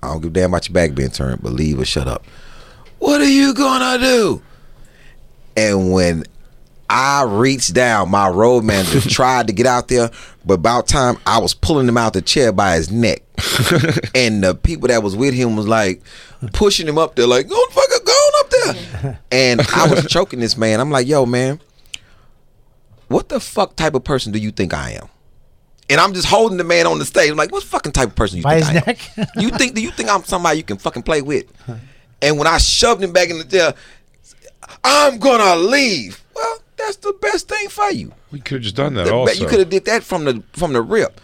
I 0.00 0.12
don't 0.12 0.20
give 0.20 0.30
a 0.30 0.34
damn 0.34 0.50
about 0.50 0.68
your 0.68 0.74
back 0.74 0.94
being 0.94 1.10
turned, 1.10 1.42
but 1.42 1.52
leave 1.52 1.80
or 1.80 1.84
shut 1.84 2.06
up. 2.06 2.24
What 3.00 3.20
are 3.20 3.28
you 3.28 3.52
gonna 3.52 3.98
do? 3.98 4.42
And 5.56 5.92
when 5.92 6.24
I 6.88 7.22
reached 7.22 7.72
down, 7.74 8.10
my 8.10 8.28
road 8.28 8.64
manager 8.64 9.00
tried 9.08 9.46
to 9.46 9.52
get 9.52 9.66
out 9.66 9.88
there, 9.88 10.10
but 10.44 10.54
about 10.54 10.88
time 10.88 11.16
I 11.26 11.38
was 11.38 11.54
pulling 11.54 11.88
him 11.88 11.96
out 11.96 12.12
the 12.12 12.22
chair 12.22 12.52
by 12.52 12.76
his 12.76 12.90
neck. 12.90 13.22
and 14.14 14.44
the 14.44 14.54
people 14.54 14.88
that 14.88 15.02
was 15.02 15.16
with 15.16 15.34
him 15.34 15.56
was 15.56 15.66
like 15.66 16.02
pushing 16.52 16.86
him 16.86 16.98
up 16.98 17.14
there, 17.16 17.26
like, 17.26 17.48
go 17.48 17.54
the 17.54 17.72
fuck 17.72 17.96
up, 17.96 18.04
go 18.04 18.12
on 18.12 18.44
up 18.44 18.50
there. 18.50 19.18
And 19.32 19.60
I 19.74 19.88
was 19.88 20.06
choking 20.06 20.40
this 20.40 20.56
man. 20.56 20.80
I'm 20.80 20.90
like, 20.90 21.06
yo, 21.06 21.24
man, 21.26 21.60
what 23.08 23.28
the 23.30 23.40
fuck 23.40 23.74
type 23.76 23.94
of 23.94 24.04
person 24.04 24.32
do 24.32 24.38
you 24.38 24.50
think 24.50 24.74
I 24.74 24.90
am? 24.90 25.08
And 25.88 26.00
I'm 26.00 26.14
just 26.14 26.26
holding 26.28 26.58
the 26.58 26.64
man 26.64 26.86
on 26.86 26.98
the 26.98 27.04
stage. 27.04 27.30
I'm 27.30 27.36
like, 27.36 27.52
what 27.52 27.62
fucking 27.62 27.92
type 27.92 28.08
of 28.08 28.14
person 28.14 28.38
you 28.38 28.42
By 28.42 28.60
think 28.60 28.84
his 28.84 29.18
I 29.18 29.22
am? 29.22 29.26
you 29.42 29.50
think 29.50 29.74
do 29.74 29.82
you 29.82 29.90
think 29.90 30.08
I'm 30.08 30.24
somebody 30.24 30.58
you 30.58 30.64
can 30.64 30.78
fucking 30.78 31.02
play 31.02 31.22
with? 31.22 31.46
And 32.22 32.38
when 32.38 32.46
I 32.46 32.58
shoved 32.58 33.02
him 33.02 33.12
back 33.12 33.30
in 33.30 33.38
the 33.38 33.44
chair, 33.44 33.74
I'm 34.84 35.18
gonna 35.18 35.56
leave. 35.56 36.22
Well, 36.34 36.58
that's 36.76 36.96
the 36.96 37.12
best 37.20 37.48
thing 37.48 37.68
for 37.68 37.90
you. 37.90 38.12
We 38.30 38.40
could 38.40 38.56
have 38.56 38.62
just 38.62 38.76
done 38.76 38.94
that 38.94 39.06
The- 39.06 39.14
also. 39.14 39.34
You 39.40 39.46
could 39.46 39.58
have 39.60 39.68
did 39.70 39.84
that 39.86 40.02
from 40.02 40.24
the 40.24 40.42
from 40.52 40.72
the 40.72 40.82
rip. 40.82 41.20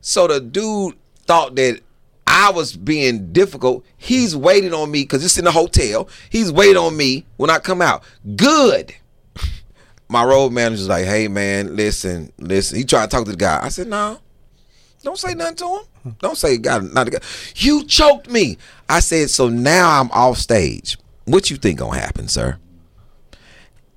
So 0.00 0.26
the 0.26 0.40
dude 0.40 0.94
thought 1.26 1.56
that 1.56 1.80
I 2.26 2.50
was 2.50 2.76
being 2.76 3.32
difficult. 3.32 3.84
He's 3.96 4.36
waiting 4.36 4.72
on 4.74 4.90
me 4.90 5.02
because 5.02 5.24
it's 5.24 5.38
in 5.38 5.44
the 5.44 5.52
hotel. 5.52 6.08
He's 6.30 6.50
waiting 6.52 6.76
on 6.76 6.96
me 6.96 7.24
when 7.36 7.50
I 7.50 7.58
come 7.58 7.80
out. 7.82 8.02
Good. 8.36 8.94
my 10.08 10.24
road 10.24 10.52
manager's 10.52 10.88
like, 10.88 11.04
"Hey 11.04 11.28
man, 11.28 11.76
listen, 11.76 12.32
listen." 12.38 12.78
He 12.78 12.84
tried 12.84 13.10
to 13.10 13.16
talk 13.16 13.24
to 13.24 13.30
the 13.30 13.36
guy. 13.36 13.60
I 13.62 13.68
said, 13.68 13.88
"No, 13.88 14.18
don't 15.02 15.18
say 15.18 15.34
nothing 15.34 15.56
to 15.56 15.66
him. 16.04 16.16
Don't 16.20 16.36
say 16.36 16.56
God, 16.58 16.92
not 16.92 17.04
the 17.04 17.12
guy. 17.12 17.18
You 17.56 17.84
choked 17.84 18.30
me." 18.30 18.58
I 18.88 19.00
said, 19.00 19.30
"So 19.30 19.48
now 19.48 20.00
I'm 20.00 20.10
off 20.12 20.38
stage. 20.38 20.98
What 21.24 21.50
you 21.50 21.56
think 21.56 21.78
gonna 21.80 21.98
happen, 21.98 22.28
sir?" 22.28 22.58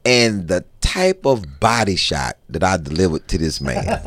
And 0.06 0.48
the 0.48 0.66
type 0.82 1.26
of 1.26 1.60
body 1.60 1.96
shot 1.96 2.38
that 2.50 2.64
I 2.64 2.78
delivered 2.78 3.28
to 3.28 3.38
this 3.38 3.62
man. 3.62 3.86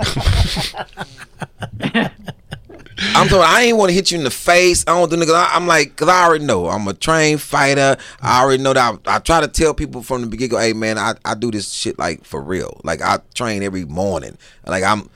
I'm 3.14 3.28
talking. 3.28 3.44
I 3.44 3.62
ain't 3.62 3.76
want 3.76 3.90
to 3.90 3.94
hit 3.94 4.10
you 4.10 4.18
in 4.18 4.24
the 4.24 4.30
face. 4.30 4.84
I 4.86 4.92
don't 4.92 5.10
do 5.10 5.16
niggas. 5.16 5.48
I'm 5.50 5.66
like, 5.66 5.96
cause 5.96 6.08
I 6.08 6.24
already 6.24 6.44
know. 6.44 6.68
I'm 6.68 6.86
a 6.88 6.94
trained 6.94 7.40
fighter. 7.40 7.96
I 8.20 8.42
already 8.42 8.62
know 8.62 8.72
that. 8.72 9.00
I, 9.06 9.16
I 9.16 9.18
try 9.18 9.40
to 9.40 9.48
tell 9.48 9.74
people 9.74 10.02
from 10.02 10.22
the 10.22 10.26
beginning. 10.26 10.58
Hey 10.58 10.72
man, 10.72 10.98
I, 10.98 11.14
I 11.24 11.34
do 11.34 11.50
this 11.50 11.72
shit 11.72 11.98
like 11.98 12.24
for 12.24 12.40
real. 12.40 12.80
Like 12.84 13.02
I 13.02 13.18
train 13.34 13.62
every 13.62 13.84
morning. 13.84 14.38
Like 14.66 14.84
I'm. 14.84 15.08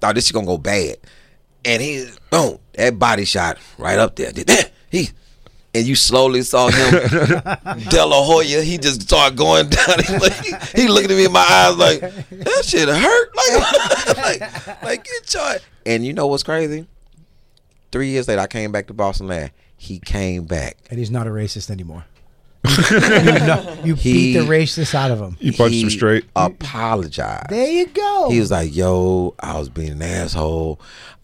Thought 0.00 0.14
this 0.14 0.26
shit 0.26 0.34
gonna 0.34 0.46
go 0.46 0.58
bad, 0.58 0.96
and 1.64 1.82
he 1.82 2.06
boom 2.30 2.58
that 2.74 2.98
body 2.98 3.24
shot 3.24 3.58
right 3.78 3.98
up 3.98 4.16
there. 4.16 4.32
Did 4.32 4.46
that 4.48 4.72
he. 4.90 5.10
And 5.76 5.86
you 5.86 5.94
slowly 5.94 6.40
saw 6.40 6.68
him, 6.68 6.90
De 7.90 8.04
La 8.06 8.24
Hoya. 8.24 8.62
He 8.62 8.78
just 8.78 9.02
started 9.02 9.36
going 9.36 9.68
down. 9.68 9.98
He, 10.06 10.16
like, 10.16 10.32
he 10.74 10.88
looking 10.88 11.10
at 11.10 11.16
me 11.16 11.26
in 11.26 11.32
my 11.32 11.40
eyes 11.46 11.76
like, 11.76 12.00
that 12.00 12.64
shit 12.64 12.88
hurt. 12.88 13.30
Like, 13.36 14.16
like, 14.16 14.82
like 14.82 15.04
get 15.04 15.34
your. 15.34 15.56
And 15.84 16.06
you 16.06 16.14
know 16.14 16.28
what's 16.28 16.42
crazy? 16.42 16.86
Three 17.92 18.08
years 18.08 18.26
later, 18.26 18.40
I 18.40 18.46
came 18.46 18.72
back 18.72 18.86
to 18.86 18.94
Boston 18.94 19.26
Land. 19.28 19.50
He 19.76 19.98
came 19.98 20.44
back. 20.44 20.78
And 20.88 20.98
he's 20.98 21.10
not 21.10 21.26
a 21.26 21.30
racist 21.30 21.70
anymore. 21.70 22.04
you 22.64 23.84
you 23.84 23.94
He- 23.96 24.12
beat 24.34 24.40
the 24.40 24.46
racist 24.46 24.94
out 24.94 25.10
of 25.10 25.20
him. 25.20 25.36
You 25.40 25.52
punched 25.52 25.74
him 25.76 25.88
He 25.88 25.90
straight. 25.90 26.24
Apologized. 26.34 27.50
There 27.50 27.70
you 27.70 27.86
go. 27.86 28.30
He 28.30 28.40
was 28.40 28.50
like, 28.50 28.74
"Yo, 28.74 29.34
I 29.38 29.58
was 29.58 29.68
being 29.68 29.92
an 29.92 30.02
asshole," 30.02 30.80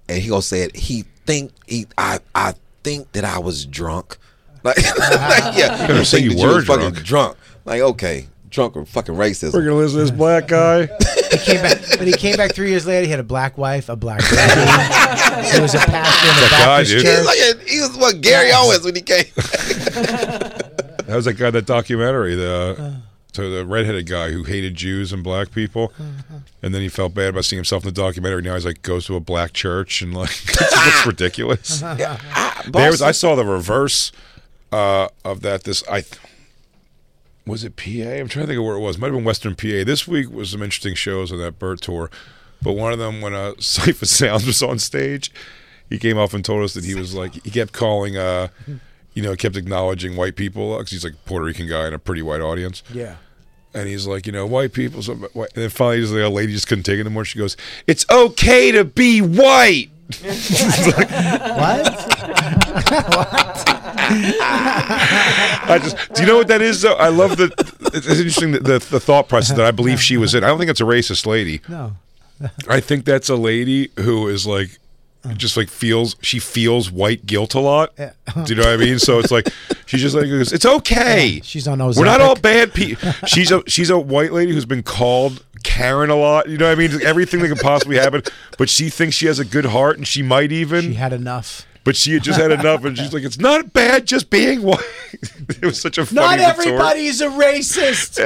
and 0.08 0.22
he 0.22 0.28
gonna 0.28 0.42
say 0.42 0.62
it. 0.62 0.76
He 0.76 1.04
think 1.26 1.52
he, 1.66 1.86
I, 1.98 2.20
I 2.34 2.54
think 2.84 3.10
that 3.12 3.24
I 3.24 3.38
was 3.38 3.66
drunk. 3.66 4.18
Like, 4.64 4.76
like, 4.98 5.56
yeah, 5.56 5.86
Better 5.86 6.04
say 6.04 6.20
think 6.20 6.32
you 6.38 6.46
were 6.46 6.56
was 6.56 6.66
fucking 6.66 6.92
drunk. 6.92 7.04
drunk. 7.04 7.36
Like, 7.64 7.80
okay, 7.80 8.28
drunk 8.48 8.76
or 8.76 8.84
fucking 8.84 9.14
racist. 9.14 9.52
We're 9.54 9.64
gonna 9.64 9.76
listen 9.76 9.98
to 9.98 10.04
this 10.04 10.10
black 10.10 10.48
guy. 10.48 10.88
He 11.32 11.38
came 11.38 11.62
back, 11.62 11.78
but 11.96 12.06
he 12.06 12.12
came 12.12 12.36
back 12.36 12.54
three 12.54 12.68
years 12.68 12.86
later. 12.86 13.06
He 13.06 13.10
had 13.10 13.18
a 13.18 13.22
black 13.22 13.56
wife, 13.56 13.88
a 13.88 13.96
black 13.96 14.20
baby. 14.20 14.36
he 15.50 15.60
was 15.62 15.74
a 15.74 15.78
pastor 15.78 16.28
in 16.28 16.34
a 16.34 16.50
That 16.50 16.50
guy, 16.50 16.82
Baptist. 16.82 16.90
He 16.90 16.96
was 16.96 17.04
church. 17.04 17.24
like, 17.24 17.38
a- 17.38 17.70
he 17.70 17.80
was 17.80 17.96
what 17.96 18.20
Gary 18.20 18.50
Owens 18.52 18.84
when 18.84 18.94
he 18.94 19.00
came. 19.00 19.24
That 21.06 21.16
was 21.16 21.24
that 21.24 21.34
guy 21.38 21.50
that 21.50 21.64
documentary, 21.64 22.34
the 22.34 22.76
uh, 22.78 22.92
so 23.32 23.48
the 23.50 23.64
redheaded 23.64 24.06
guy 24.06 24.30
who 24.30 24.44
hated 24.44 24.74
Jews 24.74 25.10
and 25.10 25.24
black 25.24 25.52
people, 25.52 25.88
mm-hmm. 25.98 26.36
and 26.62 26.74
then 26.74 26.82
he 26.82 26.88
felt 26.90 27.14
bad 27.14 27.30
about 27.30 27.46
seeing 27.46 27.58
himself 27.58 27.82
in 27.82 27.88
the 27.88 27.98
documentary. 27.98 28.42
Now 28.42 28.54
he's 28.54 28.66
like 28.66 28.82
goes 28.82 29.06
to 29.06 29.16
a 29.16 29.20
black 29.20 29.54
church 29.54 30.02
and 30.02 30.12
like 30.14 30.30
it 30.44 30.60
looks 30.60 31.06
ridiculous. 31.06 31.80
There 31.80 32.90
was 32.90 33.00
I 33.00 33.12
saw 33.12 33.34
the 33.34 33.46
reverse 33.46 34.12
uh, 34.72 35.08
of 35.24 35.42
that. 35.42 35.64
This 35.64 35.82
I 35.88 36.00
th- 36.00 36.18
was 37.46 37.64
it 37.64 37.76
PA. 37.76 37.82
I'm 37.90 38.28
trying 38.28 38.44
to 38.44 38.46
think 38.46 38.58
of 38.58 38.64
where 38.64 38.76
it 38.76 38.80
was. 38.80 38.98
Might 38.98 39.08
have 39.08 39.14
been 39.14 39.24
Western 39.24 39.54
PA. 39.54 39.84
This 39.84 40.06
week 40.08 40.30
was 40.30 40.50
some 40.50 40.62
interesting 40.62 40.94
shows 40.94 41.32
on 41.32 41.38
that 41.38 41.58
Bert 41.58 41.80
tour, 41.80 42.10
but 42.62 42.72
one 42.72 42.92
of 42.92 42.98
them 42.98 43.20
when 43.20 43.34
uh, 43.34 43.52
Cipha 43.58 44.06
Sounds 44.06 44.46
was 44.46 44.62
on 44.62 44.78
stage, 44.78 45.32
he 45.88 45.98
came 45.98 46.18
off 46.18 46.34
and 46.34 46.44
told 46.44 46.62
us 46.62 46.74
that 46.74 46.84
he 46.84 46.94
was 46.94 47.14
like 47.14 47.34
he 47.44 47.50
kept 47.50 47.72
calling. 47.72 48.16
Uh, 48.16 48.48
you 49.14 49.22
know, 49.22 49.36
kept 49.36 49.56
acknowledging 49.56 50.16
white 50.16 50.36
people 50.36 50.76
because 50.78 50.90
he's 50.90 51.04
like 51.04 51.12
a 51.12 51.28
Puerto 51.28 51.44
Rican 51.44 51.68
guy 51.68 51.86
in 51.86 51.92
a 51.92 51.98
pretty 51.98 52.22
white 52.22 52.40
audience. 52.40 52.82
Yeah. 52.92 53.16
And 53.74 53.86
he's 53.88 54.06
like, 54.06 54.26
you 54.26 54.32
know, 54.32 54.46
white 54.46 54.72
people. 54.72 55.02
So, 55.02 55.14
white. 55.14 55.52
And 55.54 55.62
then 55.64 55.70
finally, 55.70 56.00
just 56.00 56.12
like 56.12 56.22
a 56.22 56.28
lady 56.28 56.52
just 56.52 56.66
couldn't 56.66 56.84
take 56.84 56.96
it 56.96 57.00
anymore. 57.00 57.24
She 57.24 57.38
goes, 57.38 57.56
"It's 57.86 58.04
okay 58.10 58.72
to 58.72 58.84
be 58.84 59.20
white." 59.20 59.90
What? 61.52 61.88
What? 63.12 63.81
I 63.94 65.78
just, 65.82 66.14
do 66.14 66.22
you 66.22 66.28
know 66.28 66.36
what 66.36 66.48
that 66.48 66.62
is? 66.62 66.82
Though 66.82 66.94
I 66.94 67.08
love 67.08 67.36
the. 67.36 67.52
It's 67.94 68.06
interesting 68.08 68.52
that 68.52 68.64
the, 68.64 68.78
the 68.78 69.00
thought 69.00 69.28
process 69.28 69.56
that 69.56 69.66
I 69.66 69.70
believe 69.70 70.00
she 70.00 70.16
was 70.16 70.34
in. 70.34 70.44
I 70.44 70.48
don't 70.48 70.58
think 70.58 70.70
it's 70.70 70.80
a 70.80 70.84
racist 70.84 71.26
lady. 71.26 71.60
No. 71.68 71.92
I 72.68 72.80
think 72.80 73.04
that's 73.04 73.28
a 73.28 73.36
lady 73.36 73.90
who 74.00 74.28
is 74.28 74.46
like, 74.46 74.78
just 75.36 75.56
like 75.56 75.68
feels 75.68 76.16
she 76.20 76.38
feels 76.40 76.90
white 76.90 77.26
guilt 77.26 77.54
a 77.54 77.60
lot. 77.60 77.92
Yeah. 77.98 78.12
Do 78.44 78.54
you 78.54 78.60
know 78.60 78.66
what 78.66 78.74
I 78.74 78.76
mean? 78.76 78.98
So 78.98 79.18
it's 79.20 79.30
like 79.30 79.48
she's 79.86 80.00
just 80.00 80.16
like 80.16 80.26
it's 80.26 80.66
okay. 80.66 81.40
She's 81.44 81.68
on 81.68 81.78
We're 81.78 82.04
not 82.04 82.20
all 82.20 82.34
bad 82.34 82.74
people. 82.74 83.12
She's 83.26 83.52
a 83.52 83.62
she's 83.68 83.90
a 83.90 83.98
white 83.98 84.32
lady 84.32 84.52
who's 84.52 84.64
been 84.64 84.82
called 84.82 85.44
Karen 85.62 86.10
a 86.10 86.16
lot. 86.16 86.48
You 86.48 86.58
know 86.58 86.66
what 86.66 86.72
I 86.72 86.88
mean? 86.88 87.02
Everything 87.02 87.40
that 87.40 87.48
could 87.48 87.60
possibly 87.60 87.96
happen. 87.96 88.22
But 88.58 88.68
she 88.68 88.90
thinks 88.90 89.14
she 89.14 89.26
has 89.26 89.38
a 89.38 89.44
good 89.44 89.66
heart, 89.66 89.96
and 89.96 90.08
she 90.08 90.22
might 90.22 90.50
even. 90.50 90.82
She 90.82 90.94
had 90.94 91.12
enough. 91.12 91.66
But 91.84 91.96
she 91.96 92.14
had 92.14 92.22
just 92.22 92.38
had 92.40 92.50
enough, 92.52 92.84
and 92.84 92.96
she's 92.96 93.12
like, 93.12 93.22
"It's 93.24 93.38
not 93.38 93.72
bad 93.72 94.06
just 94.06 94.30
being 94.30 94.62
white." 94.64 94.80
it 95.48 95.62
was 95.64 95.80
such 95.80 95.98
a 95.98 96.06
funny 96.06 96.16
Not 96.42 96.56
retort. 96.58 96.66
everybody's 96.66 97.20
a 97.20 97.28
racist. 97.28 98.18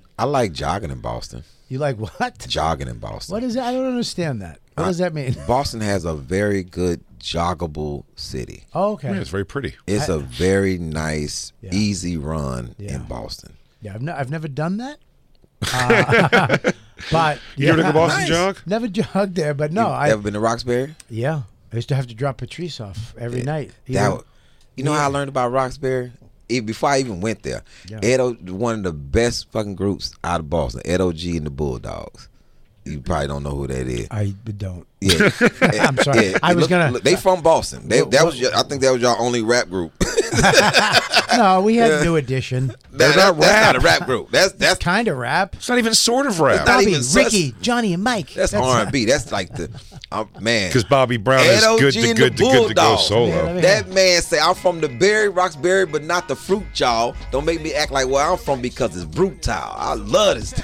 I 0.18 0.24
like 0.24 0.52
jogging 0.52 0.90
in 0.90 1.00
Boston. 1.00 1.44
You 1.68 1.78
like 1.78 1.96
what? 1.96 2.46
Jogging 2.48 2.88
in 2.88 2.98
Boston. 2.98 3.34
What 3.34 3.42
is 3.42 3.54
that? 3.54 3.64
I 3.68 3.72
don't 3.72 3.86
understand 3.86 4.42
that. 4.42 4.58
What 4.74 4.84
does 4.86 4.98
that 4.98 5.12
mean? 5.14 5.36
Boston 5.46 5.80
has 5.80 6.04
a 6.04 6.14
very 6.14 6.62
good 6.62 7.02
joggable 7.20 8.04
city. 8.16 8.64
Oh, 8.74 8.92
okay. 8.92 9.08
Yeah, 9.12 9.20
it's 9.20 9.28
very 9.30 9.44
pretty. 9.44 9.74
It's 9.86 10.08
a 10.08 10.18
very 10.18 10.78
nice, 10.78 11.52
Yeah. 11.60 11.70
easy 11.74 12.16
run 12.16 12.74
Yeah. 12.78 12.94
in 12.96 13.02
Boston. 13.02 13.54
Yeah, 13.82 13.94
I've, 13.94 14.02
ne- 14.02 14.12
I've 14.12 14.30
never 14.30 14.48
done 14.48 14.76
that. 14.78 14.98
Uh, 15.72 16.58
but 17.10 17.38
You 17.56 17.68
ever 17.68 17.82
take 17.82 17.90
a 17.90 17.92
Boston 17.92 18.20
Nice. 18.20 18.28
jog? 18.28 18.58
Never 18.66 18.88
jogged 18.88 19.34
there, 19.34 19.54
but 19.54 19.72
no, 19.72 19.88
you 19.88 19.92
I 19.92 20.10
ever 20.10 20.22
been 20.22 20.34
to 20.34 20.40
Roxbury? 20.40 20.94
yeah, 21.10 21.42
I 21.72 21.76
used 21.76 21.88
to 21.90 21.94
have 21.94 22.06
to 22.06 22.14
drop 22.14 22.38
Patrice 22.38 22.80
off 22.80 23.14
every 23.18 23.42
night. 23.42 23.72
That, 23.88 24.10
Either- 24.12 24.22
you 24.76 24.84
know 24.84 24.92
how 24.92 25.04
I 25.04 25.06
learned 25.06 25.28
about 25.28 25.52
Roxbury? 25.52 26.12
E- 26.48 26.60
before 26.60 26.88
I 26.90 26.98
even 27.00 27.20
went 27.20 27.42
there, 27.42 27.62
Yeah. 27.88 27.98
Ed 28.02 28.20
O, 28.20 28.32
one 28.32 28.76
of 28.76 28.82
the 28.84 28.92
best 28.92 29.50
fucking 29.50 29.74
groups 29.74 30.14
out 30.24 30.40
of 30.40 30.48
Boston, 30.48 30.80
Ed 30.86 31.00
OG 31.02 31.36
and 31.36 31.44
the 31.46 31.50
Bulldogs. 31.50 32.28
You 32.86 33.00
probably 33.00 33.26
don't 33.26 33.42
know 33.42 33.50
who 33.50 33.66
that 33.66 33.86
is. 33.86 34.08
I 34.10 34.34
don't. 34.56 34.86
Yeah, 35.02 35.30
I'm 35.86 35.98
sorry. 35.98 36.32
I 36.42 36.54
was 36.54 36.62
look- 36.62 36.70
gonna- 36.70 36.90
look, 36.92 37.02
they 37.02 37.16
from 37.16 37.42
Boston. 37.42 37.86
They, 37.86 38.00
that 38.00 38.24
was. 38.24 38.40
Your, 38.40 38.54
I 38.56 38.62
think 38.62 38.80
that 38.80 38.90
was 38.92 39.02
your 39.02 39.18
only 39.20 39.42
rap 39.42 39.68
group. 39.68 39.92
No, 41.36 41.60
we 41.60 41.76
had 41.76 42.02
New 42.04 42.16
Edition. 42.16 42.74
That- 42.98 43.14
that- 43.16 43.38
that's 43.40 43.74
not 43.74 43.76
a 43.76 43.80
rap 43.80 44.06
group. 44.06 44.30
That's 44.30 44.52
that's 44.52 44.78
Kind 44.78 45.08
of 45.08 45.16
rap. 45.16 45.54
It's 45.56 45.68
not 45.68 45.78
even 45.78 45.94
sort 45.94 46.26
of 46.26 46.40
rap. 46.40 46.56
It's 46.60 46.66
not 46.66 46.78
Bobby, 46.80 46.90
even 46.90 47.02
such- 47.02 47.24
Ricky, 47.24 47.54
Johnny, 47.60 47.94
and 47.94 48.02
Mike. 48.02 48.32
that's 48.34 48.54
R 48.54 48.82
and 48.82 48.92
B. 48.92 49.04
That's 49.04 49.32
like 49.32 49.54
the 49.54 49.70
uh, 50.12 50.24
man. 50.40 50.68
Because 50.68 50.84
Bobby 50.84 51.16
Brown 51.16 51.44
is 51.44 51.64
Ed 51.64 51.78
good 51.78 51.92
to 51.94 52.00
good 52.14 52.16
to 52.16 52.42
good 52.44 52.68
to 52.68 52.74
go 52.74 52.84
Bulldogs. 52.84 53.06
solo. 53.06 53.60
That 53.60 53.88
man 53.88 54.22
say 54.22 54.38
I'm 54.38 54.54
from 54.54 54.80
the 54.80 54.88
berry, 54.88 55.28
Roxbury, 55.28 55.86
but 55.86 56.02
not 56.04 56.28
the 56.28 56.36
fruit, 56.36 56.64
y'all. 56.74 57.14
Don't 57.30 57.44
make 57.44 57.60
me 57.62 57.74
act 57.74 57.92
like 57.92 58.08
where 58.08 58.24
I'm 58.24 58.38
from 58.38 58.60
because 58.62 58.94
it's 58.96 59.04
brutal. 59.04 59.54
I 59.54 59.94
love 59.94 60.38
this. 60.38 60.54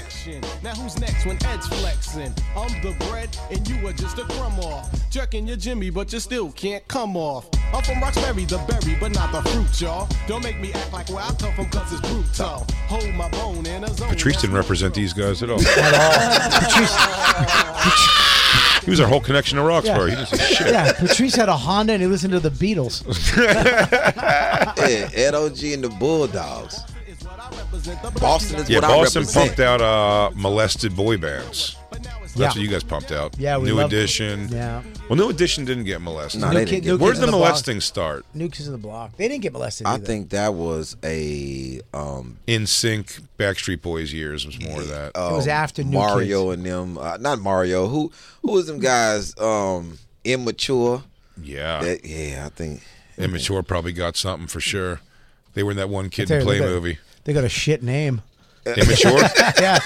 Now 0.63 0.73
who's 0.73 0.97
next 0.99 1.25
when 1.25 1.37
Ed's 1.45 1.67
flexing? 1.67 2.33
I'm 2.57 2.81
the 2.81 2.95
bread 3.07 3.29
and 3.51 3.67
you 3.67 3.87
are 3.87 3.93
just 3.93 4.17
a 4.17 4.23
crumb 4.23 4.59
off. 4.59 4.89
Jerking 5.11 5.47
your 5.47 5.55
Jimmy, 5.57 5.89
but 5.91 6.11
you 6.11 6.19
still 6.19 6.51
can't 6.53 6.85
come 6.87 7.15
off. 7.15 7.47
I'm 7.73 7.83
from 7.83 8.01
Roxbury, 8.01 8.45
the 8.45 8.57
berry, 8.67 8.97
but 8.99 9.11
not 9.13 9.31
the 9.31 9.47
fruit, 9.49 9.81
y'all. 9.81 10.07
Don't 10.27 10.43
make 10.43 10.59
me 10.59 10.73
act 10.73 10.91
like 10.93 11.09
where 11.09 11.23
I 11.23 11.27
come 11.39 11.53
from, 11.53 11.65
cause 11.69 11.91
it's 11.91 12.01
brutal. 12.01 12.24
Hold 12.33 13.13
my 13.15 13.29
bone 13.29 13.65
in 13.65 13.83
a 13.83 13.87
zone. 13.93 14.09
Patrice 14.09 14.41
didn't 14.41 14.55
represent 14.55 14.93
these 14.93 15.13
guys 15.13 15.41
at 15.43 15.49
all. 15.49 15.57
Patrice, 15.59 16.95
He 18.83 18.89
was 18.91 18.99
our 18.99 19.07
whole 19.07 19.19
connection 19.21 19.57
to 19.57 19.63
Roxbury. 19.63 20.11
He 20.11 20.15
didn't 20.17 20.37
shit. 20.39 20.67
yeah, 20.67 20.91
Patrice 20.93 21.35
had 21.35 21.49
a 21.49 21.57
Honda 21.57 21.93
and 21.93 22.01
he 22.01 22.07
listened 22.07 22.33
to 22.33 22.39
the 22.39 22.49
Beatles. 22.51 23.03
Yeah, 24.77 25.09
Ed 25.15 25.33
OG 25.33 25.63
and 25.63 25.83
the 25.83 25.89
Bulldogs. 25.89 26.79
Boston 28.19 28.59
is 28.59 28.69
Yeah, 28.69 28.79
what 28.79 28.83
I 28.85 28.97
represent. 28.97 29.25
Boston 29.25 29.25
pumped 29.47 29.59
out 29.59 29.81
uh, 29.81 30.29
molested 30.35 30.95
boy 30.95 31.17
bands. 31.17 31.75
That's 32.35 32.55
Yeah. 32.55 32.61
what 32.61 32.65
you 32.65 32.67
guys 32.67 32.83
pumped 32.83 33.11
out. 33.11 33.35
Yeah, 33.39 33.57
we 33.57 33.69
New 33.69 33.75
loved 33.75 33.93
it. 33.93 33.97
Edition. 33.97 34.49
Yeah. 34.51 34.81
Well, 35.09 35.15
New 35.17 35.29
Edition 35.29 35.63
didn't 35.65 35.85
get 35.85 36.01
molested. 36.01 36.41
No, 36.41 36.49
New 36.49 36.53
they 36.55 36.65
Kid- 36.65 36.69
didn't 36.71 36.83
get 36.83 36.89
New 36.91 36.97
Where's 36.97 37.11
Kids 37.13 37.19
the 37.21 37.25
on 37.27 37.31
the 37.31 37.37
Block. 37.37 37.49
molesting 37.49 37.81
start? 37.81 38.25
New 38.33 38.49
Kids 38.49 38.67
in 38.67 38.71
the 38.73 38.77
Block. 38.77 39.15
They 39.17 39.27
didn't 39.27 39.41
get 39.43 39.53
molested. 39.53 39.87
I 39.87 39.93
either. 39.93 40.05
think 40.05 40.29
that 40.31 40.53
was 40.53 40.97
a 41.03 41.79
um 41.93 42.37
NSYNC, 42.47 43.21
Backstreet 43.39 43.81
Boys 43.81 44.11
years 44.11 44.45
was 44.45 44.59
more 44.61 44.81
of 44.81 44.87
that. 44.89 45.11
It 45.15 45.17
was 45.33 45.45
um, 45.47 45.51
after 45.51 45.83
New 45.83 45.97
Mario 45.97 46.49
Kids. 46.49 46.57
and 46.57 46.65
them. 46.65 46.97
Uh, 46.97 47.17
not 47.17 47.39
Mario. 47.39 47.87
Who 47.87 48.11
who 48.41 48.51
was 48.51 48.67
them 48.67 48.79
guys? 48.79 49.33
Um, 49.39 49.97
immature. 50.25 51.03
yeah. 51.41 51.81
That, 51.81 52.05
yeah, 52.05 52.45
I 52.47 52.49
think. 52.49 52.81
Immature 53.17 53.63
probably 53.63 53.93
got 53.93 54.17
something 54.17 54.47
for 54.47 54.59
sure. 54.59 54.99
They 55.53 55.63
were 55.63 55.71
in 55.71 55.77
that 55.77 55.87
one 55.89 56.09
Kid 56.09 56.27
tell 56.27 56.37
and 56.39 56.45
you, 56.45 56.51
they 56.51 56.57
Play 56.59 56.67
got- 56.67 56.73
movie. 56.73 56.97
They 57.23 57.31
got 57.33 57.43
a 57.45 57.49
shit 57.49 57.81
name. 57.81 58.21
Immature? 58.65 59.19
yeah. 59.59 59.79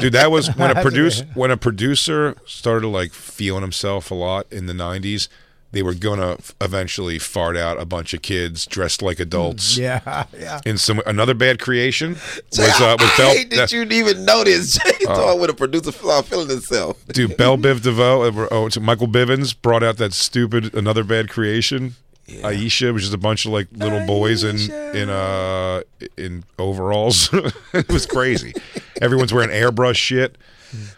Dude, 0.00 0.12
that 0.12 0.30
was 0.30 0.54
when 0.56 0.70
a 0.76 0.80
producer 0.82 1.24
when 1.34 1.50
a 1.50 1.56
producer 1.56 2.36
started 2.46 2.88
like 2.88 3.12
feeling 3.12 3.62
himself 3.62 4.10
a 4.10 4.14
lot 4.14 4.46
in 4.50 4.66
the 4.66 4.72
'90s. 4.72 5.28
they 5.72 5.82
were 5.82 5.94
gonna 5.94 6.32
f- 6.32 6.54
eventually 6.60 7.18
fart 7.18 7.56
out 7.56 7.78
a 7.80 7.84
bunch 7.84 8.14
of 8.14 8.22
kids 8.22 8.64
dressed 8.66 9.02
like 9.02 9.18
adults. 9.20 9.76
Yeah, 9.76 10.24
yeah. 10.38 10.60
In 10.64 10.78
some 10.78 11.00
another 11.06 11.34
bad 11.34 11.58
creation 11.58 12.10
was 12.52 12.58
uh, 12.80 12.96
was 12.98 13.10
I 13.10 13.16
Bell, 13.16 13.34
hate 13.34 13.50
that 13.50 13.72
you 13.72 13.84
didn't 13.84 13.92
even 13.92 14.24
notice. 14.24 14.78
Jay 14.78 14.92
Oh. 15.08 15.14
talking 15.14 15.40
with 15.40 15.50
a 15.50 15.54
producer 15.54 15.92
flaw 15.92 16.22
feeling 16.22 16.48
himself. 16.48 17.04
dude 17.08 17.36
Bell 17.36 17.56
Biv 17.64 17.82
DeVoe. 17.82 18.22
uh, 18.44 18.48
Oh, 18.50 18.66
it's 18.66 18.78
Michael 18.78 19.08
Bivins 19.08 19.54
brought 19.60 19.82
out 19.82 19.96
that 19.98 20.12
stupid 20.12 20.74
another 20.74 21.04
bad 21.04 21.28
creation. 21.28 21.94
Aisha, 22.28 22.92
which 22.92 23.04
is 23.04 23.12
a 23.12 23.18
bunch 23.18 23.46
of 23.46 23.52
like 23.52 23.68
little 23.72 24.04
boys 24.04 24.42
in 24.42 24.56
in 24.96 25.08
uh 25.08 25.82
in 26.16 26.42
overalls. 26.58 27.28
it 27.72 27.88
was 27.88 28.04
crazy. 28.06 28.52
Everyone's 29.00 29.32
wearing 29.32 29.50
airbrush 29.50 29.96
shit. 29.96 30.36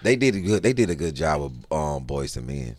They 0.02 0.16
did 0.16 0.34
a 0.36 0.40
good. 0.40 0.62
They 0.62 0.72
did 0.72 0.90
a 0.90 0.94
good 0.94 1.14
job 1.14 1.42
of 1.42 1.52
um, 1.72 2.04
Boyz 2.06 2.36
II 2.36 2.42
Men. 2.44 2.76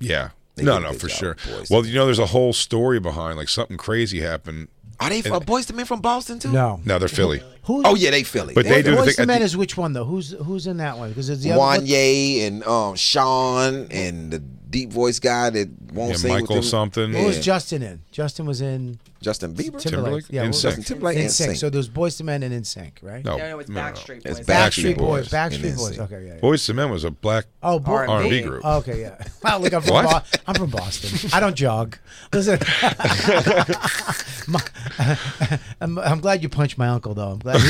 Yeah. 0.00 0.30
They 0.54 0.62
no, 0.64 0.78
no, 0.78 0.92
for 0.94 1.08
sure. 1.10 1.34
Boys 1.46 1.68
Well, 1.70 1.82
to 1.82 1.88
you 1.88 1.94
know, 1.96 2.06
there's 2.06 2.18
a 2.18 2.26
whole 2.26 2.52
story 2.54 2.98
behind 2.98 3.36
like 3.36 3.48
something 3.50 3.76
crazy 3.76 4.20
happened. 4.20 4.68
Are 4.98 5.10
they 5.10 5.18
uh, 5.18 5.40
Boyz 5.40 5.70
II 5.70 5.76
Men 5.76 5.84
from 5.84 6.00
Boston 6.00 6.38
too? 6.38 6.50
No. 6.50 6.80
No, 6.86 6.98
they're 6.98 7.08
Philly. 7.08 7.42
Who? 7.64 7.82
Oh 7.84 7.94
yeah, 7.94 8.10
they 8.10 8.22
Philly. 8.22 8.54
But 8.54 8.64
they 8.64 8.80
do 8.82 8.92
the 8.92 8.96
Boys 8.96 9.16
thing- 9.16 9.24
to 9.24 9.26
Men 9.26 9.42
I 9.42 9.44
is 9.44 9.54
which 9.56 9.76
one 9.76 9.92
though? 9.92 10.04
Who's 10.06 10.30
who's 10.30 10.66
in 10.66 10.78
that 10.78 10.96
one? 10.96 11.10
Because 11.10 11.28
it's 11.28 11.42
the 11.42 11.50
other. 11.52 11.58
what- 11.58 11.80
Wanya 11.82 12.46
and 12.46 12.64
um, 12.64 12.94
Sean 12.96 13.86
and 13.90 14.30
the 14.32 14.38
deep 14.38 14.90
voice 14.90 15.18
guy 15.18 15.50
that 15.50 15.68
won't 15.92 16.12
Yeah, 16.12 16.16
sing 16.16 16.32
Michael 16.32 16.54
them. 16.56 16.64
something. 16.64 17.12
What 17.12 17.26
was 17.26 17.44
Justin 17.44 17.82
in? 17.82 18.00
Justin 18.10 18.46
was 18.46 18.62
in 18.62 18.98
Justin 19.22 19.54
Bieber. 19.54 19.80
Timberlake. 19.80 20.24
Yeah, 20.30 20.42
In 20.42 20.48
what- 20.48 20.54
Sync. 20.54 20.76
Justin 20.76 20.84
Timberlake 20.84 21.16
In 21.16 21.22
and 21.22 21.32
Sync. 21.32 21.48
Sync. 21.50 21.58
So 21.58 21.70
there's 21.70 21.88
Boyz 21.88 22.20
II 22.20 22.26
Men 22.26 22.42
and 22.42 22.52
In 22.54 22.64
Sync, 22.64 22.98
right? 23.02 23.24
No, 23.24 23.36
No, 23.36 23.48
no, 23.50 23.58
it's 23.58 23.68
no, 23.70 23.74
no. 23.80 23.80
Backstreet 23.92 24.22
It's 24.26 24.38
Boys. 24.40 24.46
Backstreet 24.46 24.94
Backstreet 24.94 24.98
Boys. 24.98 25.06
Boys 25.24 25.28
Backstreet 25.28 25.64
and 25.68 25.76
Boys. 25.76 25.98
Okay, 25.98 26.26
yeah. 26.26 26.34
yeah. 26.34 26.40
Boyz 26.40 26.68
II 26.68 26.74
Men 26.76 26.90
was 26.90 27.04
a 27.04 27.10
black 27.10 27.46
Oh, 27.62 27.78
boy, 27.78 27.92
R&B. 28.06 28.12
R&B 28.12 28.42
group. 28.42 28.60
Oh, 28.64 28.78
okay, 28.78 29.00
yeah. 29.00 29.16
Well, 29.42 29.60
look, 29.60 29.72
I'm 29.72 29.82
from, 29.82 29.94
What? 29.94 30.24
Bo- 30.32 30.38
I'm 30.46 30.54
from 30.54 30.70
Boston. 30.70 31.30
I 31.32 31.40
don't 31.40 31.54
jog. 31.56 31.96
Listen, 32.32 32.58
My- 34.48 34.60
I'm, 35.80 35.98
I'm 35.98 36.20
glad 36.20 36.42
you 36.42 36.48
punched 36.48 36.78
my 36.78 36.88
uncle, 36.88 37.14
though. 37.14 37.32
I'm 37.32 37.38
glad 37.38 37.60
you, 37.60 37.68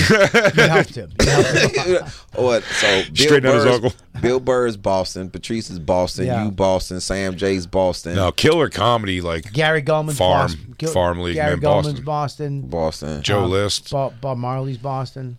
you 0.62 0.68
helped 0.68 0.94
him. 0.94 1.10
You 1.20 1.26
helped 1.28 1.76
him. 1.76 2.06
what? 2.34 2.62
So 2.64 3.02
Bill 3.04 3.14
Straighten 3.14 3.46
out 3.46 3.54
his 3.56 3.66
uncle. 3.66 3.92
Bill 4.20 4.40
Burr's 4.40 4.76
Boston, 4.76 5.30
Patrice 5.30 5.70
is 5.70 5.78
Boston, 5.78 6.26
Yeah. 6.26 6.44
you 6.44 6.50
Boston, 6.50 7.00
Sam 7.00 7.36
Jay's 7.36 7.66
Boston, 7.66 8.14
No, 8.16 8.32
killer 8.32 8.68
comedy 8.70 9.20
like 9.20 9.52
Gary 9.52 9.82
Gulman's 9.82 10.16
Farm- 10.18 10.50
Farm 10.92 11.20
League 11.20 11.35
Gary 11.36 11.56
man, 11.56 11.60
Gulman's 11.60 12.00
Boston. 12.00 12.62
Boston. 12.62 12.62
Boston. 12.62 13.22
Joe 13.22 13.44
Um, 13.44 13.50
List. 13.50 13.90
Bob, 13.90 14.20
Bob 14.20 14.38
Marley's 14.38 14.78
Boston. 14.78 15.38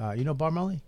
Uh, 0.00 0.12
you 0.12 0.24
know 0.24 0.34
Bob 0.34 0.52
Marley? 0.52 0.80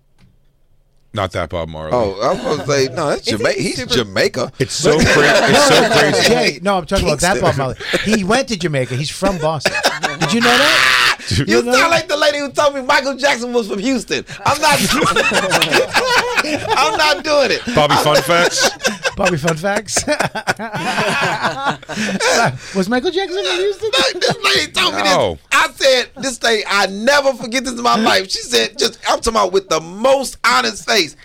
Not 1.14 1.32
that 1.32 1.50
Bob 1.50 1.68
Marley. 1.68 1.90
Oh, 1.92 2.18
I 2.22 2.32
was 2.32 2.42
gonna 2.42 2.66
say 2.66 2.88
no. 2.94 3.10
That's 3.10 3.26
Isn't 3.28 3.38
Jamaica. 3.38 3.60
He's 3.62 3.76
super- 3.76 3.94
Jamaica. 3.94 4.52
It's 4.58 4.72
so 4.72 4.92
crazy. 4.96 5.12
It's 5.18 5.68
so 5.68 5.90
crazy. 5.90 6.28
Jay, 6.28 6.58
no, 6.62 6.78
I'm 6.78 6.86
talking 6.86 7.06
about 7.06 7.20
that 7.20 7.40
Bob 7.40 7.56
Marley. 7.58 7.76
He 8.04 8.24
went 8.24 8.48
to 8.48 8.56
Jamaica. 8.56 8.96
He's 8.96 9.10
from 9.10 9.36
Boston. 9.38 9.74
Did 10.20 10.32
you 10.32 10.40
know 10.40 10.46
that? 10.48 11.08
You 11.36 11.44
You 11.46 11.62
know- 11.62 11.72
sound 11.74 11.90
like 11.90 12.08
the 12.08 12.16
lady 12.16 12.38
who 12.38 12.50
told 12.50 12.74
me 12.74 12.80
Michael 12.80 13.14
Jackson 13.16 13.52
was 13.52 13.68
from 13.68 13.78
Houston. 13.80 14.24
I'm 14.46 14.60
not. 14.60 14.78
I'm 16.44 16.96
not 16.98 17.24
doing 17.24 17.50
it. 17.52 17.62
Bobby 17.74 17.94
Fun 17.96 18.22
Facts. 18.22 18.70
Bobby 19.16 19.36
Fun 19.36 19.56
Facts. 19.56 20.04
was 22.74 22.88
Michael 22.88 23.10
Jackson 23.10 23.44
from 23.44 23.56
Houston? 23.56 23.90
Like, 23.98 24.20
this 24.20 24.36
lady 24.44 24.72
told 24.72 24.94
me 24.94 25.02
No. 25.02 25.34
this. 25.34 25.42
I 25.52 25.70
said 25.72 26.10
this 26.16 26.38
thing. 26.38 26.62
I 26.66 26.86
never 26.86 27.34
forget 27.34 27.64
this 27.64 27.74
in 27.74 27.82
my 27.82 27.96
life. 27.96 28.30
She 28.30 28.40
said, 28.40 28.78
"Just 28.78 28.98
I'm 29.08 29.18
talking 29.20 29.34
about 29.34 29.52
with 29.52 29.68
the 29.68 29.80
most 29.80 30.38
honest 30.44 30.86
face." 30.86 31.16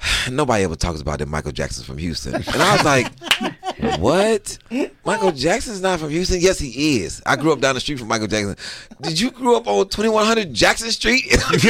Nobody 0.30 0.64
ever 0.64 0.76
talks 0.76 1.00
about 1.00 1.18
that 1.20 1.28
Michael 1.28 1.52
Jackson's 1.52 1.86
from 1.86 1.98
Houston, 1.98 2.34
and 2.36 2.48
I 2.48 2.72
was 2.76 2.84
like, 2.84 3.12
"What? 3.98 4.58
Michael 5.04 5.32
Jackson's 5.32 5.80
not 5.80 6.00
from 6.00 6.10
Houston? 6.10 6.40
Yes, 6.40 6.58
he 6.58 7.00
is. 7.00 7.22
I 7.24 7.36
grew 7.36 7.52
up 7.52 7.60
down 7.60 7.74
the 7.74 7.80
street 7.80 7.98
from 7.98 8.08
Michael 8.08 8.26
Jackson. 8.26 8.56
Did 9.00 9.20
you 9.20 9.30
grow 9.30 9.56
up 9.56 9.66
on 9.66 9.88
2100 9.88 10.52
Jackson 10.52 10.90
Street? 10.90 11.24
it's, 11.28 11.64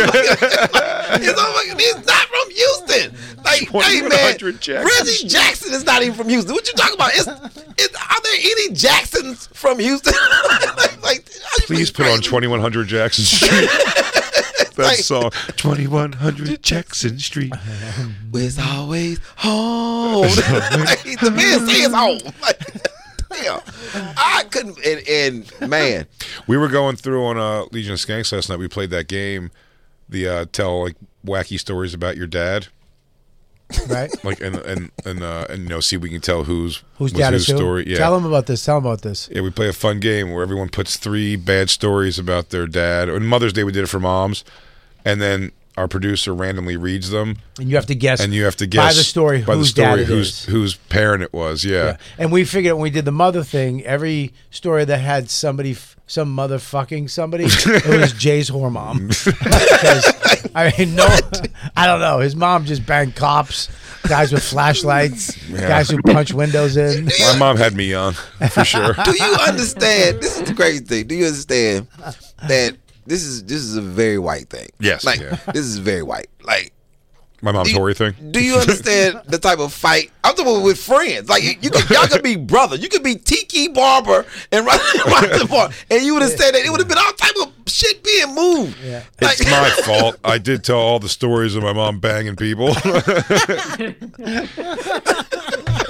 like, 1.14 1.80
he's 1.80 2.06
not 2.06 2.28
from 2.28 2.50
Houston. 2.50 3.14
Like, 3.44 3.68
hey 3.84 4.02
man, 4.02 4.38
Jackson 4.38 4.84
Reggie 4.84 5.28
Jackson 5.28 5.72
is 5.72 5.84
not 5.84 6.02
even 6.02 6.14
from 6.14 6.28
Houston. 6.28 6.54
What 6.54 6.66
you 6.66 6.74
talking 6.74 6.94
about? 6.94 7.10
It's, 7.14 7.26
it's, 7.78 7.96
are 7.96 8.22
there 8.22 8.38
any 8.40 8.74
Jacksons 8.74 9.48
from 9.52 9.78
Houston? 9.78 10.12
like, 11.02 11.28
you 11.58 11.66
Please 11.66 11.90
put 11.90 12.06
on 12.06 12.20
2100 12.20 12.88
Jackson 12.88 13.24
Street. 13.24 13.70
that 14.58 14.78
Like- 14.78 14.96
song. 14.98 15.30
2100 15.56 16.62
Jackson 16.62 17.18
Street. 17.28 17.52
It's 18.34 18.58
always 18.58 19.18
home. 19.36 20.22
like, 20.22 21.02
the 21.20 21.32
man 21.34 21.66
says 21.68 21.92
home. 21.94 22.20
Like, 22.42 23.42
damn, 23.42 23.60
I 24.16 24.44
couldn't. 24.50 24.78
And, 24.84 25.06
and 25.60 25.70
man, 25.70 26.06
We 26.46 26.56
were 26.56 26.68
going 26.68 26.96
through 26.96 27.24
on 27.26 27.36
uh, 27.38 27.64
Legion 27.72 27.92
of 27.92 27.98
Skanks 27.98 28.32
last 28.32 28.48
night. 28.48 28.58
We 28.58 28.68
played 28.68 28.90
that 28.90 29.06
game, 29.06 29.50
the 30.08 30.26
uh, 30.28 30.44
tell 30.50 30.82
like 30.84 30.96
wacky 31.26 31.58
stories 31.60 31.92
about 31.94 32.16
your 32.16 32.26
dad, 32.26 32.68
Right? 33.88 34.10
like 34.24 34.40
and 34.40 34.56
and 34.56 34.90
and 35.04 35.22
uh, 35.22 35.46
and 35.50 35.64
you 35.64 35.68
know 35.68 35.80
see 35.80 35.96
if 35.96 36.02
we 36.02 36.08
can 36.10 36.20
tell 36.20 36.44
who's 36.44 36.78
Whose 36.96 37.12
was 37.12 37.20
dad 37.20 37.32
whose 37.32 37.42
is 37.42 37.48
who? 37.48 37.56
story. 37.58 37.84
Yeah, 37.86 37.98
Tell 37.98 38.14
them 38.14 38.24
about 38.24 38.46
this. 38.46 38.64
Tell 38.64 38.76
them 38.80 38.86
about 38.86 39.02
this. 39.02 39.28
yeah. 39.32 39.42
We 39.42 39.50
play 39.50 39.68
a 39.68 39.72
fun 39.74 40.00
game 40.00 40.30
where 40.32 40.42
everyone 40.42 40.68
puts 40.70 40.96
three 40.96 41.36
bad 41.36 41.68
stories 41.70 42.18
about 42.18 42.48
their 42.50 42.66
dad. 42.66 43.10
On 43.10 43.24
Mother's 43.26 43.52
Day, 43.52 43.64
we 43.64 43.72
did 43.72 43.84
it 43.84 43.88
for 43.88 44.00
moms, 44.00 44.42
and 45.04 45.20
then 45.20 45.52
our 45.76 45.86
producer 45.86 46.34
randomly 46.34 46.76
reads 46.76 47.10
them, 47.10 47.36
And 47.60 47.68
you 47.68 47.76
have 47.76 47.86
to 47.86 47.94
guess. 47.94 48.20
and 48.20 48.32
you 48.34 48.44
have 48.46 48.56
to 48.56 48.66
guess 48.66 48.92
by 48.92 48.94
the 48.94 49.04
story 49.04 49.42
by 49.42 49.54
the 49.54 49.64
story 49.64 50.04
whose 50.04 50.44
whose 50.46 50.74
parent 50.74 51.22
it 51.22 51.32
was. 51.32 51.64
Yeah. 51.64 51.84
Yeah. 51.84 51.96
And 52.18 52.32
we 52.32 52.44
figured 52.44 52.72
when 52.74 52.82
we 52.82 52.90
did 52.90 53.04
the 53.04 53.12
mother 53.12 53.44
thing, 53.44 53.84
every 53.84 54.32
story 54.50 54.84
that 54.86 54.98
had 54.98 55.28
somebody, 55.30 55.72
f- 55.72 55.94
some 56.08 56.34
motherfucking 56.34 57.08
somebody, 57.08 57.44
it 57.48 58.00
was 58.00 58.12
Jay's 58.12 58.50
whore 58.50 58.72
mom. 58.72 59.06
because, 59.08 60.50
I 60.54 60.74
mean, 60.76 60.96
no, 60.96 61.06
I 61.76 61.86
don't 61.86 62.00
know. 62.00 62.18
His 62.18 62.34
mom 62.34 62.64
just 62.64 62.84
banged 62.84 63.14
cops, 63.14 63.68
guys 64.08 64.32
with 64.32 64.42
flashlights, 64.42 65.36
guys 65.52 65.90
who 65.90 66.02
punch 66.02 66.32
windows 66.32 66.76
in. 66.76 67.04
My 67.20 67.36
mom 67.38 67.56
had 67.56 67.74
me 67.74 67.84
young, 67.84 68.14
for 68.50 68.64
sure. 68.64 68.94
do 69.04 69.12
you 69.12 69.36
understand? 69.46 70.20
This 70.20 70.40
is 70.40 70.48
the 70.48 70.54
crazy 70.54 70.84
thing. 70.84 71.06
Do 71.06 71.14
you 71.14 71.26
understand 71.26 71.86
that 72.48 72.76
this 73.06 73.22
is 73.22 73.44
this 73.44 73.58
is 73.58 73.76
a 73.76 73.82
very 73.82 74.18
white 74.18 74.48
thing? 74.48 74.68
Yes, 74.80 75.04
like 75.04 75.20
yeah. 75.20 75.36
this 75.52 75.64
is 75.64 75.78
very 75.78 76.02
white. 76.02 76.28
Like 76.42 76.72
My 77.40 77.52
mom's 77.52 77.68
Do 77.68 77.72
you- 77.74 77.78
Tory 77.78 77.94
thing. 77.94 78.14
Do 78.32 78.42
you 78.42 78.56
understand 78.56 79.20
the 79.26 79.38
type 79.38 79.60
of 79.60 79.72
fight? 79.72 80.10
I'm 80.24 80.34
talking 80.34 80.62
with 80.62 80.78
friends. 80.78 81.28
Like 81.28 81.42
you, 81.44 81.52
you 81.60 81.70
could, 81.70 81.88
y'all 81.88 82.06
could 82.08 82.22
be 82.22 82.34
brother. 82.36 82.74
You 82.76 82.88
could 82.88 83.02
be 83.04 83.14
Tiki 83.14 83.68
Barber 83.68 84.26
and 84.50 84.66
Roger 84.66 85.46
Bar, 85.48 85.70
and 85.90 86.02
you 86.02 86.14
would 86.14 86.22
have 86.22 86.32
said 86.32 86.52
that 86.52 86.64
it 86.64 86.70
would 86.70 86.80
have 86.80 86.88
been 86.88 86.98
all 86.98 87.12
type 87.12 87.34
of 87.42 87.52
shit 87.72 88.02
being 88.02 88.34
moved. 88.34 88.76
Yeah. 88.82 89.02
It's 89.20 89.44
my 89.44 89.70
fault. 89.84 90.16
I 90.24 90.38
did 90.38 90.64
tell 90.64 90.78
all 90.78 90.98
the 90.98 91.08
stories 91.08 91.54
of 91.54 91.62
my 91.62 91.72
mom 91.72 92.00
banging 92.00 92.34
people. 92.36 92.74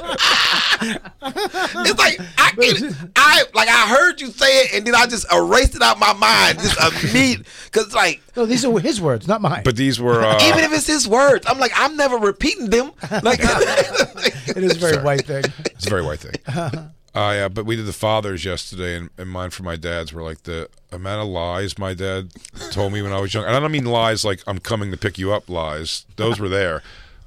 It's 1.21 1.99
like 1.99 2.21
I 2.39 2.51
can, 2.53 3.13
I 3.17 3.45
like 3.55 3.69
I 3.69 3.87
heard 3.89 4.21
you 4.21 4.29
say 4.29 4.61
it, 4.65 4.75
and 4.75 4.87
then 4.87 4.95
I 4.95 5.07
just 5.07 5.31
erased 5.33 5.75
it 5.75 5.83
out 5.83 5.99
my 5.99 6.13
mind 6.13 6.59
just 6.61 6.79
immediately. 7.05 7.45
Cause 7.73 7.95
like 7.95 8.21
No, 8.37 8.47
these 8.47 8.65
are 8.65 8.79
his 8.81 9.01
words, 9.01 9.27
not 9.29 9.41
mine. 9.41 9.63
but 9.65 9.77
these 9.77 10.01
were 10.01 10.23
uh, 10.23 10.39
even 10.47 10.61
if 10.61 10.73
it's 10.73 10.87
his 10.87 11.07
words, 11.09 11.47
I'm 11.49 11.59
like 11.59 11.73
I'm 11.75 11.97
never 11.97 12.17
repeating 12.17 12.71
them. 12.71 12.93
Like 13.23 13.41
it 13.43 14.57
is 14.57 14.77
a 14.77 14.79
very 14.79 14.95
Sorry. 14.95 15.05
white 15.05 15.27
thing. 15.27 15.45
It's 15.67 15.87
a 15.87 15.91
very 15.91 16.03
white 16.03 16.21
thing. 16.21 16.91
Uh, 17.15 17.33
yeah, 17.35 17.49
but 17.49 17.65
we 17.65 17.75
did 17.75 17.87
the 17.87 17.93
fathers 17.93 18.45
yesterday, 18.45 18.95
and, 18.97 19.11
and 19.19 19.29
mine 19.29 19.51
for 19.51 19.65
my 19.65 19.75
dad's 19.75 20.13
were 20.13 20.23
like 20.23 20.43
the 20.45 20.69
amount 20.93 21.21
of 21.23 21.27
lies 21.27 21.77
my 21.77 21.93
dad 21.93 22.31
told 22.71 22.93
me 22.93 23.03
when 23.03 23.13
I 23.13 23.19
was 23.19 23.35
young. 23.35 23.45
And 23.45 23.57
I 23.57 23.61
don't 23.61 23.73
mean 23.73 23.87
lies 23.87 24.25
like 24.25 24.41
I'm 24.47 24.59
coming 24.59 24.93
to 24.93 24.97
pick 24.97 25.19
you 25.19 25.33
up 25.33 25.49
lies. 25.49 26.07
Those 26.15 26.39
were 26.39 26.51
there. 26.51 26.83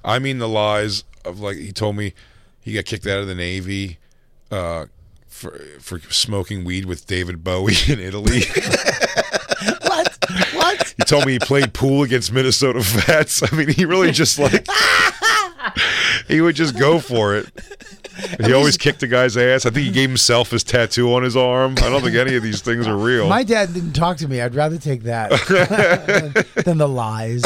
I 0.05 0.19
mean 0.19 0.37
the 0.37 0.47
lies 0.47 1.03
of 1.25 1.41
like 1.41 1.57
he 1.57 1.73
told 1.73 1.97
me 1.97 2.13
he 2.61 2.73
got 2.73 2.85
kicked 2.85 3.07
out 3.07 3.19
of 3.19 3.27
the 3.27 3.35
Navy 3.35 3.97
uh, 4.51 4.85
for 5.27 5.59
for 5.79 5.99
smoking 5.99 6.63
weed 6.63 6.85
with 6.85 7.07
David 7.07 7.43
Bowie 7.43 7.73
in 7.87 7.99
Italy. 7.99 8.41
What? 9.83 10.17
What? 10.53 10.93
He 10.97 11.03
told 11.03 11.25
me 11.25 11.33
he 11.33 11.39
played 11.39 11.73
pool 11.73 12.01
against 12.03 12.31
Minnesota 12.31 12.81
Fats. 12.81 13.43
I 13.51 13.55
mean, 13.55 13.67
he 13.67 13.85
really 13.85 14.11
just 14.11 14.39
like 14.39 14.65
he 16.27 16.41
would 16.41 16.55
just 16.55 16.79
go 16.79 16.99
for 16.99 17.35
it. 17.35 17.47
He 18.45 18.53
always 18.53 18.77
kicked 18.77 18.99
the 18.99 19.07
guy's 19.07 19.35
ass. 19.37 19.65
I 19.65 19.69
think 19.69 19.85
he 19.85 19.91
gave 19.91 20.09
himself 20.09 20.51
his 20.51 20.63
tattoo 20.63 21.13
on 21.13 21.23
his 21.23 21.35
arm. 21.35 21.75
I 21.77 21.89
don't 21.89 22.01
think 22.01 22.15
any 22.15 22.35
of 22.35 22.43
these 22.43 22.61
things 22.61 22.87
are 22.87 22.97
real. 22.97 23.27
My 23.27 23.43
dad 23.43 23.73
didn't 23.73 23.93
talk 23.93 24.17
to 24.17 24.27
me. 24.27 24.41
I'd 24.41 24.55
rather 24.55 24.77
take 24.77 25.03
that 25.03 25.29
than 26.65 26.77
the 26.77 26.87
lies. 26.87 27.41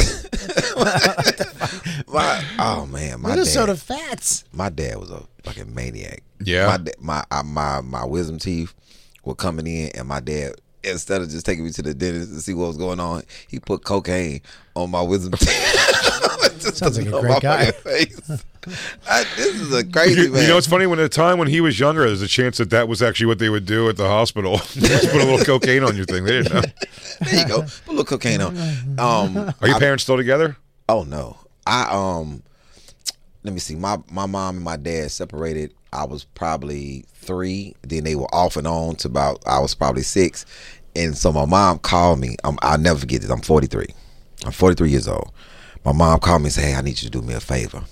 my, 2.07 2.43
oh 2.59 2.85
man, 2.87 3.21
my 3.21 3.29
Minnesota 3.29 3.73
dad, 3.73 3.81
Fats. 3.81 4.43
my 4.53 4.69
dad 4.69 4.97
was 4.97 5.11
a 5.11 5.23
fucking 5.43 5.73
maniac. 5.73 6.23
Yeah? 6.39 6.67
my 6.67 6.91
my 6.99 7.23
uh, 7.31 7.43
my 7.43 7.81
my 7.81 8.05
wisdom 8.05 8.39
teeth 8.39 8.73
were 9.23 9.35
coming 9.35 9.67
in, 9.67 9.91
and 9.95 10.07
my 10.07 10.19
dad. 10.19 10.53
Instead 10.83 11.21
of 11.23 11.29
just 11.29 11.47
taking 11.47 11.65
me 11.65 11.71
to 11.71 11.81
the 11.81 11.95
dentist 11.95 12.31
to 12.31 12.39
see 12.41 12.53
what 12.53 12.67
was 12.67 12.77
going 12.77 12.99
on, 12.99 13.23
he 13.47 13.59
put 13.59 13.83
cocaine 13.83 14.39
on 14.75 14.91
my 14.91 15.01
wisdom 15.01 15.31
teeth. 15.31 15.49
Just 16.59 16.77
Sounds 16.77 16.97
like 16.97 17.07
a 17.07 17.19
great 17.19 17.33
my 17.33 17.39
guy. 17.39 17.71
I, 19.09 19.23
this 19.35 19.55
is 19.55 19.73
a 19.73 19.83
crazy 19.85 20.21
You, 20.21 20.31
man. 20.31 20.41
you 20.43 20.47
know, 20.49 20.57
it's 20.57 20.67
funny 20.67 20.85
when 20.87 20.99
at 20.99 21.03
the 21.03 21.09
time 21.09 21.37
when 21.37 21.47
he 21.47 21.61
was 21.61 21.79
younger, 21.79 22.05
there's 22.05 22.21
a 22.21 22.27
chance 22.27 22.57
that 22.57 22.69
that 22.71 22.87
was 22.87 23.01
actually 23.01 23.27
what 23.27 23.39
they 23.39 23.49
would 23.49 23.65
do 23.65 23.87
at 23.89 23.97
the 23.97 24.07
hospital. 24.07 24.57
Just 24.71 25.11
put 25.11 25.21
a 25.21 25.25
little 25.25 25.45
cocaine 25.45 25.83
on 25.83 25.95
your 25.95 26.05
thing. 26.05 26.23
They 26.25 26.41
didn't 26.43 26.53
know. 26.53 26.61
there 27.21 27.39
you 27.41 27.47
go. 27.47 27.61
Put 27.61 27.87
a 27.87 27.91
little 27.91 28.05
cocaine 28.05 28.41
on. 28.41 28.57
Um, 28.99 29.37
Are 29.61 29.67
your 29.67 29.75
I- 29.77 29.79
parents 29.79 30.03
still 30.03 30.17
together? 30.17 30.57
Oh 30.89 31.03
no. 31.03 31.37
I 31.67 31.87
um 31.91 32.43
let 33.43 33.53
me 33.53 33.59
see. 33.59 33.75
My 33.75 33.97
my 34.11 34.25
mom 34.25 34.55
and 34.57 34.63
my 34.63 34.77
dad 34.77 35.11
separated. 35.11 35.73
I 35.93 36.03
was 36.05 36.25
probably 36.25 37.05
three. 37.13 37.75
Then 37.83 38.03
they 38.03 38.15
were 38.15 38.33
off 38.35 38.57
and 38.57 38.67
on 38.67 38.95
to 38.97 39.07
about 39.07 39.41
I 39.47 39.59
was 39.59 39.73
probably 39.75 40.01
six. 40.03 40.45
And 40.95 41.17
so 41.17 41.31
my 41.31 41.45
mom 41.45 41.79
called 41.79 42.19
me. 42.19 42.35
Um, 42.43 42.57
I'll 42.61 42.77
never 42.77 42.99
forget 42.99 43.21
this. 43.21 43.29
I'm 43.29 43.41
43. 43.41 43.87
I'm 44.45 44.51
43 44.51 44.89
years 44.89 45.07
old. 45.07 45.31
My 45.83 45.91
mom 45.91 46.19
called 46.19 46.41
me 46.41 46.47
and 46.47 46.53
said, 46.53 46.63
"Hey, 46.65 46.75
I 46.75 46.81
need 46.81 47.01
you 47.01 47.09
to 47.09 47.19
do 47.19 47.21
me 47.21 47.33
a 47.33 47.39
favor." 47.39 47.83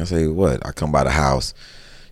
I 0.00 0.04
say, 0.04 0.26
"What?" 0.26 0.64
I 0.66 0.72
come 0.72 0.92
by 0.92 1.04
the 1.04 1.10
house. 1.10 1.54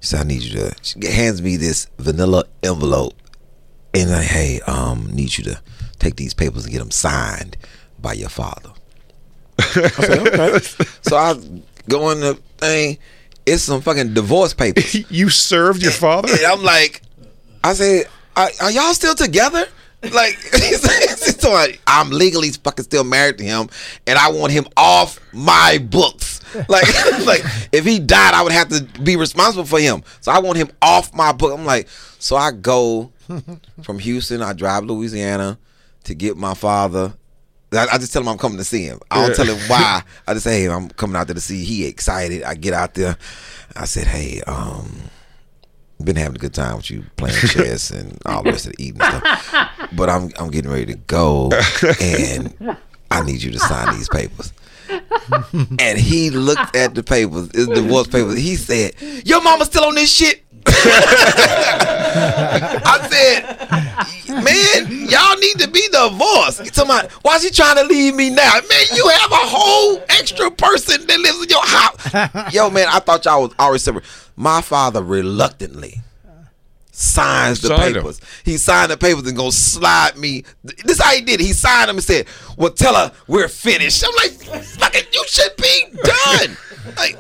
She 0.01 0.09
said, 0.09 0.21
"I 0.21 0.25
need 0.25 0.43
you 0.43 0.59
to." 0.61 0.75
She 0.83 1.07
hands 1.07 1.43
me 1.43 1.57
this 1.57 1.89
vanilla 1.99 2.45
envelope, 2.63 3.15
and 3.95 4.11
I, 4.11 4.23
hey, 4.23 4.61
um, 4.67 5.11
need 5.13 5.37
you 5.39 5.45
to 5.45 5.61
take 5.99 6.17
these 6.17 6.35
papers 6.35 6.65
and 6.65 6.73
get 6.73 6.81
them 6.81 6.91
signed 6.91 7.57
by 7.99 8.13
your 8.13 8.29
father. 8.29 8.71
I 9.59 9.63
said, 9.65 10.29
okay. 10.41 10.59
so 11.03 11.17
I 11.17 11.35
go 11.89 12.11
in 12.11 12.21
the 12.21 12.35
thing. 12.59 12.99
It's 13.45 13.63
some 13.63 13.81
fucking 13.81 14.15
divorce 14.15 14.55
papers. 14.55 14.95
you 15.11 15.29
served 15.31 15.83
your 15.83 15.93
father? 15.93 16.33
And 16.33 16.45
I'm 16.45 16.63
like, 16.63 17.03
I 17.63 17.75
said, 17.75 18.07
are, 18.35 18.51
are 18.61 18.71
y'all 18.71 18.93
still 18.93 19.15
together? 19.15 19.67
Like, 20.03 20.37
I, 21.51 21.79
I'm 21.87 22.11
legally 22.11 22.51
fucking 22.51 22.85
still 22.85 23.05
married 23.05 23.39
to 23.39 23.45
him, 23.45 23.69
and 24.07 24.19
I 24.19 24.31
want 24.31 24.53
him 24.53 24.67
off 24.77 25.21
my 25.33 25.79
books. 25.91 26.35
Like, 26.69 26.87
like 27.27 27.43
if 27.73 27.85
he 27.85 27.99
died, 27.99 28.33
I 28.33 28.43
would 28.43 28.53
have 28.53 28.69
to 28.69 28.83
be 29.03 29.17
responsible 29.17 29.67
for 29.67 29.79
him. 29.79 30.03
So 30.23 30.33
I 30.33 30.39
want 30.39 30.57
him 30.57 30.71
off 30.81 31.13
my 31.13 31.33
book. 31.33 31.53
I'm 31.53 31.67
like, 31.67 31.87
so 32.19 32.35
I 32.37 32.51
go 32.51 33.13
from 33.83 33.99
Houston. 33.99 34.41
I 34.41 34.55
drive 34.55 34.85
Louisiana 34.85 35.59
to 36.05 36.15
get 36.15 36.39
my 36.39 36.55
father. 36.55 37.13
I, 37.73 37.89
I 37.93 37.99
just 37.99 38.13
tell 38.13 38.23
him 38.23 38.29
I'm 38.29 38.39
coming 38.39 38.57
to 38.59 38.65
see 38.65 38.85
him. 38.85 39.01
I 39.11 39.27
don't 39.27 39.37
tell 39.37 39.55
him 39.55 39.59
why. 39.69 40.03
I 40.27 40.33
just 40.33 40.45
say, 40.45 40.63
hey, 40.63 40.71
I'm 40.71 40.89
coming 40.89 41.17
out 41.17 41.27
there 41.27 41.35
to 41.35 41.41
see. 41.41 41.63
He 41.65 41.87
excited. 41.87 42.43
I 42.43 42.55
get 42.55 42.73
out 42.73 42.95
there. 42.95 43.19
I 43.75 43.85
said, 43.85 44.07
hey, 44.07 44.41
um, 44.47 45.03
been 46.05 46.17
having 46.17 46.37
a 46.37 46.39
good 46.39 46.55
time 46.55 46.77
with 46.77 46.91
you 46.91 47.05
playing 47.17 47.37
chess 47.49 47.91
and 47.91 48.19
all 48.27 48.43
the 48.43 48.51
rest 48.53 48.67
of 48.67 48.73
the 48.77 48.85
evening 48.85 49.09
stuff. 49.09 49.71
But 49.93 50.11
I'm 50.11 50.31
I'm 50.39 50.51
getting 50.51 50.71
ready 50.71 50.87
to 50.87 50.99
go, 51.07 51.51
and 52.01 52.77
I 53.11 53.23
need 53.23 53.41
you 53.43 53.53
to 53.53 53.59
sign 53.59 53.95
these 53.95 54.09
papers. 54.09 54.53
And 55.79 55.99
he 55.99 56.31
looked 56.31 56.75
at 56.77 56.95
the 56.95 57.03
papers, 57.03 57.51
it's 57.55 57.67
divorce 57.67 58.09
papers. 58.09 58.37
He 58.37 58.57
said, 58.57 58.95
"Your 59.25 59.43
mama 59.43 59.65
still 59.65 59.85
on 59.85 59.95
this 59.95 60.13
shit." 60.13 60.43
I 62.87 63.09
said, 63.11 63.43
"Man, 64.43 65.09
y'all 65.09 65.37
need 65.39 65.59
to 65.61 65.69
be 65.69 65.87
divorced." 65.89 66.79
About, 66.79 67.11
"Why 67.23 67.39
she 67.39 67.51
trying 67.51 67.77
to 67.77 67.85
leave 67.85 68.15
me 68.15 68.31
now?" 68.31 68.53
Man, 68.55 68.87
you 68.95 69.09
have 69.09 69.33
a 69.33 69.37
whole 69.37 70.03
extra 70.09 70.51
person 70.51 71.07
that 71.07 71.19
lives 71.19 71.43
in 71.43 71.49
your 71.49 71.65
house. 71.65 72.55
Yo, 72.55 72.71
man, 72.71 72.89
I 72.91 72.99
thought 73.01 73.25
y'all 73.25 73.43
was 73.43 73.53
already 73.59 73.79
separate. 73.79 74.05
My 74.37 74.61
father 74.61 75.03
reluctantly 75.03 76.01
signs 76.97 77.61
the 77.61 77.69
Signed 77.69 77.95
papers. 77.95 78.21
He 78.45 78.57
signed 78.57 78.91
the 78.91 78.97
papers 78.97 79.27
and 79.27 79.37
gonna 79.37 79.53
slide 79.53 80.17
me. 80.17 80.45
This 80.65 80.99
is 80.99 81.03
how 81.03 81.13
he 81.13 81.21
did 81.21 81.41
it. 81.41 81.47
He 81.47 81.53
signed 81.53 81.89
them 81.89 81.97
and 81.97 82.05
said, 82.05 82.27
"Well, 82.57 82.71
tell 82.73 82.95
her 82.95 83.13
we're 83.27 83.49
finished." 83.49 84.03
I'm 84.07 84.15
like, 84.17 84.33
"Fucking, 84.33 85.05
you 85.13 85.25
should 85.29 85.57
be 85.57 85.85
done." 86.03 86.57
like, 86.97 87.19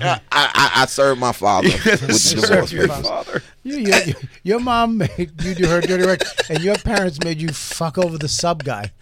I, 0.00 0.20
I, 0.32 0.70
I 0.82 0.86
served 0.86 1.20
my 1.20 1.32
father 1.32 1.68
with 1.84 2.00
the 2.00 2.40
divorce 2.40 2.72
your 2.72 2.88
papers. 2.88 3.08
father. 3.08 3.42
You, 3.62 3.76
you, 3.78 3.94
you- 4.06 4.14
your 4.42 4.60
mom 4.60 4.98
made 4.98 5.32
you 5.42 5.54
do 5.54 5.66
her 5.68 5.80
dirty 5.80 6.04
work, 6.06 6.20
and 6.48 6.62
your 6.62 6.76
parents 6.76 7.22
made 7.24 7.40
you 7.40 7.48
fuck 7.48 7.98
over 7.98 8.16
the 8.18 8.28
sub 8.28 8.62
guy. 8.64 8.92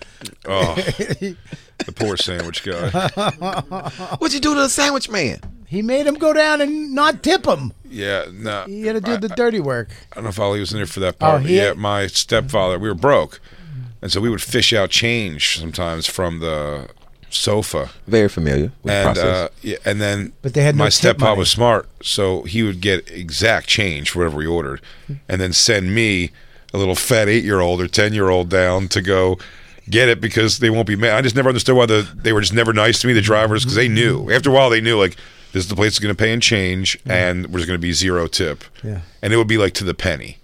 Oh, 0.47 0.74
the 0.76 1.36
poor 1.95 2.16
sandwich 2.16 2.62
guy. 2.64 2.88
What'd 4.18 4.32
you 4.34 4.40
do 4.40 4.55
to 4.55 4.61
the 4.61 4.68
sandwich 4.68 5.09
man? 5.11 5.40
He 5.66 5.82
made 5.82 6.07
him 6.07 6.14
go 6.14 6.32
down 6.32 6.61
and 6.61 6.95
not 6.95 7.22
tip 7.22 7.47
him. 7.47 7.72
Yeah, 7.88 8.26
no. 8.32 8.64
He 8.66 8.86
had 8.86 8.95
to 8.95 9.01
do 9.01 9.16
the 9.16 9.28
dirty 9.28 9.61
work. 9.61 9.90
I 10.12 10.16
don't 10.16 10.24
know 10.24 10.30
if 10.30 10.38
Ali 10.38 10.61
was 10.61 10.72
in 10.72 10.78
there 10.78 10.86
for 10.86 11.01
that 11.01 11.16
oh, 11.16 11.18
part. 11.18 11.34
Oh, 11.34 11.42
but 11.42 11.51
he- 11.51 11.57
yeah, 11.57 11.72
my 11.74 12.07
stepfather, 12.07 12.78
we 12.78 12.88
were 12.88 12.95
broke. 12.95 13.40
And 14.01 14.12
so 14.12 14.20
we 14.20 14.28
would 14.30 14.42
fish 14.42 14.72
out 14.72 14.90
change 14.90 15.59
sometimes 15.59 16.07
from 16.07 16.40
the 16.40 16.88
sofa. 17.35 17.91
Very 18.07 18.28
familiar. 18.28 18.72
With 18.82 18.82
the 18.85 18.93
And 18.93 19.05
process. 19.16 19.24
uh, 19.24 19.49
yeah, 19.62 19.76
and 19.85 20.01
then 20.01 20.32
But 20.43 20.55
they 20.55 20.62
had 20.62 20.76
no 20.76 20.85
my 20.85 20.91
tip 20.91 21.16
steppa 21.16 21.20
money. 21.20 21.39
was 21.39 21.51
smart, 21.51 21.89
so 22.03 22.43
he 22.43 22.62
would 22.62 22.80
get 22.80 23.11
exact 23.11 23.66
change 23.66 24.11
for 24.11 24.20
whatever 24.20 24.41
he 24.41 24.47
ordered, 24.47 24.80
and 25.28 25.41
then 25.41 25.53
send 25.53 25.95
me 25.95 26.30
a 26.72 26.78
little 26.78 26.95
fat 26.97 27.28
eight 27.28 27.45
year 27.45 27.61
old 27.61 27.80
or 27.80 27.89
ten 27.89 28.12
year 28.12 28.28
old 28.30 28.49
down 28.49 28.89
to 28.89 29.01
go 29.03 29.39
get 29.91 30.09
it 30.09 30.20
because 30.20 30.59
they 30.61 30.70
won't 30.70 30.87
be 30.87 30.97
mad. 30.97 31.14
I 31.16 31.20
just 31.22 31.37
never 31.37 31.49
understood 31.49 31.76
why 31.76 31.87
the 31.87 32.09
they 32.14 32.32
were 32.32 32.41
just 32.41 32.55
never 32.55 32.72
nice 32.72 33.01
to 33.01 33.07
me, 33.07 33.12
the 33.12 33.20
drivers, 33.20 33.64
because 33.64 33.76
they 33.76 33.89
knew 33.89 34.30
after 34.30 34.51
a 34.51 34.53
while 34.53 34.70
they 34.70 34.80
knew 34.80 34.99
like 34.99 35.16
this 35.53 35.62
is 35.64 35.68
the 35.68 35.76
place 35.76 35.93
that's 35.93 36.01
going 36.01 36.14
to 36.14 36.18
pay 36.20 36.32
in 36.32 36.41
change, 36.41 36.99
and 37.07 37.45
there's 37.47 37.66
going 37.66 37.78
to 37.78 37.82
be 37.82 37.93
zero 37.93 38.26
tip, 38.26 38.64
Yeah. 38.82 39.01
and 39.22 39.32
it 39.32 39.37
would 39.37 39.47
be 39.47 39.57
like 39.59 39.72
to 39.74 39.85
the 39.85 39.95
penny. 39.95 40.39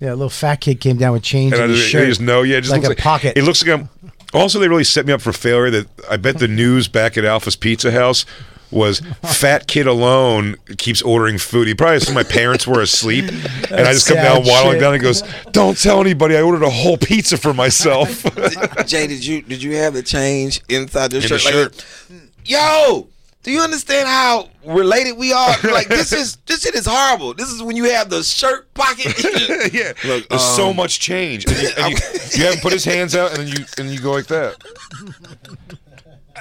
Yeah, 0.00 0.10
a 0.10 0.14
little 0.14 0.28
fat 0.30 0.60
kid 0.60 0.78
came 0.80 0.96
down 0.96 1.12
with 1.14 1.24
change 1.24 1.52
And 1.52 1.60
I 1.60 1.64
in 1.64 1.70
his 1.70 1.80
just, 1.80 1.90
shirt. 1.90 2.02
I 2.04 2.06
just 2.06 2.20
know, 2.20 2.42
yeah, 2.42 2.60
just 2.60 2.70
like 2.70 2.82
looks 2.82 2.86
a 2.86 2.90
like, 2.90 2.98
pocket. 2.98 3.36
It 3.36 3.42
looks 3.42 3.66
like 3.66 3.80
I'm. 3.80 3.88
Also, 4.34 4.58
they 4.58 4.68
really 4.68 4.84
set 4.84 5.06
me 5.06 5.12
up 5.12 5.20
for 5.22 5.32
failure. 5.32 5.70
That 5.70 5.86
I 6.10 6.16
bet 6.16 6.38
the 6.38 6.48
news 6.48 6.88
back 6.88 7.16
at 7.16 7.24
Alpha's 7.24 7.56
Pizza 7.56 7.90
House 7.90 8.24
was 8.70 9.00
fat 9.22 9.66
kid 9.66 9.86
alone 9.86 10.54
keeps 10.76 11.00
ordering 11.00 11.38
food. 11.38 11.66
He 11.66 11.74
probably 11.74 11.96
assumed 11.96 12.14
my 12.16 12.22
parents 12.22 12.66
were 12.66 12.82
asleep, 12.82 13.24
and 13.26 13.80
I 13.88 13.92
just 13.94 14.06
come 14.06 14.18
down 14.18 14.44
waddling 14.44 14.74
shit. 14.74 14.80
down 14.82 14.92
and 14.94 15.02
goes, 15.02 15.22
"Don't 15.52 15.78
tell 15.78 16.00
anybody. 16.02 16.36
I 16.36 16.42
ordered 16.42 16.62
a 16.62 16.68
whole 16.70 16.98
pizza 16.98 17.38
for 17.38 17.54
myself." 17.54 18.22
Jay, 18.86 19.06
did 19.06 19.24
you 19.24 19.40
did 19.40 19.62
you 19.62 19.76
have 19.76 19.94
the 19.94 20.02
change 20.02 20.60
inside 20.68 21.12
your 21.14 21.22
In 21.22 21.28
the 21.28 21.38
shirt? 21.38 21.74
shirt. 21.74 21.84
Like, 22.10 22.20
yo, 22.44 23.08
do 23.48 23.54
you 23.54 23.62
understand 23.62 24.06
how 24.06 24.50
related 24.66 25.16
we 25.16 25.32
are? 25.32 25.54
Like 25.64 25.88
this 25.88 26.12
is 26.12 26.36
this 26.44 26.60
shit 26.60 26.74
is 26.74 26.84
horrible. 26.86 27.32
This 27.32 27.48
is 27.48 27.62
when 27.62 27.76
you 27.76 27.84
have 27.84 28.10
the 28.10 28.22
shirt 28.22 28.72
pocket. 28.74 29.14
yeah, 29.72 29.94
Look, 30.04 30.28
there's 30.28 30.44
so 30.44 30.68
um, 30.68 30.76
much 30.76 31.00
change, 31.00 31.46
and, 31.46 31.56
you, 31.56 31.68
and 31.78 31.92
you, 31.92 31.98
you 32.34 32.44
haven't 32.44 32.60
put 32.60 32.74
his 32.74 32.84
hands 32.84 33.16
out, 33.16 33.30
and 33.30 33.38
then 33.38 33.48
you 33.48 33.64
and 33.78 33.88
you 33.90 34.00
go 34.00 34.10
like 34.12 34.26
that. 34.26 34.54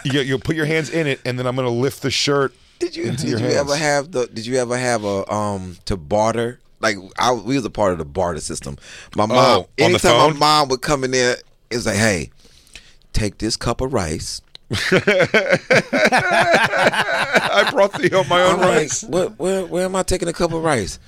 You 0.03 0.19
you'll 0.19 0.39
put 0.39 0.57
your 0.57 0.65
hands 0.65 0.89
in 0.89 1.07
it, 1.07 1.21
and 1.23 1.39
then 1.39 1.47
I'm 1.47 1.55
gonna 1.55 1.69
lift 1.69 2.01
the 2.01 2.11
shirt. 2.11 2.53
Did 2.79 2.97
you 2.97 3.05
into 3.05 3.21
did 3.21 3.29
your 3.29 3.39
you 3.39 3.45
hands. 3.45 3.57
ever 3.57 3.75
have 3.77 4.11
the 4.11 4.27
did 4.27 4.45
you 4.45 4.57
ever 4.57 4.77
have 4.77 5.05
a 5.05 5.31
um 5.33 5.77
to 5.85 5.95
barter? 5.95 6.59
Like 6.81 6.97
I 7.17 7.31
we 7.31 7.55
was 7.55 7.63
a 7.63 7.69
part 7.69 7.93
of 7.93 7.99
the 7.99 8.05
barter 8.05 8.41
system. 8.41 8.75
My 9.15 9.25
mom 9.25 9.37
Oh, 9.37 9.59
on 9.61 9.65
the 9.77 9.83
anytime 9.85 10.11
phone? 10.11 10.33
my 10.33 10.39
mom 10.39 10.67
would 10.69 10.81
come 10.81 11.05
in 11.05 11.11
there, 11.11 11.37
it 11.69 11.75
was 11.75 11.85
like, 11.85 11.95
hey, 11.95 12.31
take 13.13 13.37
this 13.37 13.55
cup 13.55 13.79
of 13.79 13.93
rice. 13.93 14.41
I 14.69 14.75
brought 17.71 17.93
the 17.93 18.25
my 18.29 18.41
own 18.43 18.59
I'm 18.59 18.67
rice. 18.67 19.03
what, 19.03 19.37
where, 19.39 19.65
where 19.65 19.85
am 19.85 19.95
I 19.95 20.03
taking 20.03 20.27
a 20.27 20.33
cup 20.33 20.51
of 20.53 20.61
rice? 20.63 20.99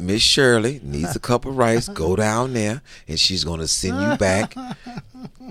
Miss 0.00 0.20
Shirley 0.22 0.80
needs 0.82 1.14
a 1.14 1.20
cup 1.20 1.44
of 1.46 1.56
rice. 1.56 1.88
Go 1.88 2.16
down 2.16 2.54
there, 2.54 2.82
and 3.06 3.18
she's 3.20 3.44
gonna 3.44 3.68
send 3.68 4.00
you 4.00 4.16
back 4.18 4.54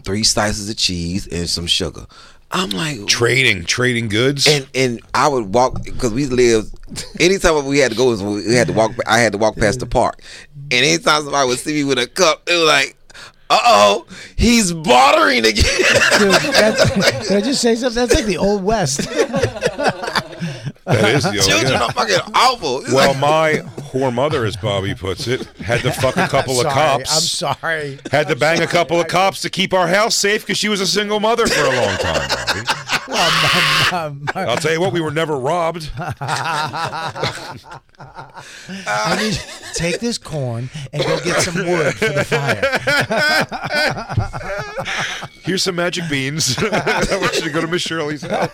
three 0.03 0.23
slices 0.23 0.69
of 0.69 0.75
cheese 0.77 1.27
and 1.27 1.49
some 1.49 1.67
sugar. 1.67 2.05
I'm 2.51 2.69
like 2.71 3.05
Trading, 3.07 3.63
trading 3.65 4.07
goods. 4.09 4.47
and 4.47 4.67
and 4.73 4.99
I 5.13 5.27
would 5.27 5.53
walk 5.53 5.83
because 5.83 6.13
we 6.13 6.25
lived. 6.25 6.73
Anytime 7.19 7.65
we 7.65 7.79
had 7.79 7.91
to 7.91 7.97
go, 7.97 8.15
we 8.35 8.55
had 8.55 8.67
to 8.67 8.73
walk. 8.73 8.91
I 9.05 9.19
had 9.19 9.31
to 9.33 9.37
walk 9.37 9.55
past 9.55 9.79
the 9.79 9.85
park, 9.85 10.21
and 10.53 10.73
anytime 10.85 11.23
somebody 11.23 11.47
would 11.47 11.59
see 11.59 11.73
me 11.73 11.83
with 11.85 11.99
a 11.99 12.07
cup, 12.07 12.43
it 12.47 12.53
was 12.57 12.67
like, 12.67 12.96
"Uh 13.49 13.59
oh, 13.65 14.05
he's 14.35 14.71
bartering 14.73 15.45
again." 15.45 15.63
Dude, 16.19 16.31
that's, 16.53 17.27
can 17.27 17.37
I 17.37 17.41
just 17.41 17.61
say 17.61 17.75
something? 17.75 17.95
That's 17.95 18.15
like 18.15 18.25
the 18.25 18.37
old 18.37 18.63
west. 18.63 18.97
that 20.85 21.09
is 21.15 21.23
the 21.23 21.29
old, 21.39 21.47
Children 21.47 21.71
yeah. 21.73 21.83
are 21.85 21.91
fucking 21.91 22.33
awful. 22.33 22.81
It's 22.81 22.91
Well, 22.93 23.11
like- 23.13 23.19
my 23.65 23.69
whore 23.81 24.13
mother, 24.13 24.45
as 24.45 24.55
Bobby 24.57 24.93
puts 24.93 25.27
it, 25.27 25.45
had 25.57 25.81
to 25.81 25.91
fuck 25.91 26.17
a 26.17 26.27
couple 26.29 26.59
of 26.59 26.67
cops. 26.67 27.13
I'm 27.41 27.53
sorry. 27.55 27.99
Had 28.11 28.27
to 28.27 28.35
bang 28.35 28.61
a 28.61 28.67
couple 28.67 28.99
of 28.99 29.07
cops 29.07 29.41
to 29.41 29.49
keep 29.49 29.73
our 29.73 29.87
house 29.87 30.15
safe 30.15 30.43
because 30.45 30.57
she 30.57 30.69
was 30.69 30.81
a 30.81 30.87
single 30.87 31.19
mother 31.19 31.47
for 31.47 31.61
a 31.61 31.75
long 31.75 31.97
time. 31.97 32.29
Bobby. 32.29 32.61
I'll 33.09 34.57
tell 34.57 34.73
you 34.73 34.81
what, 34.81 34.91
we 34.93 35.01
were 35.01 35.11
never 35.11 35.37
robbed. 35.37 35.91
I 35.97 37.13
need 39.19 39.33
you 39.33 39.39
to 39.39 39.73
take 39.75 39.99
this 39.99 40.17
corn 40.17 40.69
and 40.93 41.03
go 41.03 41.19
get 41.21 41.41
some 41.41 41.55
wood 41.55 41.93
for 41.95 42.09
the 42.09 42.23
fire. 42.25 42.61
Here's 45.43 45.63
some 45.63 45.75
magic 45.75 46.09
beans. 46.09 46.57
I 46.61 47.17
want 47.21 47.35
you 47.35 47.41
to 47.41 47.49
go 47.49 47.59
to 47.61 47.67
Miss 47.67 47.81
Shirley's 47.81 48.21
house. 48.23 48.49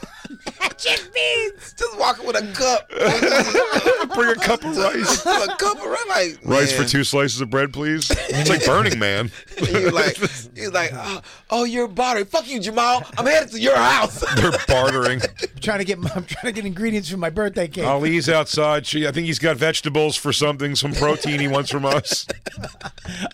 Chickpeas. 0.46 1.76
Just 1.78 1.98
walking 1.98 2.26
with 2.26 2.36
a 2.36 2.54
cup. 2.54 2.90
Bring 4.16 4.30
a 4.32 4.36
cup 4.36 4.64
of 4.64 4.78
rice. 4.78 5.26
a 5.26 5.56
cup 5.58 5.78
of 5.78 5.86
rice. 5.86 6.38
Like, 6.44 6.46
Rice 6.46 6.74
for 6.74 6.84
two 6.84 7.04
slices 7.04 7.42
of 7.42 7.50
bread, 7.50 7.74
please. 7.74 8.12
It's 8.12 8.50
like 8.50 8.66
Burning 8.66 9.00
Man. 9.00 9.32
He 9.64 9.86
was 9.86 9.94
like, 9.94 10.18
he 10.56 10.62
was 10.62 10.74
like, 10.74 10.92
oh, 10.94 11.22
oh, 11.50 11.64
you're 11.64 11.88
bartering. 11.88 12.26
Fuck 12.26 12.48
you, 12.50 12.60
Jamal. 12.60 13.04
I'm 13.18 13.26
headed 13.26 13.52
to 13.52 13.60
your 13.60 13.76
house. 13.76 14.20
They're 14.36 14.52
bartering. 14.68 15.22
I'm 15.22 15.62
trying 15.62 15.80
to 15.80 15.86
get 15.86 15.98
I'm 15.98 16.26
trying 16.26 16.46
to 16.46 16.52
get 16.52 16.66
ingredients 16.66 17.10
for 17.10 17.18
my 17.18 17.30
birthday 17.30 17.68
cake. 17.68 17.86
Ali's 17.86 18.30
outside. 18.30 18.86
She, 18.86 19.08
I 19.08 19.12
think 19.12 19.26
he's 19.28 19.40
got 19.40 19.58
vegetables 19.58 20.16
for 20.18 20.34
something, 20.34 20.76
some 20.76 20.94
protein 20.94 21.40
he 21.40 21.48
wants 21.48 21.72
from 21.72 21.86
us. 21.86 22.28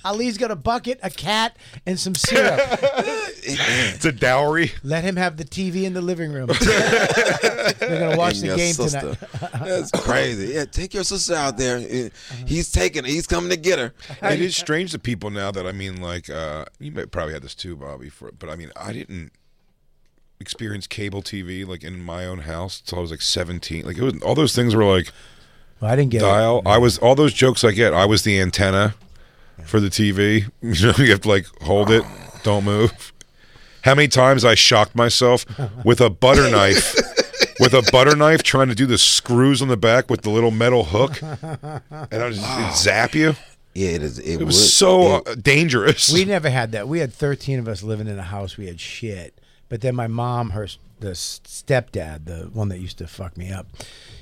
Ali's 0.06 0.38
got 0.38 0.52
a 0.52 0.56
bucket, 0.56 1.00
a 1.04 1.10
cat, 1.10 1.58
and 1.86 2.00
some 2.00 2.16
syrup. 2.16 2.60
It's 3.42 4.06
a 4.06 4.12
dowry. 4.12 4.72
Let 4.84 5.04
him 5.04 5.16
have 5.16 5.38
the 5.38 5.46
TV 5.46 5.84
in 5.84 5.94
the 5.94 6.02
living 6.02 6.32
room. 6.32 6.50
They're 7.80 8.00
gonna 8.00 8.18
watch 8.18 8.40
the 8.40 8.56
game 8.56 8.74
sister. 8.74 9.16
tonight. 9.16 9.52
That's 9.64 9.92
crazy. 9.92 10.54
Yeah, 10.54 10.66
take 10.66 10.94
your 10.94 11.04
sister 11.04 11.36
out 11.36 11.58
there. 11.58 11.80
He's 12.46 12.72
taking. 12.72 13.06
He's 13.06 13.28
coming 13.28 13.50
to 13.50 13.58
get 13.58 13.80
her. 13.80 13.94
It 14.22 14.42
is 14.42 14.56
strange 14.56 14.92
to 14.92 15.00
people 15.00 15.30
now 15.30 15.52
that 15.52 15.66
I 15.66 15.72
mean, 15.72 16.02
like 16.02 16.30
uh, 16.30 16.66
you 16.80 16.92
may 16.92 17.06
probably 17.06 17.34
had 17.34 17.44
this 17.44 17.56
too, 17.56 17.76
Bobby. 17.76 18.10
For 18.10 18.32
but 18.32 18.50
I 18.50 18.56
mean, 18.56 18.72
I 18.76 18.94
didn't 18.94 19.32
experience 20.40 20.88
cable 20.88 21.22
TV 21.22 21.68
like 21.68 21.84
in 21.84 22.02
my 22.02 22.26
own 22.26 22.40
house 22.40 22.80
until 22.80 23.00
I 23.00 23.02
was 23.02 23.12
like 23.12 23.22
seventeen. 23.22 23.86
Like 23.86 23.98
it 23.98 24.04
was 24.04 24.22
all 24.22 24.36
those 24.36 24.56
things 24.56 24.76
were 24.76 24.86
like 24.86 25.12
Well, 25.82 25.92
I 25.92 25.96
didn't 25.96 26.12
get 26.12 26.22
dial. 26.22 26.62
I 26.66 26.78
was 26.78 26.98
all 26.98 27.16
those 27.16 27.34
jokes 27.34 27.64
I 27.64 27.72
get. 27.72 27.94
I 27.94 28.06
was 28.06 28.24
the 28.24 28.40
antenna 28.40 28.96
for 29.66 29.80
the 29.80 29.90
TV. 29.90 30.50
You 30.62 30.88
know, 30.88 30.94
you 30.98 31.12
have 31.12 31.22
to 31.22 31.28
like 31.30 31.46
hold 31.62 31.90
it, 31.92 32.04
don't 32.44 32.64
move. 32.66 33.14
How 33.84 33.96
many 33.96 34.08
times 34.08 34.44
I 34.46 34.56
shocked 34.56 34.96
myself 34.96 35.46
with 35.86 36.02
a 36.02 36.10
butter 36.10 36.50
knife, 36.52 36.96
with 37.60 37.74
a 37.74 37.88
butter 37.92 38.16
knife, 38.16 38.44
trying 38.44 38.68
to 38.70 38.76
do 38.76 38.86
the 38.86 38.98
screws 38.98 39.62
on 39.62 39.68
the 39.68 39.78
back 39.78 40.10
with 40.10 40.22
the 40.22 40.30
little 40.30 40.52
metal 40.52 40.84
hook, 40.86 41.22
and 41.22 41.82
I 42.24 42.30
just 42.32 42.60
it'd 42.60 42.76
zap 42.76 43.14
you. 43.16 43.36
Yeah, 43.74 43.90
it 43.90 44.04
is. 44.04 44.20
It, 44.20 44.26
It 44.34 44.38
would. 44.40 44.48
was 44.48 44.74
so 44.74 45.18
uh, 45.24 45.36
dangerous. 45.36 46.12
We 46.12 46.26
never 46.26 46.50
had 46.50 46.72
that. 46.74 46.88
We 46.88 47.00
had 47.00 47.14
13 47.14 47.60
of 47.60 47.68
us 47.68 47.84
living 47.84 48.08
in 48.08 48.18
a 48.20 48.24
house. 48.24 48.58
We 48.58 48.68
had 48.68 48.80
shit. 48.80 49.40
But 49.70 49.82
then 49.82 49.96
my 49.96 50.08
mom, 50.08 50.50
her 50.52 50.68
the 51.00 51.12
stepdad, 51.12 52.26
the 52.26 52.50
one 52.52 52.70
that 52.70 52.80
used 52.80 52.98
to 52.98 53.08
fuck 53.08 53.38
me 53.38 53.52
up, 53.52 53.68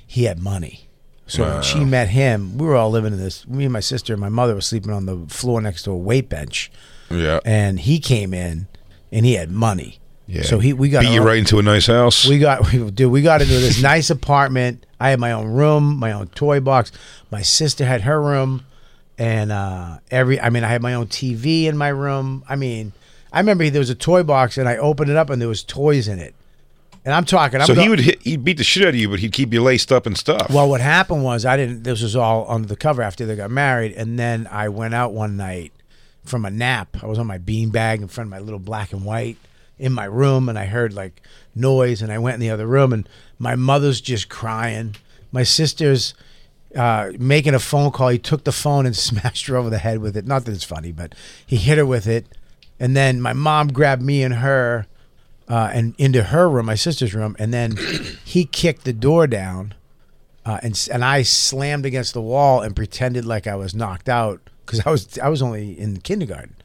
he 0.05 0.25
had 0.25 0.39
money. 0.39 0.87
So 1.25 1.43
when 1.43 1.61
she 1.63 1.83
met 1.83 2.09
him, 2.09 2.57
we 2.57 2.65
were 2.67 2.75
all 2.75 2.89
living 2.89 3.11
in 3.13 3.19
this. 3.19 3.47
Me 3.47 3.63
and 3.65 3.73
my 3.73 3.79
sister 3.81 4.13
and 4.13 4.21
my 4.21 4.29
mother 4.29 4.53
were 4.55 4.61
sleeping 4.61 4.91
on 4.91 5.05
the 5.07 5.25
floor 5.27 5.59
next 5.61 5.83
to 5.83 5.91
a 5.91 5.97
weight 5.97 6.29
bench. 6.29 6.71
Yeah. 7.09 7.39
And 7.43 7.79
he 7.81 7.99
came 7.99 8.33
in, 8.33 8.67
and 9.11 9.25
he 9.25 9.33
had 9.33 9.51
money. 9.51 9.99
Yeah. 10.27 10.43
So 10.43 10.59
he 10.59 10.73
we 10.73 10.89
got 10.89 11.01
beat 11.01 11.13
you 11.13 11.23
right 11.23 11.37
into 11.37 11.57
a 11.57 11.63
nice 11.63 11.87
house. 11.87 12.27
We 12.27 12.39
got, 12.39 12.71
we, 12.71 12.91
dude, 12.91 13.11
we 13.11 13.21
got 13.21 13.41
into 13.41 13.53
this 13.53 13.81
nice 13.81 14.09
apartment. 14.09 14.85
I 14.99 15.09
had 15.09 15.19
my 15.19 15.31
own 15.31 15.47
room, 15.47 15.97
my 15.97 16.11
own 16.11 16.27
toy 16.27 16.59
box. 16.59 16.91
My 17.31 17.41
sister 17.41 17.85
had 17.85 18.01
her 18.01 18.21
room, 18.21 18.65
and 19.17 19.51
uh, 19.51 19.99
every, 20.11 20.39
I 20.39 20.49
mean, 20.49 20.63
I 20.63 20.67
had 20.67 20.81
my 20.81 20.95
own 20.95 21.07
TV 21.07 21.63
in 21.63 21.77
my 21.77 21.89
room. 21.89 22.43
I 22.49 22.55
mean, 22.55 22.91
I 23.31 23.39
remember 23.39 23.69
there 23.69 23.79
was 23.79 23.89
a 23.89 23.95
toy 23.95 24.23
box, 24.23 24.57
and 24.57 24.67
I 24.67 24.77
opened 24.77 25.09
it 25.09 25.15
up, 25.15 25.29
and 25.29 25.41
there 25.41 25.47
was 25.47 25.63
toys 25.63 26.07
in 26.07 26.19
it. 26.19 26.33
And 27.05 27.13
I'm 27.13 27.23
talking. 27.23 27.61
I'm 27.61 27.67
so 27.67 27.73
he 27.73 27.87
would 27.87 28.01
hit, 28.01 28.21
he'd 28.23 28.43
beat 28.43 28.57
the 28.57 28.65
shit 28.65 28.83
out 28.83 28.89
of 28.89 28.95
you, 28.95 29.07
but 29.07 29.19
he'd 29.19 29.31
keep 29.31 29.53
you 29.53 29.63
laced 29.63 29.93
up 29.93 30.05
and 30.05 30.17
stuff. 30.17 30.49
Well, 30.49 30.67
what 30.67 30.81
happened 30.81 31.23
was 31.23 31.45
I 31.45 31.55
didn't. 31.55 31.83
This 31.83 32.01
was 32.01 32.17
all 32.17 32.45
under 32.51 32.67
the 32.67 32.75
cover 32.75 33.01
after 33.01 33.25
they 33.25 33.37
got 33.37 33.49
married, 33.49 33.93
and 33.93 34.19
then 34.19 34.45
I 34.51 34.67
went 34.67 34.93
out 34.93 35.13
one 35.13 35.37
night 35.37 35.71
from 36.27 36.45
a 36.45 36.49
nap. 36.49 36.97
I 37.01 37.07
was 37.07 37.19
on 37.19 37.27
my 37.27 37.37
bean 37.37 37.69
bag 37.69 38.01
in 38.01 38.07
front 38.07 38.27
of 38.27 38.31
my 38.31 38.39
little 38.39 38.59
black 38.59 38.93
and 38.93 39.03
white 39.03 39.37
in 39.79 39.93
my 39.93 40.05
room, 40.05 40.49
and 40.49 40.57
I 40.57 40.65
heard 40.65 40.93
like 40.93 41.21
noise, 41.55 42.01
and 42.01 42.11
I 42.11 42.19
went 42.19 42.35
in 42.35 42.39
the 42.39 42.49
other 42.49 42.67
room, 42.67 42.93
and 42.93 43.07
my 43.39 43.55
mother's 43.55 44.01
just 44.01 44.29
crying. 44.29 44.95
My 45.31 45.43
sister's 45.43 46.13
uh, 46.75 47.11
making 47.17 47.53
a 47.53 47.59
phone 47.59 47.91
call. 47.91 48.09
He 48.09 48.19
took 48.19 48.43
the 48.43 48.51
phone 48.51 48.85
and 48.85 48.95
smashed 48.95 49.47
her 49.47 49.55
over 49.55 49.69
the 49.69 49.77
head 49.77 49.99
with 49.99 50.17
it. 50.17 50.25
Not 50.25 50.45
that 50.45 50.53
it's 50.53 50.63
funny, 50.63 50.91
but 50.91 51.15
he 51.45 51.57
hit 51.57 51.77
her 51.77 51.85
with 51.85 52.07
it, 52.07 52.25
and 52.79 52.95
then 52.95 53.21
my 53.21 53.33
mom 53.33 53.69
grabbed 53.69 54.01
me 54.01 54.23
and 54.23 54.35
her 54.35 54.87
uh, 55.47 55.69
and 55.73 55.95
into 55.97 56.23
her 56.23 56.49
room, 56.49 56.65
my 56.65 56.75
sister's 56.75 57.13
room, 57.13 57.35
and 57.39 57.53
then 57.53 57.77
he 58.25 58.45
kicked 58.45 58.83
the 58.83 58.93
door 58.93 59.27
down, 59.27 59.73
uh, 60.45 60.59
and 60.61 60.87
and 60.91 61.05
I 61.05 61.21
slammed 61.21 61.85
against 61.85 62.13
the 62.13 62.21
wall 62.21 62.61
and 62.61 62.75
pretended 62.75 63.25
like 63.25 63.47
I 63.47 63.55
was 63.55 63.73
knocked 63.73 64.09
out 64.09 64.41
because 64.67 64.85
I 64.85 64.91
was 64.91 65.17
I 65.17 65.29
was 65.29 65.41
only 65.41 65.79
in 65.79 65.97
kindergarten, 66.01 66.55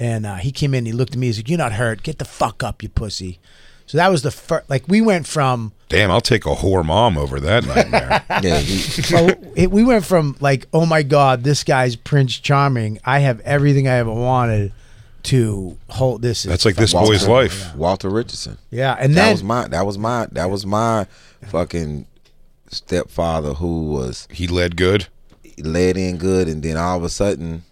and 0.00 0.26
uh, 0.26 0.36
he 0.36 0.50
came 0.50 0.74
in, 0.74 0.86
he 0.86 0.92
looked 0.92 1.12
at 1.12 1.18
me, 1.18 1.26
he's 1.28 1.38
like, 1.38 1.48
"You're 1.48 1.58
not 1.58 1.72
hurt. 1.72 2.02
Get 2.02 2.18
the 2.18 2.24
fuck 2.24 2.64
up, 2.64 2.82
you 2.82 2.88
pussy." 2.88 3.38
So 3.86 3.98
that 3.98 4.10
was 4.10 4.22
the 4.22 4.30
first. 4.30 4.68
Like 4.68 4.88
we 4.88 5.00
went 5.00 5.26
from 5.26 5.72
Damn, 5.88 6.10
I'll 6.10 6.20
take 6.20 6.46
a 6.46 6.54
whore 6.54 6.84
mom 6.84 7.18
over 7.18 7.38
that 7.38 7.66
nightmare. 7.66 8.24
yeah, 8.42 8.58
he, 8.58 9.14
well, 9.14 9.30
it, 9.54 9.70
we 9.70 9.84
went 9.84 10.04
from 10.04 10.36
like, 10.40 10.66
oh 10.72 10.86
my 10.86 11.02
god, 11.02 11.44
this 11.44 11.62
guy's 11.62 11.94
Prince 11.94 12.38
Charming. 12.38 12.98
I 13.04 13.20
have 13.20 13.40
everything 13.40 13.86
I 13.88 13.96
ever 13.96 14.12
wanted. 14.12 14.72
To 15.28 15.78
hold 15.88 16.20
this. 16.20 16.44
is 16.44 16.50
That's 16.50 16.66
like 16.66 16.76
this 16.76 16.92
fucking 16.92 17.08
boy's 17.08 17.20
terrible. 17.20 17.34
life. 17.36 17.74
Walter 17.76 18.10
Richardson. 18.10 18.58
Yeah, 18.70 18.94
and 19.00 19.14
then, 19.14 19.24
that 19.24 19.32
was 19.32 19.42
my. 19.42 19.68
That 19.68 19.86
was 19.86 19.96
my. 19.96 20.26
That 20.32 20.50
was 20.50 20.66
my 20.66 21.06
fucking 21.46 22.06
stepfather 22.68 23.54
who 23.54 23.90
was 23.90 24.28
He 24.30 24.46
led 24.46 24.76
good. 24.76 25.06
Led 25.58 25.96
in 25.96 26.16
good, 26.16 26.48
and 26.48 26.62
then 26.62 26.76
all 26.76 26.96
of 26.96 27.04
a 27.04 27.08
sudden, 27.08 27.64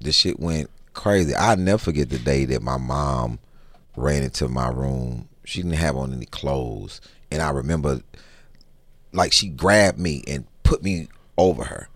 the 0.00 0.12
shit 0.12 0.38
went 0.40 0.70
crazy. 0.94 1.34
I 1.34 1.54
never 1.54 1.78
forget 1.78 2.10
the 2.10 2.18
day 2.18 2.44
that 2.46 2.62
my 2.62 2.76
mom 2.76 3.38
ran 3.96 4.22
into 4.22 4.48
my 4.48 4.68
room. 4.68 5.28
She 5.44 5.62
didn't 5.62 5.78
have 5.78 5.96
on 5.96 6.12
any 6.12 6.26
clothes, 6.26 7.00
and 7.30 7.42
I 7.42 7.50
remember, 7.50 8.00
like, 9.12 9.32
she 9.32 9.48
grabbed 9.48 9.98
me 9.98 10.22
and 10.26 10.44
put 10.62 10.82
me 10.82 11.08
over 11.36 11.64
her, 11.64 11.88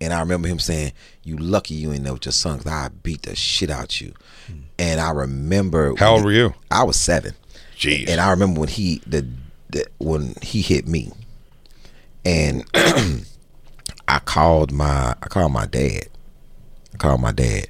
and 0.00 0.12
I 0.12 0.20
remember 0.20 0.48
him 0.48 0.58
saying, 0.58 0.92
"You 1.22 1.36
lucky 1.36 1.74
you 1.74 1.92
ain't 1.92 2.04
there 2.04 2.12
with 2.12 2.26
your 2.26 2.32
son, 2.32 2.58
'cause 2.58 2.72
I 2.72 2.88
beat 3.02 3.22
the 3.22 3.36
shit 3.36 3.70
out 3.70 4.00
you." 4.00 4.14
Hmm. 4.46 4.58
And 4.78 5.00
I 5.00 5.10
remember 5.10 5.94
How 5.96 6.14
old 6.14 6.24
were 6.24 6.32
you? 6.32 6.54
I 6.70 6.82
was 6.84 6.96
seven. 6.96 7.34
Jeez. 7.76 8.08
And 8.08 8.20
I 8.20 8.30
remember 8.30 8.60
when 8.60 8.68
he 8.68 9.00
the, 9.06 9.26
the 9.70 9.86
when 9.98 10.34
he 10.42 10.62
hit 10.62 10.88
me, 10.88 11.12
and 12.24 12.64
I 14.08 14.18
called 14.20 14.72
my 14.72 15.14
I 15.22 15.26
called 15.28 15.52
my 15.52 15.66
dad. 15.66 16.08
I 16.94 16.96
called 16.96 17.20
my 17.20 17.32
dad, 17.32 17.68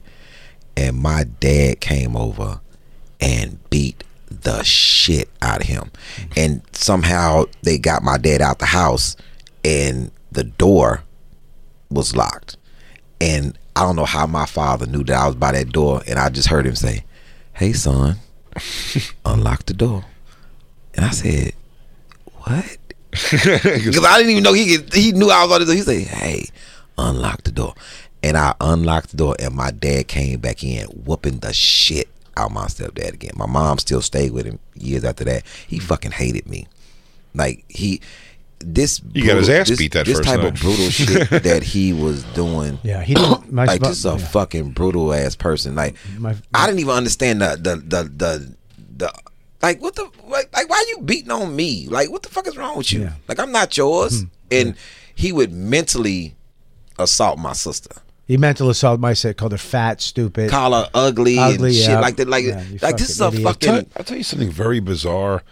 and 0.76 0.97
my 0.97 1.24
dad 1.24 1.80
came 1.80 2.16
over 2.16 2.61
and 3.20 3.59
beat 3.70 4.05
the 4.30 4.62
shit 4.62 5.28
out 5.43 5.61
of 5.62 5.66
him. 5.66 5.91
And 6.36 6.62
somehow 6.72 7.45
they 7.62 7.76
got 7.76 8.03
my 8.03 8.18
dad 8.18 8.41
out 8.41 8.61
the 8.61 8.66
house, 8.66 9.16
and 9.64 10.12
the 10.30 10.45
door 10.45 11.03
was 11.91 12.14
locked. 12.14 12.57
And 13.20 13.59
I 13.74 13.82
don't 13.82 13.97
know 13.97 14.05
how 14.05 14.26
my 14.26 14.47
father 14.47 14.86
knew 14.86 15.03
that 15.05 15.16
I 15.16 15.26
was 15.26 15.34
by 15.34 15.53
that 15.53 15.70
door, 15.70 16.03
and 16.07 16.20
I 16.20 16.28
just 16.28 16.49
heard 16.49 16.66
him 16.66 16.76
say, 16.76 17.05
"Hey, 17.53 17.72
son, 17.72 18.16
unlock 19.24 19.66
the 19.66 19.74
door." 19.74 20.05
And 20.95 21.05
I 21.05 21.11
said, 21.11 21.53
"What?" 22.45 22.78
Because 23.31 24.05
I 24.05 24.19
didn't 24.19 24.31
even 24.31 24.43
know 24.43 24.53
he 24.53 24.77
could, 24.77 24.93
he 24.93 25.13
knew 25.13 25.31
I 25.31 25.45
was 25.45 25.53
on 25.53 25.61
the 25.61 25.67
door. 25.67 25.75
He 25.75 25.81
said, 25.83 26.07
"Hey, 26.07 26.47
unlock 26.97 27.43
the 27.45 27.53
door," 27.53 27.75
and 28.23 28.37
I 28.37 28.55
unlocked 28.61 29.11
the 29.11 29.17
door, 29.17 29.37
and 29.39 29.55
my 29.55 29.71
dad 29.71 30.09
came 30.09 30.41
back 30.41 30.63
in, 30.63 30.87
whooping 30.87 31.39
the 31.39 31.53
shit 31.53 32.09
out 32.37 32.53
my 32.53 32.67
stepdad 32.67 33.15
again. 33.15 33.33
My 33.35 33.47
mom 33.47 33.79
still 33.79 34.03
stayed 34.03 34.33
with 34.33 34.47
him 34.47 34.59
years 34.75 35.05
after 35.05 35.25
that. 35.25 35.45
He 35.67 35.79
mm. 35.79 35.83
fucking 35.83 36.13
hated 36.13 36.49
me, 36.49 36.67
like 37.35 37.65
he. 37.69 38.01
This 38.61 39.01
you 39.13 39.25
got 39.25 39.37
his 39.37 39.49
ass 39.49 39.69
this- 39.69 39.79
beat 39.79 39.93
that 39.93 40.05
this 40.05 40.19
first 40.19 40.29
type 40.29 40.41
night. 40.41 40.55
of 40.55 40.61
brutal 40.61 40.91
shit 40.91 41.31
that 41.45 41.63
he 41.63 41.93
was 41.93 42.25
doing. 42.35 42.79
Yeah, 42.83 43.03
he 43.05 43.15
didn't. 43.15 43.53
My, 43.53 43.65
like 43.67 43.81
this 43.81 43.99
is 43.99 44.07
a 44.07 44.11
yeah. 44.11 44.17
fucking 44.17 44.71
brutal 44.73 45.15
ass 45.15 45.37
person. 45.37 45.77
Like 45.77 45.95
My- 46.19 46.35
I 46.53 46.67
didn't 46.67 46.81
even 46.81 46.95
understand 46.95 47.41
the 47.41 47.57
the 47.57 47.77
the 47.77 48.03
the, 48.09 48.55
the 48.97 49.13
like 49.63 49.81
what 49.83 49.95
the 49.97 50.09
like, 50.27 50.53
like 50.55 50.69
why 50.69 50.77
are 50.77 50.89
you 50.91 51.01
beating 51.05 51.31
on 51.31 51.55
me? 51.55 51.87
Like 51.89 52.11
what 52.11 52.23
the 52.23 52.29
fuck 52.29 52.47
is 52.47 52.57
wrong 52.57 52.77
with 52.79 52.93
you? 52.93 53.03
Yeah. 53.03 53.13
Like 53.27 53.39
I'm 53.39 53.53
not 53.53 53.77
yours. 53.77 54.25
And 54.51 54.77
he 55.15 55.33
would 55.33 55.53
mentally 55.53 56.37
assault 56.99 57.39
my 57.39 57.53
sister, 57.53 57.95
He 58.27 58.37
mental 58.37 58.71
assault 58.71 58.99
my 59.01 59.13
sister, 59.15 59.35
called 59.35 59.53
her 59.53 59.59
fat, 59.59 60.01
stupid. 60.01 60.49
call 60.51 60.73
her 60.73 60.89
ugly, 60.95 61.39
Ugly, 61.39 61.69
and 61.71 61.77
shit 61.77 61.89
yeah. 61.91 62.01
like 62.01 62.17
that. 62.17 62.29
Like 62.29 62.45
Yeah, 62.45 62.63
like 62.83 62.97
this 62.97 63.11
is 63.11 63.21
a 63.21 63.31
fucking 63.31 63.41
idiot. 63.43 63.61
Tell- 63.61 63.75
fucking 63.77 63.93
I'll 63.97 64.05
tell 64.05 64.17
you 64.17 64.23
something 64.25 64.51
very 64.51 64.81
bizarre. 64.81 65.43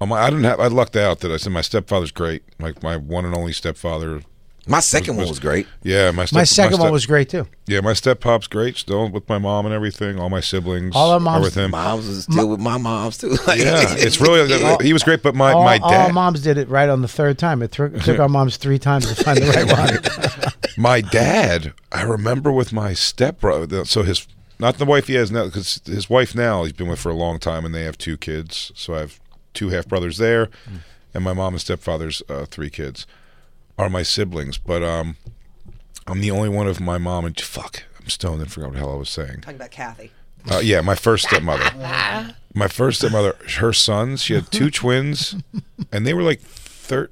Um, 0.00 0.12
I 0.12 0.28
didn't 0.28 0.44
have. 0.44 0.60
I 0.60 0.66
lucked 0.66 0.96
out 0.96 1.20
that 1.20 1.30
I 1.30 1.36
said 1.36 1.52
my 1.52 1.60
stepfather's 1.62 2.10
great. 2.10 2.42
Like 2.58 2.82
my 2.82 2.96
one 2.96 3.24
and 3.24 3.34
only 3.34 3.52
stepfather. 3.52 4.22
My 4.66 4.80
second 4.80 5.16
one 5.16 5.28
was 5.28 5.38
great. 5.38 5.66
Yeah, 5.82 6.10
my 6.10 6.24
step, 6.24 6.36
my 6.38 6.44
second 6.44 6.78
one 6.78 6.86
step- 6.86 6.92
was 6.92 7.06
great 7.06 7.28
too. 7.28 7.46
Yeah, 7.66 7.80
my 7.80 7.92
step 7.92 8.20
pop's 8.20 8.46
great. 8.46 8.76
Still 8.76 9.10
with 9.10 9.28
my 9.28 9.38
mom 9.38 9.66
and 9.66 9.74
everything. 9.74 10.18
All 10.18 10.30
my 10.30 10.40
siblings. 10.40 10.94
All 10.96 11.10
our 11.10 11.20
moms, 11.20 11.40
are 11.40 11.44
with 11.44 11.54
him. 11.54 11.70
Moms 11.72 12.06
was 12.06 12.24
still 12.24 12.48
with 12.48 12.60
my 12.60 12.78
moms 12.78 13.18
too. 13.18 13.36
Yeah, 13.54 13.84
it's 13.96 14.20
really. 14.20 14.76
he 14.82 14.92
was 14.92 15.02
great, 15.02 15.22
but 15.22 15.34
my 15.34 15.52
all, 15.52 15.64
my 15.64 15.78
all 15.78 15.90
dad. 15.90 16.14
moms 16.14 16.42
did 16.42 16.58
it 16.58 16.68
right 16.68 16.88
on 16.88 17.02
the 17.02 17.08
third 17.08 17.38
time. 17.38 17.62
It 17.62 17.72
took, 17.72 17.98
took 18.00 18.18
our 18.18 18.28
moms 18.28 18.56
three 18.56 18.78
times 18.78 19.06
to 19.12 19.22
find 19.22 19.38
the 19.38 19.46
right 19.46 20.42
one. 20.42 20.52
my 20.76 21.00
dad, 21.00 21.72
I 21.92 22.02
remember 22.02 22.50
with 22.50 22.72
my 22.72 22.94
stepbrother. 22.94 23.84
So 23.84 24.02
his, 24.02 24.26
not 24.58 24.78
the 24.78 24.84
wife 24.84 25.06
he 25.06 25.14
has 25.14 25.30
now, 25.30 25.44
because 25.44 25.80
his 25.84 26.10
wife 26.10 26.34
now 26.34 26.64
he's 26.64 26.72
been 26.72 26.88
with 26.88 27.00
for 27.00 27.10
a 27.10 27.14
long 27.14 27.38
time, 27.38 27.64
and 27.64 27.74
they 27.74 27.84
have 27.84 27.98
two 27.98 28.16
kids. 28.16 28.72
So 28.74 28.94
I 28.94 29.00
have 29.00 29.20
two 29.52 29.68
half 29.68 29.86
brothers 29.86 30.16
there, 30.16 30.48
and 31.12 31.22
my 31.22 31.32
mom 31.32 31.54
and 31.54 31.60
stepfather's 31.60 32.22
uh, 32.28 32.46
three 32.46 32.70
kids 32.70 33.06
are 33.78 33.88
my 33.88 34.02
siblings. 34.02 34.58
But 34.58 34.82
um, 34.82 35.16
I'm 36.06 36.20
the 36.20 36.30
only 36.30 36.48
one 36.48 36.66
of 36.66 36.80
my 36.80 36.98
mom 36.98 37.24
and 37.24 37.38
fuck. 37.38 37.84
I'm 38.00 38.08
stoned 38.08 38.40
and 38.42 38.50
forgot 38.50 38.68
what 38.68 38.72
the 38.74 38.78
hell 38.80 38.92
I 38.92 38.96
was 38.96 39.10
saying. 39.10 39.40
Talking 39.40 39.56
about 39.56 39.70
Kathy. 39.70 40.10
Uh, 40.50 40.58
yeah, 40.58 40.82
my 40.82 40.94
first 40.94 41.26
stepmother. 41.26 41.70
my 42.54 42.68
first 42.68 42.98
stepmother, 42.98 43.34
her 43.60 43.72
sons, 43.72 44.22
she 44.22 44.34
had 44.34 44.50
two 44.50 44.70
twins, 44.70 45.36
and 45.90 46.06
they 46.06 46.12
were 46.12 46.22
like 46.22 46.40
thir- 46.40 47.10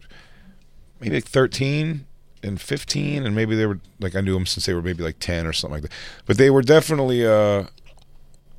maybe 1.01 1.15
like 1.17 1.25
13 1.25 2.05
and 2.43 2.61
15, 2.61 3.25
and 3.25 3.35
maybe 3.35 3.57
they 3.57 3.65
were 3.65 3.81
like 4.01 4.15
I 4.15 4.21
knew 4.21 4.35
them 4.35 4.45
since 4.45 4.67
they 4.67 4.75
were 4.75 4.83
maybe 4.83 5.03
like 5.03 5.19
10 5.19 5.47
or 5.47 5.53
something 5.55 5.81
like 5.81 5.83
that. 5.83 5.93
But 6.27 6.37
they 6.37 6.51
were 6.51 6.61
definitely 6.61 7.27
uh, 7.27 7.65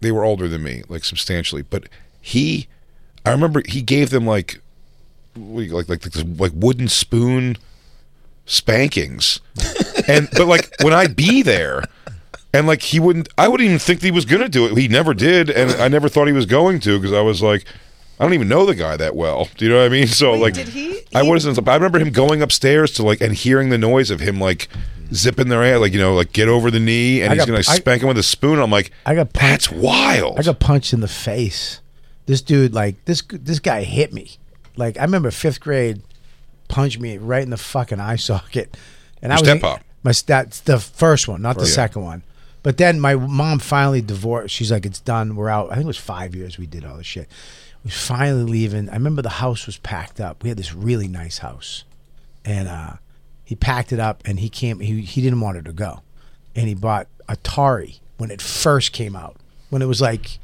they 0.01 0.11
were 0.11 0.23
older 0.23 0.47
than 0.47 0.63
me, 0.63 0.83
like 0.89 1.03
substantially. 1.03 1.61
But 1.61 1.87
he, 2.19 2.67
I 3.25 3.31
remember 3.31 3.61
he 3.67 3.83
gave 3.83 4.09
them 4.09 4.25
like 4.25 4.59
like 5.35 5.71
like 5.71 5.89
like, 5.89 6.01
this, 6.01 6.23
like 6.23 6.51
wooden 6.55 6.87
spoon 6.87 7.57
spankings, 8.45 9.39
and 10.07 10.27
but 10.33 10.47
like 10.47 10.71
when 10.81 10.93
I'd 10.93 11.15
be 11.15 11.41
there. 11.41 11.83
And 12.55 12.67
like 12.67 12.83
he 12.83 12.99
wouldn't, 12.99 13.29
I 13.35 13.47
wouldn't 13.47 13.65
even 13.65 13.79
think 13.79 14.01
that 14.01 14.05
he 14.05 14.11
was 14.11 14.25
gonna 14.25 14.47
do 14.47 14.67
it. 14.67 14.77
He 14.77 14.87
never 14.87 15.15
did, 15.15 15.49
and 15.49 15.71
I 15.81 15.87
never 15.87 16.07
thought 16.07 16.27
he 16.27 16.33
was 16.33 16.45
going 16.45 16.79
to 16.81 16.99
because 16.99 17.11
I 17.11 17.21
was 17.21 17.41
like, 17.41 17.65
I 18.19 18.23
don't 18.23 18.35
even 18.35 18.47
know 18.47 18.63
the 18.67 18.75
guy 18.75 18.95
that 18.95 19.15
well. 19.15 19.49
Do 19.57 19.65
you 19.65 19.71
know 19.71 19.79
what 19.79 19.85
I 19.87 19.89
mean? 19.89 20.05
So 20.05 20.33
like, 20.33 20.53
did 20.53 20.67
he- 20.67 21.01
I 21.15 21.23
wasn't. 21.23 21.67
I 21.67 21.73
remember 21.73 21.97
him 21.97 22.11
going 22.11 22.43
upstairs 22.43 22.91
to 22.93 23.03
like 23.03 23.21
and 23.21 23.33
hearing 23.33 23.69
the 23.69 23.79
noise 23.79 24.11
of 24.11 24.19
him 24.19 24.39
like 24.39 24.67
zipping 25.11 25.49
their 25.49 25.63
ass, 25.63 25.79
like 25.79 25.93
you 25.93 25.99
know, 25.99 26.13
like 26.13 26.31
get 26.31 26.47
over 26.47 26.69
the 26.69 26.79
knee, 26.79 27.21
and 27.23 27.31
I 27.31 27.35
he's 27.37 27.41
got- 27.41 27.47
gonna 27.47 27.57
I- 27.67 27.75
spank 27.75 28.03
him 28.03 28.07
with 28.09 28.19
a 28.19 28.23
spoon. 28.23 28.59
I'm 28.59 28.69
like, 28.69 28.91
I 29.03 29.15
got 29.15 29.33
punched, 29.33 29.71
that's 29.71 29.71
wild. 29.71 30.37
I 30.39 30.43
got 30.43 30.59
punched 30.59 30.93
in 30.93 30.99
the 30.99 31.07
face. 31.07 31.81
This 32.27 32.43
dude, 32.43 32.71
like 32.75 33.03
this, 33.05 33.23
this 33.31 33.57
guy 33.57 33.81
hit 33.81 34.13
me. 34.13 34.29
Like 34.77 34.99
I 34.99 35.01
remember 35.05 35.31
fifth 35.31 35.59
grade, 35.59 36.03
punched 36.73 36.99
me 36.99 37.17
right 37.19 37.43
in 37.43 37.51
the 37.51 37.57
fucking 37.57 37.99
eye 37.99 38.15
socket, 38.15 38.75
and 39.21 39.29
Your 39.29 39.37
I 39.37 39.41
was 39.41 39.47
step-pop? 39.47 39.81
My 40.01 40.11
that's 40.25 40.59
the 40.61 40.79
first 40.79 41.27
one, 41.27 41.41
not 41.41 41.57
the. 41.57 41.65
Yeah. 41.65 41.71
second 41.71 42.03
one. 42.03 42.23
But 42.63 42.77
then 42.77 42.99
my 42.99 43.15
mom 43.15 43.59
finally 43.59 44.01
divorced. 44.01 44.53
She's 44.55 44.71
like, 44.71 44.85
"It's 44.85 44.99
done. 44.99 45.35
We're 45.35 45.49
out." 45.49 45.69
I 45.71 45.75
think 45.75 45.83
it 45.83 45.87
was 45.87 45.97
five 45.97 46.33
years 46.35 46.57
we 46.57 46.65
did 46.65 46.83
all 46.83 46.97
this 46.97 47.05
shit. 47.05 47.29
We 47.85 47.91
finally 47.91 48.43
leaving. 48.43 48.89
I 48.89 48.93
remember 48.93 49.21
the 49.21 49.29
house 49.29 49.65
was 49.65 49.77
packed 49.77 50.19
up. 50.19 50.41
We 50.43 50.49
had 50.49 50.57
this 50.57 50.73
really 50.73 51.07
nice 51.07 51.37
house, 51.39 51.83
and 52.43 52.67
uh, 52.67 52.93
he 53.43 53.55
packed 53.55 53.91
it 53.93 53.99
up 53.99 54.23
and 54.25 54.39
he 54.39 54.49
came. 54.49 54.79
He 54.79 55.01
he 55.01 55.21
didn't 55.21 55.41
want 55.41 55.57
her 55.57 55.63
to 55.63 55.73
go, 55.73 56.01
and 56.55 56.67
he 56.67 56.73
bought 56.73 57.07
Atari 57.29 57.99
when 58.17 58.31
it 58.31 58.41
first 58.41 58.93
came 58.93 59.15
out. 59.15 59.37
When 59.69 59.81
it 59.81 59.87
was 59.87 60.01
like. 60.01 60.39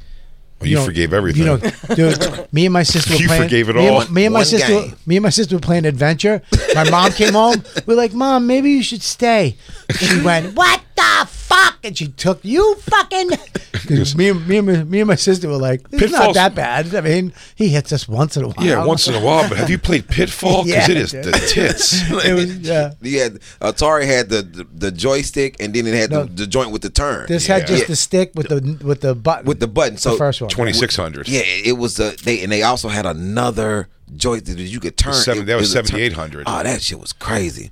Oh, 0.62 0.66
you 0.66 0.84
forgave 0.84 1.12
everything. 1.14 1.40
You 1.42 1.46
know, 1.46 1.56
dude. 1.94 2.46
Me 2.52 2.66
and 2.66 2.72
my 2.72 2.82
sister 2.82 3.14
were 3.14 3.20
You 3.20 3.28
playing. 3.28 3.42
forgave 3.44 3.68
it 3.70 3.76
me 3.76 3.88
all. 3.88 4.02
And, 4.02 4.10
me 4.10 4.26
and 4.26 4.32
my 4.34 4.40
One 4.40 4.44
sister. 4.46 4.68
game. 4.68 4.96
Me 5.06 5.16
and 5.16 5.22
my 5.22 5.30
sister 5.30 5.56
were 5.56 5.60
playing 5.60 5.86
adventure. 5.86 6.42
My 6.74 6.88
mom 6.90 7.12
came 7.12 7.32
home. 7.32 7.62
We're 7.86 7.94
like, 7.96 8.12
Mom, 8.12 8.46
maybe 8.46 8.70
you 8.70 8.82
should 8.82 9.02
stay. 9.02 9.56
She 9.96 10.20
went, 10.22 10.54
What 10.54 10.79
the 11.20 11.26
fuck? 11.26 11.78
And 11.82 11.96
she 11.96 12.08
took 12.08 12.44
you 12.44 12.74
fucking. 12.76 13.30
'Cause 13.88 14.14
me, 14.14 14.28
and, 14.28 14.46
me, 14.46 14.58
and 14.58 14.66
my, 14.66 14.84
me 14.84 15.00
and 15.00 15.08
my 15.08 15.14
sister 15.14 15.48
were 15.48 15.56
like, 15.56 15.80
It's 15.90 16.02
Pitfall's- 16.02 16.12
not 16.12 16.34
that 16.34 16.54
bad. 16.54 16.94
I 16.94 17.00
mean, 17.00 17.32
he 17.56 17.68
hits 17.70 17.92
us 17.92 18.06
once 18.06 18.36
in 18.36 18.44
a 18.44 18.48
while. 18.48 18.66
yeah, 18.66 18.84
once 18.84 19.08
in 19.08 19.14
a 19.14 19.20
while. 19.20 19.48
But 19.48 19.56
have 19.58 19.70
you 19.70 19.78
played 19.78 20.06
Pitfall? 20.06 20.64
Because 20.64 20.88
Yeah, 20.88 20.94
it 20.96 20.96
is 20.98 21.10
dude. 21.12 21.24
the 21.24 21.32
tits. 21.32 22.10
It 22.24 22.34
was, 22.34 22.58
yeah. 22.58 22.92
You 23.00 23.20
had 23.20 23.40
Atari 23.60 24.06
had 24.06 24.28
the, 24.28 24.42
the 24.42 24.64
the 24.74 24.90
joystick 24.92 25.56
and 25.60 25.74
then 25.74 25.86
it 25.86 25.94
had 25.94 26.10
No. 26.10 26.24
the, 26.24 26.32
the 26.42 26.46
joint 26.46 26.70
with 26.72 26.82
the 26.82 26.90
turn. 26.90 27.26
This 27.26 27.46
had 27.46 27.66
just 27.66 27.82
Yeah. 27.82 27.86
the 27.88 27.96
stick 27.96 28.32
with 28.34 28.48
the 28.48 28.78
with 28.84 29.00
the 29.00 29.14
button. 29.14 29.46
with 29.46 29.60
the 29.60 29.66
button. 29.68 29.96
So 29.96 30.12
the 30.12 30.18
first 30.18 30.40
one. 30.42 30.50
Twenty 30.50 30.72
six 30.74 30.94
hundred. 30.94 31.26
Yeah, 31.28 31.40
it 31.44 31.78
was 31.78 31.96
the 31.96 32.16
they 32.22 32.42
and 32.42 32.52
they 32.52 32.62
also 32.62 32.88
had 32.88 33.06
another 33.06 33.88
joystick 34.14 34.56
that 34.56 34.62
you 34.62 34.78
could 34.80 34.96
turn. 34.98 35.14
Seven- 35.14 35.42
It- 35.44 35.46
that 35.46 35.56
was 35.56 35.74
it 35.74 35.78
a 35.78 35.82
turn- 35.82 35.86
7800. 36.00 36.44
Oh, 36.46 36.62
that 36.62 36.82
shit 36.82 37.00
was 37.00 37.12
crazy. 37.14 37.70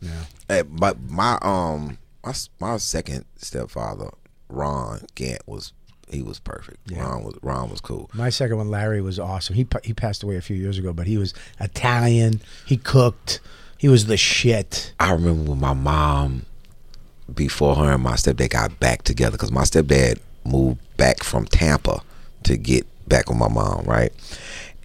Yeah. 0.48 0.62
but 0.68 0.98
my 1.02 1.38
um 1.42 1.98
my 2.24 2.32
my 2.60 2.76
second 2.76 3.24
stepfather 3.36 4.10
Ron 4.48 5.06
Gant 5.14 5.42
was 5.46 5.72
he 6.10 6.22
was 6.22 6.38
perfect. 6.38 6.78
Ron 6.90 7.24
was 7.24 7.34
Ron 7.42 7.70
was 7.70 7.80
cool. 7.80 8.10
My 8.14 8.30
second 8.30 8.56
one, 8.56 8.70
Larry, 8.70 9.00
was 9.00 9.18
awesome. 9.18 9.54
He 9.56 9.66
he 9.84 9.92
passed 9.92 10.22
away 10.22 10.36
a 10.36 10.40
few 10.40 10.56
years 10.56 10.78
ago, 10.78 10.92
but 10.92 11.06
he 11.06 11.18
was 11.18 11.34
Italian. 11.60 12.40
He 12.66 12.76
cooked. 12.76 13.40
He 13.76 13.88
was 13.88 14.06
the 14.06 14.16
shit. 14.16 14.92
I 14.98 15.12
remember 15.12 15.50
when 15.50 15.60
my 15.60 15.74
mom, 15.74 16.46
before 17.32 17.76
her 17.76 17.92
and 17.92 18.02
my 18.02 18.14
stepdad 18.14 18.50
got 18.50 18.80
back 18.80 19.02
together, 19.02 19.32
because 19.32 19.52
my 19.52 19.62
stepdad 19.62 20.18
moved 20.44 20.80
back 20.96 21.22
from 21.22 21.44
Tampa 21.44 22.02
to 22.44 22.56
get 22.56 22.86
back 23.08 23.28
with 23.28 23.38
my 23.38 23.48
mom, 23.48 23.84
right? 23.84 24.12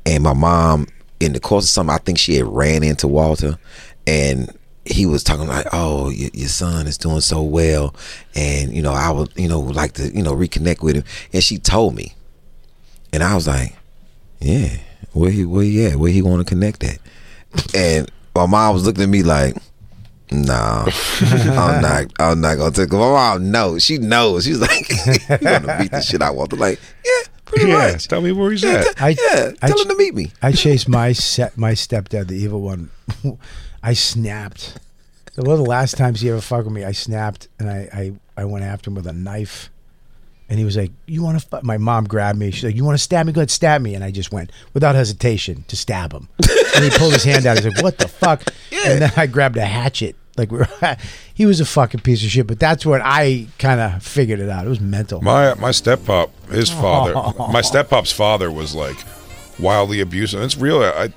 And 0.06 0.24
my 0.24 0.34
mom, 0.34 0.88
in 1.20 1.34
the 1.34 1.40
course 1.40 1.64
of 1.66 1.70
something, 1.70 1.96
I 1.96 2.00
think 2.00 2.20
she 2.20 2.36
had 2.36 2.46
ran 2.46 2.84
into 2.84 3.08
Walter, 3.08 3.58
and 4.06 4.56
he 4.86 5.06
was 5.06 5.24
talking 5.24 5.48
like, 5.48 5.66
"Oh, 5.74 6.10
your, 6.10 6.30
your 6.34 6.50
son 6.50 6.88
is 6.88 6.98
doing 6.98 7.22
so 7.22 7.42
well, 7.42 7.96
and 8.36 8.74
you 8.74 8.82
know, 8.82 8.92
I 8.94 9.12
would, 9.12 9.32
you 9.36 9.48
know, 9.48 9.60
like 9.60 9.94
to, 9.94 10.14
you 10.16 10.24
know, 10.24 10.34
reconnect 10.36 10.82
with 10.82 10.96
him." 10.98 11.04
And 11.32 11.44
she 11.44 11.58
told 11.58 11.96
me, 11.96 12.14
and 13.14 13.24
I 13.24 13.36
was 13.36 13.48
like, 13.48 13.76
"Yeah, 14.40 14.78
where 15.14 15.32
he, 15.32 15.46
where 15.46 15.64
he 15.64 15.86
at? 15.86 15.96
Where 15.98 16.12
he 16.12 16.22
want 16.22 16.46
to 16.46 16.50
connect 16.50 16.84
at?" 16.84 17.00
And 17.76 18.12
my 18.36 18.46
mom 18.46 18.74
was 18.74 18.86
looking 18.86 19.04
at 19.04 19.10
me 19.10 19.24
like, 19.24 19.56
"No, 20.32 20.86
I'm 21.22 21.82
not. 21.82 22.06
I'm 22.20 22.42
not 22.42 22.58
gonna 22.58 22.72
take." 22.72 22.92
My 22.92 22.98
mom 22.98 23.52
knows. 23.52 23.84
She 23.84 23.98
knows. 24.00 24.44
She's 24.46 24.60
like, 24.60 24.90
"You 25.30 25.38
gonna 25.38 25.78
beat 25.80 25.92
the 25.92 26.02
shit 26.02 26.22
out 26.22 26.32
of 26.32 26.36
Walter?" 26.38 26.56
Like, 26.58 26.80
yeah, 27.06 27.28
pretty 27.46 27.68
Yeah, 27.70 27.92
much. 27.94 28.08
tell 28.08 28.22
me 28.22 28.32
where 28.34 28.52
he's 28.52 28.64
Yeah, 28.64 28.72
at. 28.72 28.84
t- 28.86 28.94
I- 28.98 29.10
yeah, 29.10 29.52
I 29.62 29.68
tell 29.68 29.78
ch- 29.78 29.82
him 29.84 29.90
to 29.90 29.96
meet 29.96 30.14
me. 30.16 30.32
I 30.42 30.52
chased 30.52 30.90
my 30.90 31.14
set 31.14 31.58
my 31.58 31.72
stepdad, 31.72 32.28
the 32.28 32.36
evil 32.36 32.62
one. 32.62 32.90
I 33.84 33.94
snapped. 33.94 34.80
One 35.36 35.52
of 35.52 35.58
the 35.58 35.70
last 35.70 35.98
times 35.98 36.22
he 36.22 36.30
ever 36.30 36.42
fucked 36.42 36.66
with 36.66 36.74
me, 36.74 36.86
I 36.86 36.94
snapped 36.94 37.50
and 37.60 37.70
I, 37.70 37.90
I, 38.38 38.42
I 38.42 38.46
went 38.46 38.64
after 38.64 38.90
him 38.90 38.96
with 38.96 39.08
a 39.08 39.14
knife. 39.14 39.70
And 40.50 40.60
he 40.60 40.66
was 40.66 40.78
like, 40.78 40.92
"You 41.08 41.24
want 41.24 41.40
to?" 41.40 41.48
Fu-? 41.48 41.66
My 41.66 41.78
mom 41.78 42.04
grabbed 42.04 42.38
me. 42.38 42.52
She's 42.52 42.66
like, 42.66 42.76
"You 42.76 42.84
want 42.84 42.98
to 42.98 43.04
stab 43.04 43.26
me? 43.26 43.32
Go 43.32 43.40
ahead, 43.40 43.50
stab 43.50 43.82
me." 43.82 43.96
And 43.96 44.04
I 44.04 44.12
just 44.12 44.32
went 44.32 44.52
without 44.74 44.94
hesitation 44.94 45.64
to 45.70 45.76
stab 45.76 46.12
him. 46.14 46.28
and 46.76 46.84
he 46.84 46.92
pulled 46.92 47.14
his 47.14 47.24
hand 47.24 47.46
out. 47.46 47.58
He's 47.58 47.66
like, 47.66 47.82
"What 47.82 47.98
the 47.98 48.08
fuck?" 48.08 48.44
And 48.86 49.02
then 49.02 49.12
I 49.16 49.26
grabbed 49.26 49.58
a 49.58 49.66
hatchet. 49.66 50.16
Like 50.38 50.52
we 50.52 50.60
were, 50.60 50.68
he 51.34 51.46
was 51.46 51.60
a 51.60 51.66
fucking 51.66 52.02
piece 52.02 52.24
of 52.24 52.30
shit. 52.30 52.46
But 52.46 52.60
that's 52.60 52.86
when 52.86 53.02
I 53.04 53.48
kind 53.58 53.80
of 53.80 54.04
figured 54.04 54.42
it 54.42 54.50
out. 54.50 54.66
It 54.66 54.70
was 54.70 54.82
mental. 54.82 55.22
My 55.22 55.54
my 55.56 55.72
step 55.72 56.06
pop, 56.06 56.30
his 56.50 56.70
father, 56.70 57.14
my 57.52 57.62
step 57.62 57.90
pop's 57.90 58.12
father 58.12 58.52
was 58.52 58.76
like 58.76 58.98
wildly 59.58 60.02
abusive. 60.02 60.40
And 60.40 60.46
it's 60.46 60.58
real. 60.58 60.84
I 60.84 61.14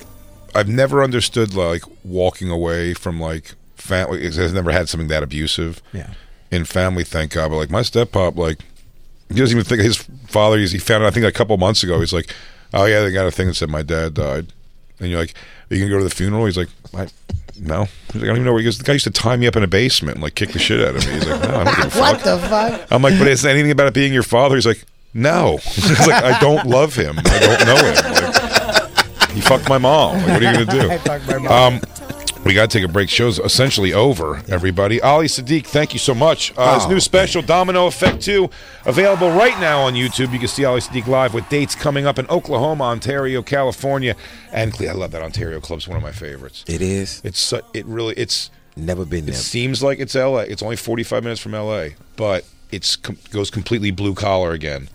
I've 0.57 0.69
never 0.69 1.03
understood 1.03 1.55
like 1.55 1.83
walking 2.05 2.51
away 2.51 2.95
from 2.95 3.21
like 3.21 3.55
family. 3.77 4.25
Has 4.25 4.53
never 4.53 4.73
had 4.73 4.89
something 4.89 5.09
that 5.09 5.23
abusive. 5.23 5.83
Yeah. 5.93 6.15
In 6.51 6.65
family, 6.65 7.05
thank 7.05 7.33
God. 7.33 7.51
But 7.51 7.57
like 7.57 7.71
my 7.71 7.83
step 7.83 8.13
pop, 8.13 8.37
like 8.37 8.61
he 9.29 9.35
doesn't 9.35 9.57
even 9.57 9.65
think 9.69 9.83
his 9.83 9.97
father. 10.27 10.59
He's, 10.59 10.73
he 10.73 10.79
found 10.79 11.05
it. 11.05 11.07
I 11.07 11.11
think 11.11 11.27
a 11.27 11.33
couple 11.33 11.57
months 11.57 11.83
ago. 11.83 12.01
He's 12.01 12.13
like, 12.13 12.35
oh 12.73 12.85
yeah, 12.85 13.03
they 13.03 13.13
got 13.13 13.27
a 13.27 13.31
thing 13.31 13.49
that 13.49 13.55
said 13.55 13.69
my 13.69 13.83
dad 13.83 14.15
died. 14.15 14.47
And 14.99 15.11
you're 15.11 15.21
like, 15.21 15.35
are 15.71 15.75
you 15.75 15.81
gonna 15.81 15.91
go 15.91 15.99
to 15.99 16.05
the 16.05 16.15
funeral? 16.15 16.47
He's 16.47 16.57
like, 16.57 16.69
I, 16.95 17.09
no. 17.61 17.85
He's 18.13 18.15
like, 18.17 18.25
I 18.25 18.27
don't 18.27 18.37
even 18.37 18.45
know 18.45 18.53
where 18.53 18.61
he 18.61 18.65
goes. 18.65 18.79
The 18.79 18.85
guy 18.85 18.95
used 18.95 19.05
to 19.05 19.11
tie 19.11 19.37
me 19.37 19.47
up 19.47 19.57
in 19.57 19.63
a 19.63 19.67
basement 19.69 20.15
and 20.17 20.23
like 20.23 20.35
kick 20.35 20.53
the 20.53 20.59
shit 20.59 20.81
out 20.81 20.97
of 20.97 21.07
me. 21.07 21.13
He's 21.15 21.29
like, 21.29 21.43
no, 21.43 21.57
I 21.57 21.65
don't 21.65 21.77
give 21.77 21.87
a 21.87 21.91
fuck. 21.91 22.01
what 22.01 22.25
the 22.25 22.39
fuck? 22.49 22.93
I'm 22.93 23.03
like, 23.03 23.19
but 23.19 23.29
is 23.29 23.45
anything 23.45 23.71
about 23.71 23.89
it 23.89 23.95
being 23.95 24.13
your 24.13 24.23
father? 24.23 24.55
He's 24.55 24.67
like, 24.67 24.85
no. 25.13 25.57
He's 25.63 26.07
like, 26.07 26.23
I 26.25 26.39
don't 26.41 26.67
love 26.67 26.95
him. 26.95 27.19
I 27.19 27.39
don't 27.39 27.67
know 27.67 27.77
him. 27.77 27.95
Like, 28.13 28.26
he 29.37 29.43
fucked 29.43 29.69
my 29.69 29.77
mom. 29.77 30.17
Like, 30.17 30.27
what 30.29 30.43
are 30.43 30.59
you 30.59 30.65
gonna 30.67 30.81
do? 30.81 30.91
I 30.91 30.99
fucked 30.99 31.27
my 31.29 31.39
mom. 31.39 31.75
Um, 31.75 31.81
we 32.47 32.55
got 32.55 32.71
to 32.71 32.79
take 32.79 32.89
a 32.89 32.93
break. 32.93 33.11
Show's 33.11 33.39
essentially 33.39 33.93
over, 33.93 34.41
everybody. 34.49 35.03
Ali 35.03 35.27
Siddiq, 35.27 35.67
thank 35.67 35.93
you 35.93 35.99
so 35.99 36.15
much. 36.15 36.55
Uh, 36.57 36.79
his 36.79 36.89
new 36.89 37.01
special, 37.01 37.43
Domino 37.43 37.87
Effect 37.87 38.23
2, 38.23 38.49
available 38.87 39.31
right 39.31 39.59
now 39.61 39.81
on 39.81 39.95
YouTube. 39.95 40.33
You 40.33 40.39
can 40.39 40.47
see 40.49 40.65
Ali 40.65 40.81
Siddiq 40.81 41.07
live 41.07 41.35
with 41.35 41.47
dates 41.49 41.75
coming 41.75 42.07
up 42.07 42.19
in 42.19 42.27
Oklahoma, 42.29 42.85
Ontario, 42.85 43.43
California, 43.43 44.15
and 44.53 44.73
Cle- 44.73 44.89
I 44.89 44.93
love 44.93 45.11
that 45.11 45.23
Ontario 45.23 45.61
club's 45.61 45.87
one 45.89 45.97
of 45.97 46.03
my 46.05 46.13
favorites. 46.13 46.65
It 46.69 46.81
is. 46.81 47.21
It's 47.25 47.39
su- 47.39 47.63
it 47.75 47.85
really 47.85 48.15
it's 48.15 48.51
Never 48.79 49.05
been 49.05 49.29
it 49.29 49.35
seems 49.35 49.83
like 49.83 49.99
it's 49.99 50.15
LA. 50.15 50.41
It's 50.41 50.63
only 50.63 50.77
45 50.77 51.25
minutes 51.25 51.41
from 51.41 51.53
LA, 51.53 51.89
but 52.17 52.45
it's 52.71 52.95
com- 52.95 53.19
goes 53.31 53.51
completely 53.51 53.91
blue 53.91 54.15
collar 54.15 54.53
again. 54.53 54.89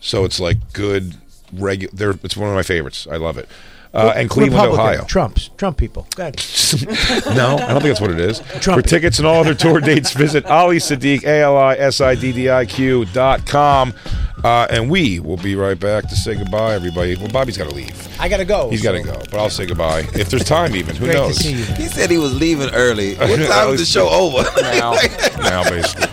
So 0.00 0.24
it's 0.24 0.40
like 0.40 0.72
good 0.72 1.16
regular. 1.52 2.16
It's 2.22 2.36
one 2.36 2.48
of 2.48 2.54
my 2.54 2.62
favorites. 2.62 3.06
I 3.10 3.16
love 3.16 3.36
it. 3.36 3.48
Uh, 3.94 4.12
and 4.16 4.28
Cleveland, 4.28 4.54
Republican, 4.54 4.80
Ohio. 4.80 5.04
Trumps, 5.04 5.50
Trump 5.56 5.76
people. 5.76 6.04
Go 6.16 6.24
ahead. 6.24 6.36
no, 7.36 7.54
I 7.56 7.68
don't 7.68 7.80
think 7.80 7.82
that's 7.84 8.00
what 8.00 8.10
it 8.10 8.18
is. 8.18 8.40
Trump. 8.60 8.82
For 8.82 8.88
tickets 8.88 9.18
and 9.18 9.26
all 9.26 9.36
other 9.36 9.54
tour 9.54 9.78
dates, 9.92 10.12
visit 10.12 10.44
Ali 10.46 10.78
Siddiq, 10.78 11.22
A 11.22 11.42
L 11.42 11.56
I 11.56 11.74
S 11.76 12.00
I 12.00 12.16
D 12.16 12.32
D 12.32 12.50
I 12.50 12.66
Q 12.66 13.04
dot 13.06 13.46
com. 13.46 13.94
Uh, 14.42 14.66
and 14.68 14.90
we 14.90 15.20
will 15.20 15.36
be 15.36 15.54
right 15.54 15.78
back 15.78 16.08
to 16.08 16.16
say 16.16 16.34
goodbye, 16.34 16.74
everybody. 16.74 17.14
Well, 17.16 17.28
Bobby's 17.28 17.56
got 17.56 17.68
to 17.70 17.74
leave. 17.74 18.08
I 18.20 18.28
gotta 18.28 18.44
go. 18.44 18.68
He's 18.68 18.82
got 18.82 18.92
to 18.92 19.02
go, 19.02 19.14
but 19.30 19.34
I'll 19.34 19.48
say 19.48 19.64
goodbye 19.64 20.00
if 20.14 20.28
there's 20.28 20.44
time. 20.44 20.74
Even 20.74 20.96
who 20.96 21.06
Great 21.06 21.14
knows? 21.14 21.38
to 21.38 21.42
see 21.44 21.52
you. 21.52 21.64
He 21.76 21.86
said 21.86 22.10
he 22.10 22.18
was 22.18 22.34
leaving 22.38 22.70
early. 22.74 23.14
What 23.24 23.28
time 23.48 23.70
is 23.70 23.80
the 23.80 23.86
show 23.86 24.08
over? 24.08 24.42
now, 24.60 24.92
now, 25.38 25.62
basically. 25.70 26.08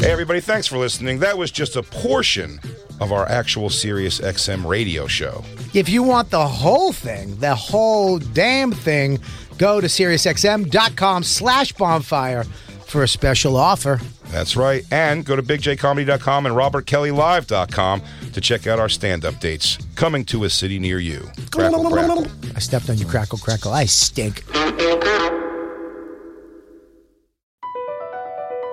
Hey, 0.00 0.10
everybody, 0.10 0.40
thanks 0.40 0.66
for 0.66 0.78
listening. 0.78 1.20
That 1.20 1.38
was 1.38 1.50
just 1.52 1.76
a 1.76 1.82
portion 1.82 2.60
of 3.02 3.12
our 3.12 3.28
actual 3.28 3.68
Sirius 3.68 4.20
XM 4.20 4.64
radio 4.66 5.06
show. 5.06 5.44
If 5.74 5.88
you 5.88 6.02
want 6.02 6.30
the 6.30 6.46
whole 6.46 6.92
thing, 6.92 7.36
the 7.36 7.54
whole 7.54 8.18
damn 8.18 8.72
thing, 8.72 9.18
go 9.58 9.80
to 9.80 9.86
SiriusXM.com 9.86 11.22
slash 11.22 11.72
bonfire 11.72 12.44
for 12.86 13.02
a 13.02 13.08
special 13.08 13.56
offer. 13.56 14.00
That's 14.26 14.56
right. 14.56 14.84
And 14.90 15.24
go 15.24 15.36
to 15.36 15.42
bigjcomedy.com 15.42 16.46
and 16.46 16.54
robertkellylive.com 16.54 18.02
to 18.32 18.40
check 18.40 18.66
out 18.66 18.78
our 18.78 18.88
stand-up 18.88 19.40
dates 19.40 19.78
coming 19.94 20.24
to 20.26 20.44
a 20.44 20.50
city 20.50 20.78
near 20.78 20.98
you. 20.98 21.28
Crackle, 21.50 21.90
crackle. 21.90 22.26
I 22.54 22.58
stepped 22.60 22.88
on 22.88 22.98
you, 22.98 23.06
crackle, 23.06 23.38
crackle. 23.38 23.72
I 23.72 23.84
stink. 23.86 24.44